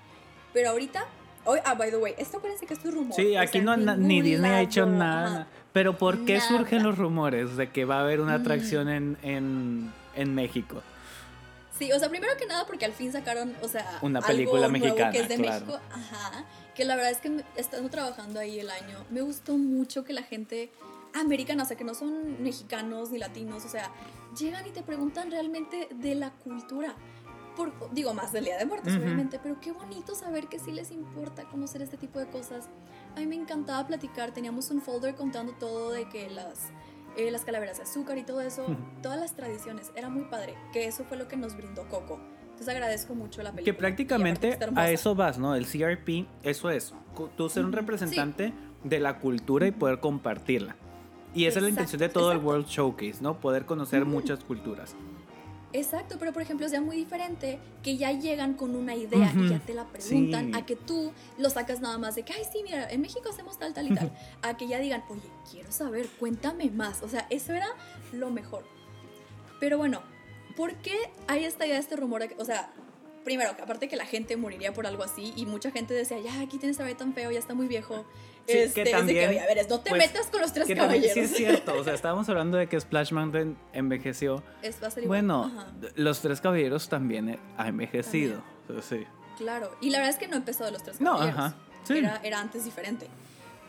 [0.52, 1.04] Pero ahorita,
[1.46, 3.14] hoy, ah, by the way, esto acuérdense que es rumor.
[3.16, 5.26] Sí, o aquí sea, no, na- ni Disney ha hecho nada.
[5.26, 5.46] ajá.
[5.72, 6.46] Pero ¿por qué Nada.
[6.48, 8.40] surgen los rumores de que va a haber una Mm.
[8.42, 10.82] atracción en, en, en México?
[11.78, 14.68] Sí, o sea, primero que nada porque al fin sacaron, o sea, Una algo película
[14.68, 15.66] nuevo mexicana, que es de claro.
[15.66, 16.44] México, ajá,
[16.74, 20.22] que la verdad es que estando trabajando ahí el año, me gustó mucho que la
[20.22, 20.70] gente
[21.14, 23.90] americana, o sea, que no son mexicanos ni latinos, o sea,
[24.38, 26.94] llegan y te preguntan realmente de la cultura.
[27.56, 29.02] Por, digo, más del Día de Muertos, Ujú.
[29.02, 32.68] obviamente, pero qué bonito saber que sí les importa conocer este tipo de cosas.
[33.14, 36.58] A mí me encantaba platicar, teníamos un folder contando todo de que las,
[37.16, 38.66] eh, las calaveras de azúcar y todo eso,
[39.02, 42.20] todas las tradiciones, era muy padre, que eso fue lo que nos brindó Coco.
[42.42, 43.64] Entonces agradezco mucho la película.
[43.64, 45.56] Que prácticamente a eso vas, ¿no?
[45.56, 46.94] El CRP, eso es.
[47.36, 48.52] Tú ser un representante
[48.84, 50.76] de la cultura y poder compartirla.
[51.34, 52.50] Y esa es la intención de Exacto, todo el exacto.
[52.50, 53.40] World Showcase, ¿no?
[53.40, 54.94] Poder conocer muchas culturas.
[55.74, 59.48] Exacto, pero por ejemplo es ya muy diferente que ya llegan con una idea y
[59.48, 60.52] ya te la preguntan, sí.
[60.54, 63.58] a que tú lo sacas nada más de que, ay, sí, mira, en México hacemos
[63.58, 67.02] tal, tal y tal, a que ya digan, oye, quiero saber, cuéntame más.
[67.02, 67.66] O sea, eso era
[68.12, 68.64] lo mejor.
[69.58, 70.00] Pero bueno,
[70.56, 70.96] ¿por qué
[71.26, 72.20] hay esta idea, este rumor?
[72.20, 72.72] de o sea,
[73.24, 76.58] primero, aparte que la gente moriría por algo así y mucha gente decía, ya, aquí
[76.58, 78.04] tienes a ver tan feo, ya está muy viejo.
[78.46, 80.52] Sí, que este, es de también, oye, a ver, no te pues, metas con los
[80.52, 81.14] tres Que también caballeros.
[81.30, 81.74] sí es cierto.
[81.78, 84.42] O sea, estábamos hablando de que Splash Mountain envejeció.
[84.62, 85.06] Es- va a ser.
[85.06, 85.50] Bueno,
[85.96, 88.42] los tres caballeros también eh, ha envejecido.
[88.82, 89.04] Sí.
[89.38, 91.38] Claro, y la verdad es que no empezó de los tres No, caballeros.
[91.38, 91.54] ajá,
[91.84, 91.98] sí.
[91.98, 93.08] Era, era antes diferente.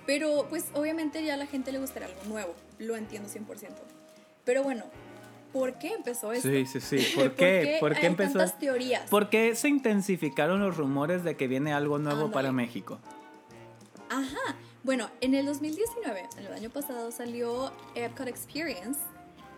[0.05, 3.69] Pero pues obviamente ya a la gente le gustaría algo nuevo, lo entiendo 100%.
[4.43, 4.83] Pero bueno,
[5.51, 6.47] ¿por qué empezó esto?
[6.49, 6.97] Sí, sí, sí.
[7.15, 7.77] ¿Por qué?
[7.79, 8.33] ¿Por qué hay empezó?
[8.37, 9.09] tantas teorías?
[9.09, 12.33] ¿Por qué se intensificaron los rumores de que viene algo nuevo Ándale.
[12.33, 12.99] para México?
[14.09, 14.55] Ajá.
[14.83, 18.99] Bueno, en el 2019, el año pasado, salió Epcot Experience,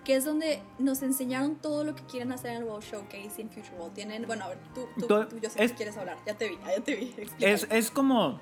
[0.05, 3.41] que es donde nos enseñaron todo lo que quieren hacer en el World Showcase y
[3.41, 3.93] en Future World.
[3.93, 5.07] Tienen, bueno, a ver, tú, tú,
[5.41, 6.17] yo sé es- que quieres hablar.
[6.25, 7.13] Ya te vi, ya te vi.
[7.41, 8.39] Es como.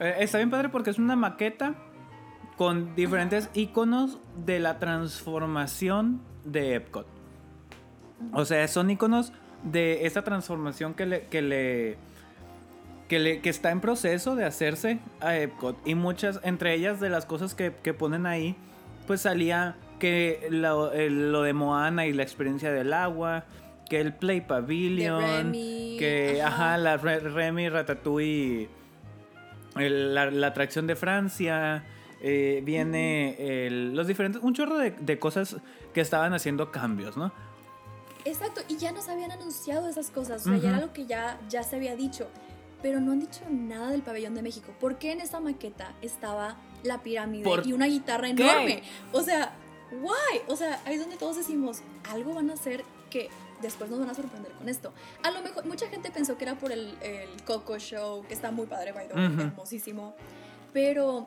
[0.00, 1.74] eh, está bien padre porque es una maqueta
[2.56, 7.06] con diferentes iconos de la transformación de Epcot.
[8.32, 9.32] O sea, son iconos
[9.62, 11.26] de esa transformación que le.
[11.26, 11.98] Que le
[13.08, 15.76] que, le- que está en proceso de hacerse a Epcot.
[15.86, 18.56] Y muchas, entre ellas de las cosas que, que ponen ahí,
[19.06, 23.44] pues salía que lo, el- lo de Moana y la experiencia del agua,
[23.88, 26.74] que el Play Pavilion, Remy, que, ajá.
[26.74, 28.68] ajá, la Re- Remy, Ratatouille,
[29.76, 31.84] el- la, la atracción de Francia,
[32.20, 35.56] eh, viene el- los diferentes, un chorro de, de cosas
[35.94, 37.32] que estaban haciendo cambios, ¿no?
[38.24, 41.38] Exacto, y ya nos habían anunciado esas cosas, o sea, ya era lo que ya,
[41.48, 42.26] ya se había dicho,
[42.86, 44.72] pero no han dicho nada del pabellón de México.
[44.78, 48.44] ¿Por qué en esa maqueta estaba la pirámide ¿Por y una guitarra qué?
[48.44, 48.82] enorme?
[49.10, 49.56] O sea,
[49.90, 50.42] why?
[50.46, 53.28] O sea, ahí es donde todos decimos, algo van a hacer que
[53.60, 54.92] después nos van a sorprender con esto.
[55.24, 58.52] A lo mejor, mucha gente pensó que era por el, el Coco Show, que está
[58.52, 60.14] muy padre, by the way, hermosísimo,
[60.72, 61.26] pero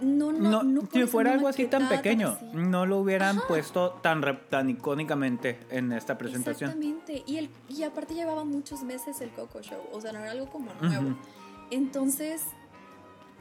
[0.00, 4.22] no, no, No, no si fuera algo así tan pequeño, no lo hubieran puesto tan,
[4.50, 6.70] tan icónicamente en esta presentación.
[6.70, 7.22] Exactamente.
[7.26, 9.80] Y, el, y aparte llevaba muchos meses el Coco Show.
[9.92, 11.08] O sea, no era algo como nuevo.
[11.10, 11.16] Ujú.
[11.70, 12.42] Entonces,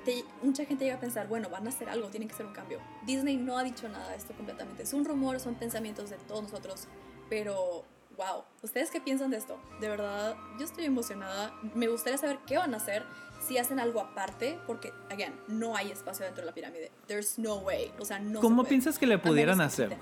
[0.04, 2.54] te- mucha gente llega a pensar, bueno, van a hacer algo, tiene que ser un
[2.54, 2.80] cambio.
[3.06, 4.84] Disney no ha dicho nada de esto completamente.
[4.84, 6.88] Es un rumor, son pensamientos de todos nosotros.
[7.30, 7.84] Pero,
[8.18, 8.44] wow.
[8.62, 9.58] ¿Ustedes qué piensan de esto?
[9.82, 11.54] De verdad, yo estoy emocionada.
[11.74, 13.04] Me gustaría saber qué van a hacer.
[13.48, 16.92] Si hacen algo aparte, porque, again, no hay espacio dentro de la pirámide.
[17.08, 17.92] There's no way.
[18.00, 18.70] O sea, no se ¿Cómo puede.
[18.70, 19.98] piensas que le pudieran que hacer?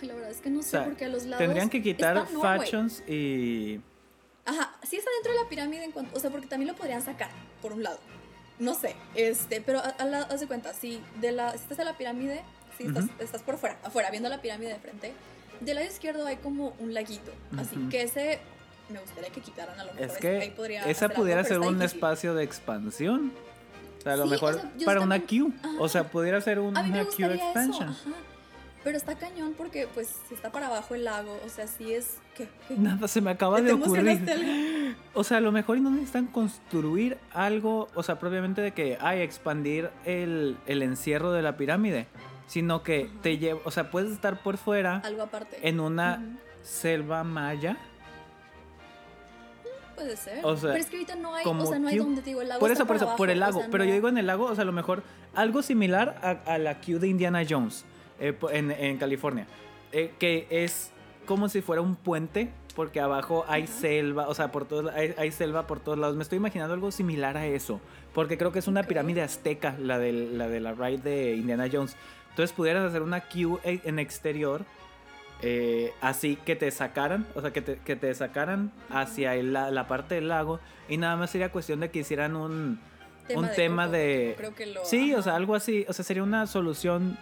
[0.00, 1.38] Ay, la verdad es que no O sé, sea, porque a los lados.
[1.38, 3.80] tendrían que quitar factions y...
[4.46, 7.00] Ajá, sí está dentro de la pirámide en cuanto, o sea, porque también lo podrían
[7.02, 7.30] sacar
[7.62, 7.98] por un lado.
[8.58, 12.42] No sé, este, pero haz de cuenta, si de la si estás en la pirámide,
[12.76, 13.12] si estás, Ujú.
[13.20, 15.12] estás por fuera, afuera, viendo la pirámide de frente,
[15.60, 17.88] del lado izquierdo hay como un laguito, así Ujú.
[17.88, 18.38] que ese
[18.88, 21.58] me gustaría que quitaran a lo mejor Es ahí que podría esa pudiera algo, ser
[21.60, 21.82] un difícil.
[21.96, 23.32] espacio de expansión.
[23.98, 25.48] O sea, a lo Sí, mejor o sea, yo para una con- queue.
[25.78, 25.88] O Ajá.
[25.88, 27.00] sea, pudiera ser una eso,
[27.32, 27.88] expansion.
[27.88, 28.10] ajá.
[28.84, 32.18] Pero está cañón porque pues si está para abajo el lago, o sea, sí es
[32.36, 32.46] que
[32.76, 34.08] Nada, se me acaba ¿Te de ocurrir.
[34.30, 34.94] algo?
[35.14, 39.20] O sea, a lo mejor no necesitan construir algo, o sea, propiamente de que hay
[39.20, 42.08] expandir el, el encierro de la pirámide,
[42.46, 45.56] sino que te lleva, o sea, puedes estar por fuera algo aparte.
[45.66, 46.20] en una
[46.62, 47.78] selva maya.
[49.94, 50.44] Puede ser.
[50.44, 52.30] O sea, pero es que ahorita no hay, como o sea, no hay donde te
[52.30, 52.60] digo el lago.
[52.60, 53.58] Por está eso, por eso, por el lago.
[53.58, 55.02] o sea, Pero yo digo en el lago, o sea, a lo mejor
[55.34, 57.84] algo similar a, a la queue de Indiana Jones
[58.20, 59.46] eh, en, en California,
[59.92, 60.90] eh, que es
[61.26, 65.30] como si fuera un puente, porque abajo hay selva, o sea, por todos, hay, hay
[65.30, 66.16] selva por todos lados.
[66.16, 67.80] Me estoy imaginando algo similar a eso,
[68.12, 71.68] porque creo que es una pirámide azteca, la de la, de la ride de Indiana
[71.72, 71.96] Jones.
[72.30, 74.64] Entonces pudieras hacer una queue e- en exterior.
[75.46, 79.70] Eh, así que te sacaran, o sea, que te, que te sacaran hacia el la,
[79.70, 80.58] la parte del lago
[80.88, 82.80] y nada más sería cuestión de que hicieran un,
[83.34, 84.34] un tema Coco, de...
[84.36, 87.18] Creo que lo, Sí, o ajá, sea, algo así, o sea, sería una solución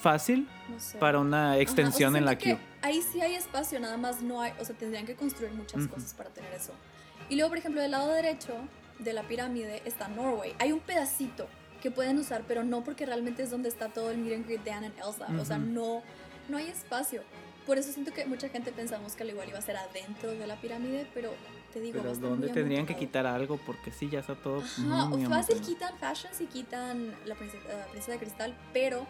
[0.00, 0.98] fácil no sé.
[0.98, 2.58] para una Ajá, o sea, extensión en la que queue.
[2.82, 5.94] Ahí sí hay espacio, nada más no hay, o sea, tendrían que construir muchas Ujú.
[5.94, 6.72] cosas para tener eso.
[7.28, 8.54] Y luego, por ejemplo, del lado derecho
[8.98, 10.54] de la pirámide está Norway.
[10.58, 11.46] Hay un pedacito
[11.82, 14.62] que pueden usar, pero no porque realmente es donde está todo el meet and greet
[14.64, 15.26] de Anne and Elsa.
[15.40, 16.02] O sea, no,
[16.48, 17.22] no hay espacio.
[17.66, 20.46] Por eso siento que mucha gente pensamos que al igual iba a ser adentro de
[20.46, 21.30] la pirámide, pero
[21.72, 23.58] te digo, Pero ¿dónde tendrían que quitar algo?
[23.58, 27.34] Porque sí, ya está todo Ajá, muy, o muy fácil quitan fashions y quitan la
[27.36, 29.06] princesa, la princesa de cristal, pero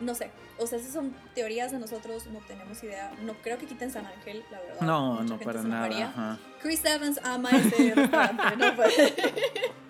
[0.00, 3.12] no sé, o sea, esas son teorías de nosotros, no tenemos idea.
[3.22, 4.80] No creo que quiten San Ángel, la verdad.
[4.80, 6.06] No, Mucha no, para nada.
[6.08, 6.38] ajá.
[6.60, 9.14] Chris Evans ama ese restaurante, no puede.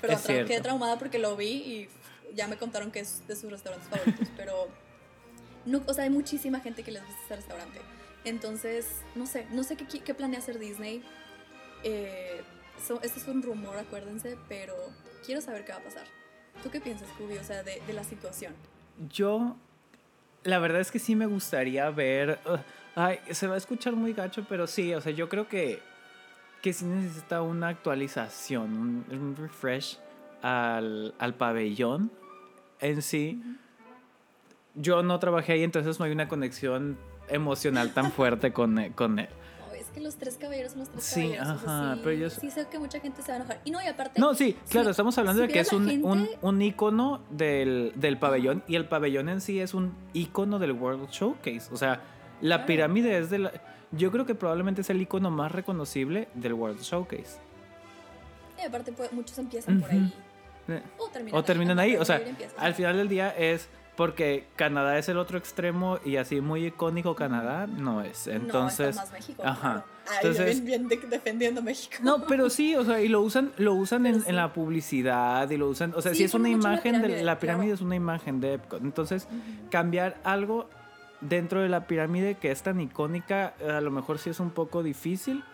[0.00, 0.48] Pero Es cierto.
[0.48, 1.88] quedé traumada porque lo vi y
[2.34, 4.68] ya me contaron que es de sus restaurantes favoritos, pero
[5.66, 7.80] no, o sea, hay muchísima gente que les gusta ese restaurante.
[8.24, 11.02] Entonces, no sé, no sé qué, qué planea hacer Disney.
[11.82, 12.42] Eh,
[12.86, 14.74] so- esto es un rumor, acuérdense, pero
[15.24, 16.04] quiero saber qué va a pasar.
[16.62, 18.54] ¿Tú qué piensas, Kubi, o sea, de, de la situación?
[19.10, 19.56] Yo,
[20.44, 22.38] la verdad es que sí me gustaría ver.
[22.46, 22.56] uh,
[22.96, 25.80] ay, se va a escuchar muy gacho, pero sí, o sea, yo creo que,
[26.60, 29.98] que sí necesita una actualización, un, un refresh
[30.42, 32.10] al, al pabellón
[32.80, 33.42] en sí.
[34.74, 36.96] Yo no trabajé ahí, entonces no hay una conexión
[37.28, 39.28] emocional tan fuerte con, e- con él.
[39.70, 41.62] Oh, es que los tres caballeros son los tres Sí, caballeros.
[41.64, 43.60] ajá, sí, pero yo- sí sé que mucha gente se va a enojar.
[43.64, 44.20] Y no, y aparte.
[44.20, 47.92] No, sí, si- claro, estamos hablando si de que es un, gente- un icono del,
[47.96, 51.68] del pabellón y el pabellón en sí es un icono del World Showcase.
[51.72, 52.00] O sea,
[52.40, 52.66] la Claro.
[52.66, 53.52] pirámide es de la...
[53.92, 57.38] Yo creo que probablemente es el icono más reconocible del World Showcase.
[58.62, 60.12] Y aparte, pues, muchos empiezan por ahí.
[60.68, 61.96] Eh, O terminan O terminan ahí.
[61.96, 62.20] O sea,
[62.58, 67.14] al final del día es porque Canadá es el otro extremo y así muy icónico
[67.14, 68.26] Canadá no es.
[68.26, 68.96] Entonces...
[68.96, 69.58] no, está más México, ajá.
[69.60, 70.18] claro.
[70.22, 71.96] Entonces- bien, bien de- defendiendo México.
[72.02, 74.30] No, pero sí, o sea, y lo usan, lo usan en, Pero sí.
[74.30, 76.92] en la publicidad y lo usan, o sea, Sí, si es una mucho la imagen
[76.94, 77.74] de pirámide, la pirámide claro.
[77.74, 78.82] es una imagen de Epcot.
[78.82, 79.28] Entonces,
[79.70, 80.68] cambiar algo
[81.20, 84.82] dentro de la pirámide que es tan icónica, a lo mejor sí es un poco
[84.82, 85.44] difícil,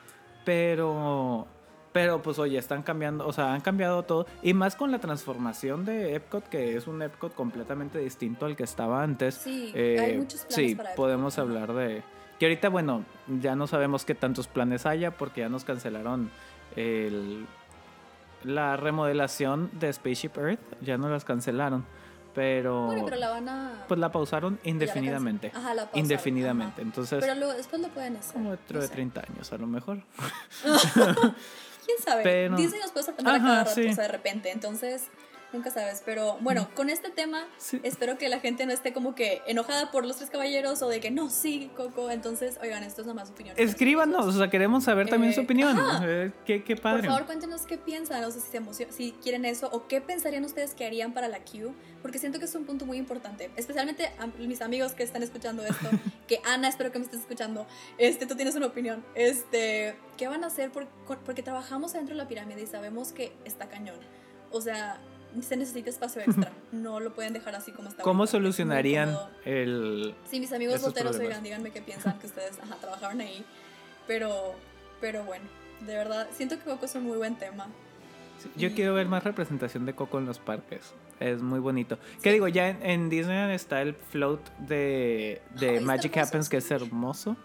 [0.44, 1.48] pero
[1.96, 5.86] pero pues oye, están cambiando, o sea, han cambiado todo y más con la transformación
[5.86, 9.36] de Epcot que es un Epcot completamente distinto al que estaba antes.
[9.36, 12.02] Sí, Eh, hay muchos planes sí, para podemos hablar de
[12.38, 13.02] que ahorita bueno,
[13.40, 16.30] ya no sabemos qué tantos planes haya porque ya nos cancelaron
[16.76, 17.46] el
[18.44, 21.86] la remodelación de Spaceship Earth, ya no las cancelaron,
[22.34, 23.84] pero Bueno, pero la van a.
[23.88, 25.48] pues la pausaron la indefinidamente.
[25.48, 26.74] Ajá, la pausaron, indefinidamente.
[26.74, 26.82] ajá.
[26.82, 28.34] Entonces, Pero luego, después lo pueden hacer.
[28.34, 28.92] como dentro no de sé.
[28.92, 30.02] 30 años a lo mejor.
[31.86, 32.22] ¿Quién sabe?
[32.24, 33.86] Pero- Disney nos puede sorprender a cada rato, sí.
[33.88, 34.50] o sea, de repente.
[34.50, 35.04] Entonces,
[35.52, 36.02] nunca sabes.
[36.04, 37.80] Pero bueno, con este tema, Sí.
[37.82, 41.00] espero que la gente no esté como que enojada por los tres caballeros o de
[41.00, 42.10] que no, sí, Coco.
[42.10, 43.54] Entonces, oigan, esto es nada más opinión.
[43.58, 45.78] Escríbanos, o sea, queremos saber también su Eh, opinión.
[45.78, 46.02] ajá.
[46.06, 47.08] Eh, qué, qué Por padre.
[47.08, 50.44] favor, cuéntenos qué piensan, o sea, si, se emocion- si quieren eso, o qué pensarían
[50.44, 54.10] ustedes que harían para la queue, porque siento que es un punto muy importante, especialmente
[54.18, 55.88] a mis amigos que están escuchando esto,
[56.28, 57.66] que Ana, espero que me estés escuchando,
[57.98, 60.70] este, tú tienes una opinión, este, ¿qué van a hacer?
[60.70, 60.86] Por-
[61.24, 63.98] porque trabajamos dentro de la pirámide y sabemos que está cañón,
[64.50, 65.00] o sea,
[65.42, 68.02] se necesita espacio extra, no lo pueden dejar así como está.
[68.02, 72.76] ¿Cómo ahorita, solucionarían el Sí, mis amigos solteros, oigan, díganme qué piensan que ustedes ajá,
[72.76, 73.44] trabajaron ahí.
[74.06, 74.54] Pero,
[75.00, 75.44] pero bueno,
[75.80, 77.66] de verdad, siento que Coco es un muy buen tema.
[78.38, 80.94] Sí, Yo quiero ver más representación de Coco en los parques.
[81.18, 81.98] Es muy bonito.
[82.22, 82.46] ¿Qué digo?
[82.48, 86.16] Ya en, en Disneyland está el float de, de Ay, Magic.
[86.18, 87.36] Happens, que es hermoso.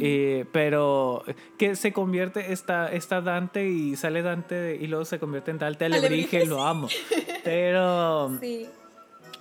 [0.00, 1.22] Eh, pero
[1.58, 5.84] que se convierte, está, está Dante y sale Dante y luego se convierte en Dante
[5.84, 6.88] Alebrije, Alebrije, lo amo.
[7.44, 8.66] Pero Sí.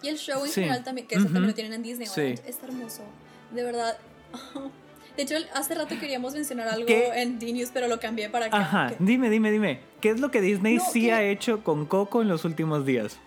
[0.04, 0.62] Y el show en Sí.
[0.62, 2.42] general también, que eso también lo tienen en Disneyland, Sí.
[2.48, 3.04] es hermoso.
[3.52, 3.98] De verdad.
[5.16, 7.08] De hecho, hace rato queríamos mencionar algo ¿Qué?
[7.22, 8.58] en D-News, pero lo cambié para acá.
[8.58, 9.80] Ajá, que- dime, dime, dime.
[10.02, 12.86] ¿Qué es lo que Disney No, sí que- ha hecho con Coco en los últimos
[12.86, 13.18] días?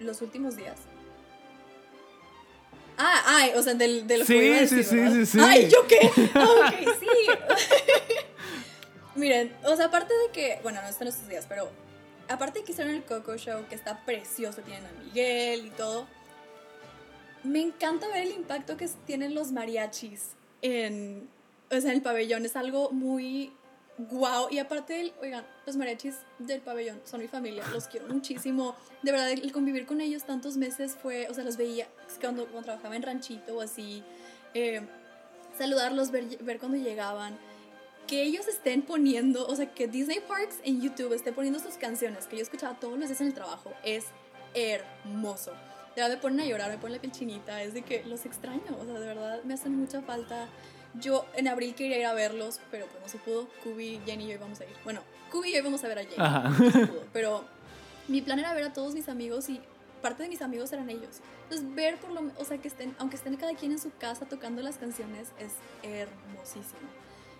[0.00, 0.76] Los últimos días.
[2.96, 5.38] Ah, ay, o sea, del, del Sí, a sí, sí, sí, sí.
[5.40, 5.98] Ay, ¿yo qué?
[6.34, 7.06] Ah, ok, sí.
[9.16, 11.70] Miren, o sea, aparte de que, bueno, no están estos días, pero
[12.28, 16.06] aparte de que hicieron el Coco Show, que está precioso, tienen a Miguel y todo,
[17.42, 20.30] me encanta ver el impacto que tienen los mariachis
[20.62, 21.28] en,
[21.70, 22.44] o sea, en el pabellón.
[22.44, 23.52] Es algo muy
[23.98, 24.48] guau.
[24.50, 28.74] Y aparte, el, oigan, los mariachis del pabellón son mi familia, los quiero muchísimo.
[29.02, 31.88] De verdad, el convivir con ellos tantos meses fue, o sea, los veía
[32.20, 34.02] cuando, cuando trabajaba en ranchito o así,
[34.54, 34.82] eh,
[35.56, 37.38] saludarlos, ver, ver cuando llegaban.
[38.06, 42.26] Que ellos estén poniendo, o sea, que Disney Parks en YouTube esté poniendo sus canciones
[42.26, 44.04] que yo escuchaba todos los días en el trabajo, es
[44.52, 45.52] hermoso.
[45.94, 48.26] De verdad me ponen a llorar, me ponen la piel chinita, es de que los
[48.26, 50.48] extraño, o sea, de verdad me hacen mucha falta.
[51.00, 53.48] Yo en abril quería ir a verlos, pero pues no se pudo.
[53.62, 54.74] Kubi, Jenny y yo íbamos a ir.
[54.84, 55.00] Bueno,
[55.30, 56.16] Kubi y yo íbamos a ver a Jenny.
[56.18, 56.48] Ajá.
[56.48, 57.44] no se pudo, pero
[58.08, 59.60] mi plan era ver a todos mis amigos y
[60.02, 61.20] parte de mis amigos eran ellos.
[61.44, 64.26] Entonces ver por lo, o sea, que estén, aunque estén cada quien en su casa
[64.26, 65.52] tocando las canciones es
[65.82, 66.88] hermosísimo.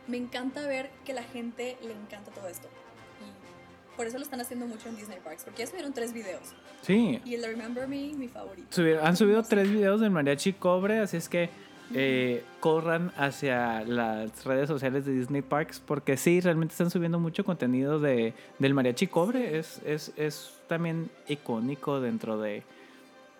[0.06, 2.68] Me encanta ver que la gente le encanta todo esto.
[3.20, 6.54] Y por eso lo están haciendo mucho en Disney Parks, porque ya subieron tres videos.
[6.82, 7.20] Sí.
[7.24, 8.68] Y el Remember Me, mi favorito.
[9.02, 11.50] Han subido tres videos del mariachi cobre, así es que
[11.94, 17.44] eh, corran hacia las redes sociales de Disney Parks porque sí, realmente están subiendo mucho
[17.44, 19.58] contenido de, del mariachi cobre.
[19.58, 22.62] Es, es, es también icónico dentro de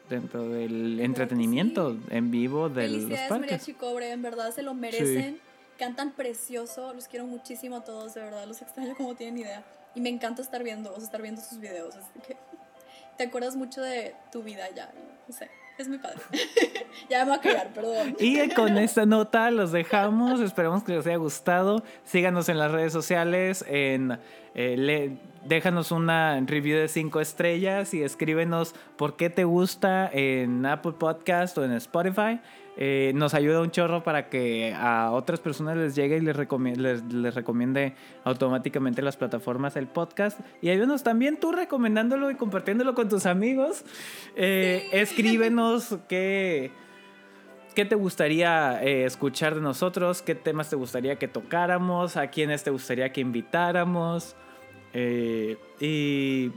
[0.09, 3.31] dentro del entretenimiento en vivo de los parques.
[3.31, 5.39] Mariachi Cobre, en verdad se lo merecen.
[5.79, 9.65] Cantan precioso, los quiero muchísimo a todos, de verdad, los extraño como tienen idea.
[9.95, 12.37] Y me encanta estar viendo, o sea, estar viendo sus videos, así que
[13.17, 14.93] te acuerdas mucho de tu vida ya,
[15.27, 16.19] no sé, es muy padre.
[17.11, 18.17] ya me voy a callar, perdón.
[18.19, 20.41] Y con esta nota los dejamos.
[20.41, 21.83] Esperamos que les haya gustado.
[22.05, 23.65] Síganos en las redes sociales.
[23.69, 24.19] En,
[24.55, 30.65] eh, le- déjanos una review de 5 estrellas y escríbenos por qué te gusta en
[30.65, 32.41] Apple Podcast o en Spotify.
[32.77, 36.75] Eh, nos ayuda un chorro para que a otras personas les llegue y les, recomi-
[36.75, 37.95] les, les recomiende
[38.25, 40.41] automáticamente las plataformas del podcast.
[40.61, 43.85] Y ayúdanos también tú recomendándolo y compartiéndolo con tus amigos.
[44.35, 46.73] Eh, Escríbenos qué,
[47.77, 52.65] qué te gustaría eh, escuchar de nosotros, qué temas te gustaría que tocáramos, a quiénes
[52.65, 54.35] te gustaría que invitáramos.
[54.93, 56.51] Eh, y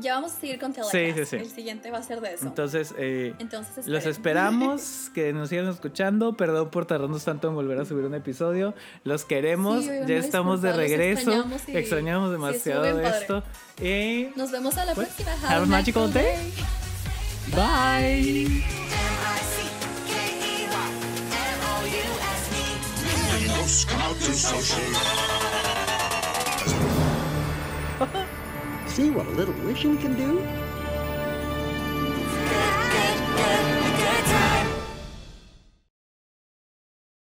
[0.00, 0.92] Ya vamos a seguir con Telecast.
[0.92, 1.36] Sí, sí, sí.
[1.36, 2.46] El siguiente va a ser de eso.
[2.46, 2.94] entonces...
[2.98, 6.36] eh, Entonces, los esperamos, que nos sigan escuchando.
[6.36, 8.74] Perdón por tardarnos tanto en volver a subir un episodio.
[9.04, 11.30] Los queremos, Sí, ya estamos de regreso.
[11.32, 13.42] extrañamos y- Extrañamos sí, demasiado bien esto.
[13.80, 15.32] Y Nos vemos a la Pues, próxima.
[15.48, 16.52] have a magical day.
[17.54, 18.62] bye.
[29.00, 30.46] See what a little wishing can do?